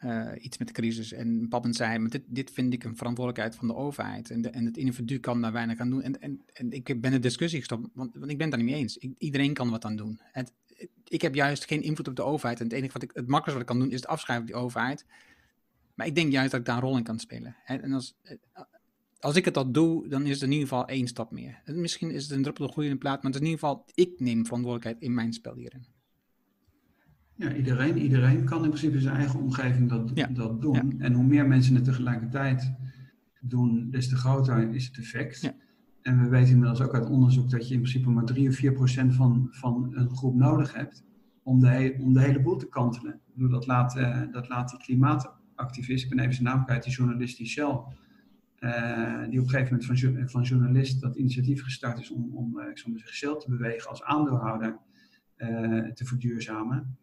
eh, 0.00 0.32
iets 0.40 0.58
met 0.58 0.68
de 0.68 0.74
crisis. 0.74 1.12
En 1.12 1.48
papa 1.48 1.72
zei, 1.72 1.98
maar 1.98 2.10
dit, 2.10 2.22
dit 2.26 2.50
vind 2.50 2.72
ik 2.72 2.84
een 2.84 2.96
verantwoordelijkheid 2.96 3.56
van 3.56 3.68
de 3.68 3.74
overheid. 3.74 4.30
En, 4.30 4.52
en 4.52 4.64
het 4.64 4.76
individu 4.76 5.18
kan 5.18 5.40
daar 5.40 5.52
weinig 5.52 5.78
aan 5.78 5.90
doen. 5.90 6.02
En, 6.02 6.20
en, 6.20 6.42
en 6.52 6.72
ik 6.72 7.00
ben 7.00 7.10
de 7.10 7.18
discussie 7.18 7.58
gestopt, 7.58 7.88
want, 7.92 8.14
want 8.14 8.30
ik 8.30 8.38
ben 8.38 8.46
het 8.46 8.56
daar 8.56 8.64
niet 8.64 8.72
mee 8.72 8.80
eens. 8.80 8.98
iedereen 9.18 9.54
kan 9.54 9.70
wat 9.70 9.84
aan 9.84 9.96
doen. 9.96 10.20
Het, 10.22 10.52
ik 11.04 11.22
heb 11.22 11.34
juist 11.34 11.64
geen 11.64 11.82
invloed 11.82 12.08
op 12.08 12.16
de 12.16 12.22
overheid. 12.22 12.58
En 12.58 12.64
het 12.64 12.74
enige 12.74 12.92
wat 12.92 13.02
ik, 13.02 13.10
het 13.14 13.26
makkelijkste 13.26 13.52
wat 13.52 13.60
ik 13.60 13.66
kan 13.66 13.78
doen, 13.78 13.90
is 13.90 14.00
het 14.00 14.06
afschrijven 14.06 14.46
op 14.46 14.52
die 14.52 14.62
overheid. 14.62 15.06
Maar 15.94 16.06
ik 16.06 16.14
denk 16.14 16.32
juist 16.32 16.50
dat 16.50 16.60
ik 16.60 16.66
daar 16.66 16.76
een 16.76 16.82
rol 16.82 16.96
in 16.96 17.02
kan 17.02 17.18
spelen. 17.18 17.56
En, 17.64 17.82
en 17.82 17.92
als, 17.92 18.14
als 19.20 19.36
ik 19.36 19.44
het 19.44 19.56
al 19.56 19.70
doe, 19.72 20.08
dan 20.08 20.26
is 20.26 20.34
het 20.34 20.42
in 20.42 20.52
ieder 20.52 20.68
geval 20.68 20.86
één 20.86 21.06
stap 21.06 21.30
meer. 21.30 21.60
En 21.64 21.80
misschien 21.80 22.10
is 22.10 22.22
het 22.22 22.32
een 22.32 22.42
druppel 22.42 22.72
de 22.76 22.84
in 22.84 22.98
plaat, 22.98 23.22
maar 23.22 23.32
het 23.32 23.40
is 23.40 23.46
in 23.46 23.52
ieder 23.52 23.68
geval, 23.68 23.84
ik 23.94 24.20
neem 24.20 24.44
verantwoordelijkheid 24.44 25.00
in 25.00 25.14
mijn 25.14 25.32
spel 25.32 25.54
hierin. 25.54 25.86
Ja, 27.34 27.54
iedereen, 27.54 27.98
iedereen 27.98 28.44
kan 28.44 28.62
in 28.62 28.68
principe 28.68 28.94
in 28.94 29.00
zijn 29.00 29.16
eigen 29.16 29.40
omgeving 29.40 29.88
dat, 29.88 30.36
dat 30.36 30.60
doen. 30.60 31.00
En 31.00 31.12
hoe 31.12 31.24
meer 31.24 31.46
mensen 31.46 31.74
het 31.74 31.84
tegelijkertijd 31.84 32.72
doen, 33.40 33.90
des 33.90 34.08
te 34.08 34.16
groter 34.16 34.74
is 34.74 34.86
het 34.86 34.98
effect. 34.98 35.40
Ja. 35.40 35.54
En 36.02 36.22
we 36.22 36.28
weten 36.28 36.52
inmiddels 36.52 36.80
ook 36.80 36.94
uit 36.94 37.08
onderzoek 37.08 37.50
dat 37.50 37.68
je 37.68 37.74
in 37.74 37.80
principe 37.80 38.10
maar 38.10 38.24
3 38.24 38.48
of 38.48 38.54
4 38.54 38.72
procent 38.72 39.14
van, 39.14 39.48
van 39.50 39.90
een 39.94 40.10
groep 40.10 40.34
nodig 40.34 40.74
hebt 40.74 41.04
om 41.42 41.60
de, 41.60 41.96
om 42.00 42.12
de 42.12 42.20
hele 42.20 42.40
boel 42.40 42.56
te 42.56 42.68
kantelen. 42.68 43.20
dat, 43.34 43.66
laat, 43.66 43.96
uh, 43.96 44.22
dat 44.32 44.48
laat 44.48 44.70
die 44.70 44.78
klimaatactivist, 44.78 46.04
ik 46.04 46.10
ben 46.10 46.18
even 46.18 46.34
zijn 46.34 46.46
naam 46.46 46.64
kwijt, 46.64 46.82
die 46.82 46.92
journalist 46.92 47.36
die 47.36 47.46
Shell, 47.46 47.80
uh, 48.60 49.28
die 49.28 49.38
op 49.38 49.44
een 49.44 49.50
gegeven 49.50 49.84
moment 49.84 49.84
van, 49.84 50.28
van 50.28 50.42
journalist 50.42 51.00
dat 51.00 51.16
initiatief 51.16 51.62
gestart 51.62 51.98
is 51.98 52.10
om, 52.10 52.30
om 52.34 52.58
uh, 52.58 52.68
ik 52.68 52.78
Shell 53.04 53.36
te 53.36 53.50
bewegen 53.50 53.90
als 53.90 54.02
aandeelhouder 54.02 54.78
te 55.94 56.04
verduurzamen. 56.04 56.98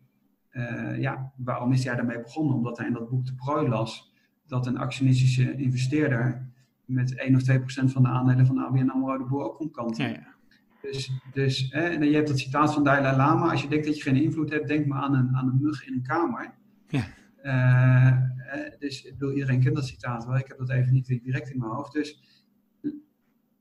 Ja, 0.98 1.34
waarom 1.38 1.72
is 1.72 1.84
hij 1.84 1.96
daarmee 1.96 2.22
begonnen? 2.22 2.56
Omdat 2.56 2.78
hij 2.78 2.88
in 2.88 2.94
dat 2.94 3.10
boek 3.10 3.26
De 3.26 3.36
Prooi 3.36 3.68
las 3.68 4.14
dat 4.48 4.68
een 4.68 4.78
actionistische 4.78 5.56
investeerder 5.56 6.50
met 6.86 7.16
1 7.16 7.36
of 7.36 7.44
2 7.44 7.60
procent 7.60 7.92
van 7.92 8.04
de 8.04 8.10
aandelen 8.10 8.46
van 8.46 8.58
ABN 8.58 8.90
AMRO 8.90 9.18
de 9.18 9.24
boer 9.24 9.44
ook 9.44 9.56
kon 9.56 9.72
kanten. 9.72 10.10
Ja, 10.10 10.12
ja. 10.12 10.36
Dus, 10.82 11.12
dus 11.34 11.68
hè, 11.72 11.82
en 11.82 12.10
je 12.10 12.16
hebt 12.16 12.28
dat 12.28 12.40
citaat 12.40 12.74
van 12.74 12.84
Dalai 12.84 13.18
Lama, 13.18 13.52
als 13.52 13.62
je 13.62 13.68
denkt 13.68 13.86
dat 13.86 13.96
je 13.96 14.02
geen 14.02 14.16
invloed 14.16 14.50
hebt, 14.50 14.68
denk 14.68 14.86
maar 14.86 15.02
aan 15.02 15.16
een, 15.16 15.36
aan 15.36 15.48
een 15.48 15.60
mug 15.62 15.88
in 15.88 15.94
een 15.94 16.04
kamer. 16.04 16.54
Ja. 16.88 17.04
Uh, 17.48 18.18
dus 18.80 19.04
ik 19.04 19.22
iedereen 19.22 19.60
kent 19.60 19.76
dat 19.76 19.86
citaat 19.86 20.26
wel, 20.26 20.38
ik 20.38 20.48
heb 20.48 20.58
dat 20.58 20.70
even 20.70 20.94
niet 20.94 21.08
direct 21.08 21.50
in 21.50 21.60
mijn 21.60 21.72
hoofd. 21.72 21.94
Dus, 21.94 22.22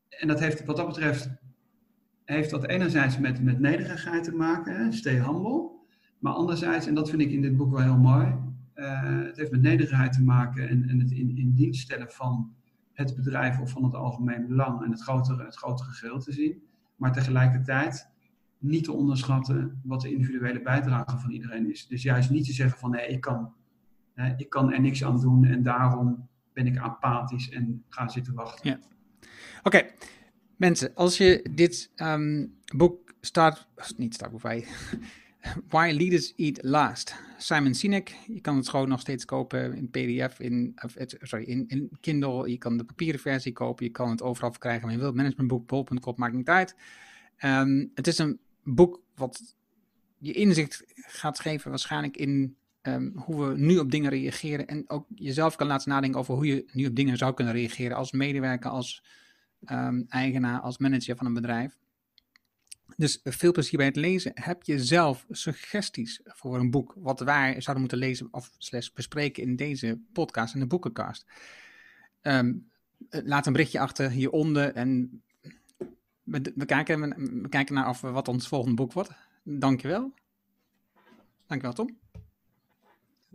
en 0.08 0.28
dat 0.28 0.40
heeft 0.40 0.64
wat 0.64 0.76
dat 0.76 0.86
betreft, 0.86 1.30
heeft 2.24 2.50
dat 2.50 2.66
enerzijds 2.66 3.18
met, 3.18 3.42
met 3.42 3.58
nederigheid 3.60 4.24
te 4.24 4.34
maken, 4.34 4.76
hè. 4.76 4.90
Maar 6.18 6.32
anderzijds, 6.32 6.86
en 6.86 6.94
dat 6.94 7.10
vind 7.10 7.22
ik 7.22 7.30
in 7.30 7.42
dit 7.42 7.56
boek 7.56 7.70
wel 7.70 7.82
heel 7.82 7.98
mooi, 7.98 8.34
uh, 8.74 9.24
het 9.24 9.36
heeft 9.36 9.50
met 9.50 9.62
nederigheid 9.62 10.12
te 10.12 10.22
maken 10.22 10.68
en, 10.68 10.88
en 10.88 10.98
het 10.98 11.10
in, 11.10 11.36
in 11.36 11.54
dienst 11.54 11.80
stellen 11.80 12.10
van 12.10 12.54
het 12.92 13.16
bedrijf 13.16 13.60
of 13.60 13.70
van 13.70 13.84
het 13.84 13.94
algemeen 13.94 14.46
belang 14.46 14.84
en 14.84 14.90
het 14.90 15.02
grotere, 15.02 15.44
het 15.44 15.56
grotere 15.56 15.90
geheel 15.90 16.18
te 16.18 16.32
zien. 16.32 16.62
Maar 16.96 17.12
tegelijkertijd 17.12 18.08
niet 18.58 18.84
te 18.84 18.92
onderschatten 18.92 19.80
wat 19.84 20.00
de 20.00 20.10
individuele 20.10 20.62
bijdrage 20.62 21.18
van 21.18 21.30
iedereen 21.30 21.70
is. 21.70 21.86
Dus 21.86 22.02
juist 22.02 22.30
niet 22.30 22.44
te 22.44 22.52
zeggen 22.52 22.78
van 22.78 22.90
nee, 22.90 23.08
ik 23.08 23.20
kan, 23.20 23.52
ik 24.36 24.50
kan 24.50 24.72
er 24.72 24.80
niks 24.80 25.04
aan 25.04 25.20
doen 25.20 25.44
en 25.44 25.62
daarom 25.62 26.28
ben 26.52 26.66
ik 26.66 26.78
apathisch 26.78 27.48
en 27.48 27.84
ga 27.88 28.08
zitten 28.08 28.34
wachten. 28.34 28.70
Ja. 28.70 28.78
Oké, 29.62 29.82
mensen, 30.56 30.94
als 30.94 31.16
je 31.16 31.48
dit 31.54 31.90
um, 31.96 32.54
boek 32.76 33.14
start, 33.20 33.68
niet 33.96 34.14
start, 34.14 34.30
hoe 34.30 34.40
wij 34.40 34.66
Why 35.68 35.94
Leaders 35.96 36.34
Eat 36.36 36.58
Last. 36.62 37.14
Simon 37.38 37.74
Sinek. 37.74 38.16
Je 38.26 38.40
kan 38.40 38.56
het 38.56 38.68
gewoon 38.68 38.88
nog 38.88 39.00
steeds 39.00 39.24
kopen 39.24 39.74
in 39.74 39.90
PDF, 39.90 40.40
in, 40.40 40.74
sorry, 41.20 41.44
in, 41.44 41.64
in 41.68 41.90
Kindle. 42.00 42.50
Je 42.50 42.58
kan 42.58 42.76
de 42.76 42.84
papieren 42.84 43.20
versie 43.20 43.52
kopen. 43.52 43.84
Je 43.84 43.90
kan 43.90 44.10
het 44.10 44.22
overal 44.22 44.50
verkrijgen. 44.50 44.82
Maar 44.82 44.94
je 44.94 45.00
wilt 45.00 45.14
managementboek, 45.14 46.16
maakt 46.16 46.34
niet 46.34 46.48
uit. 46.48 46.76
Um, 47.44 47.90
het 47.94 48.06
is 48.06 48.18
een 48.18 48.40
boek 48.62 49.02
wat 49.14 49.56
je 50.18 50.32
inzicht 50.32 50.84
gaat 50.96 51.40
geven 51.40 51.70
waarschijnlijk 51.70 52.16
in 52.16 52.56
um, 52.86 53.12
hoe 53.16 53.46
we 53.46 53.58
nu 53.58 53.78
op 53.78 53.90
dingen 53.90 54.10
reageren. 54.10 54.66
En 54.66 54.90
ook 54.90 55.06
jezelf 55.14 55.56
kan 55.56 55.66
laten 55.66 55.90
nadenken 55.90 56.20
over 56.20 56.34
hoe 56.34 56.46
je 56.46 56.64
nu 56.72 56.86
op 56.86 56.96
dingen 56.96 57.16
zou 57.16 57.34
kunnen 57.34 57.54
reageren 57.54 57.96
als 57.96 58.12
medewerker, 58.12 58.70
als 58.70 59.02
um, 59.70 60.04
eigenaar, 60.08 60.60
als 60.60 60.78
manager 60.78 61.16
van 61.16 61.26
een 61.26 61.34
bedrijf. 61.34 61.78
Dus 62.96 63.20
veel 63.24 63.52
plezier 63.52 63.78
bij 63.78 63.86
het 63.86 63.96
lezen. 63.96 64.32
Heb 64.34 64.62
je 64.62 64.84
zelf 64.84 65.26
suggesties 65.30 66.20
voor 66.24 66.58
een 66.58 66.70
boek 66.70 66.94
wat 66.96 67.20
wij 67.20 67.50
zouden 67.50 67.78
moeten 67.78 67.98
lezen 67.98 68.28
of 68.30 68.50
slechts 68.58 68.92
bespreken 68.92 69.42
in 69.42 69.56
deze 69.56 70.00
podcast, 70.12 70.54
in 70.54 70.60
de 70.60 70.66
boekencast? 70.66 71.26
Um, 72.22 72.70
laat 73.08 73.46
een 73.46 73.52
berichtje 73.52 73.80
achter 73.80 74.10
hieronder 74.10 74.72
en 74.74 75.22
we, 76.22 76.52
we, 76.54 76.64
kijken, 76.64 77.00
we, 77.42 77.48
kijken 77.48 77.74
naar 77.74 77.88
of 77.88 78.00
wat 78.00 78.28
ons 78.28 78.48
volgende 78.48 78.76
boek 78.76 78.92
wordt. 78.92 79.10
Dankjewel. 79.42 80.12
Dankjewel 81.46 81.76
Tom. 81.76 82.05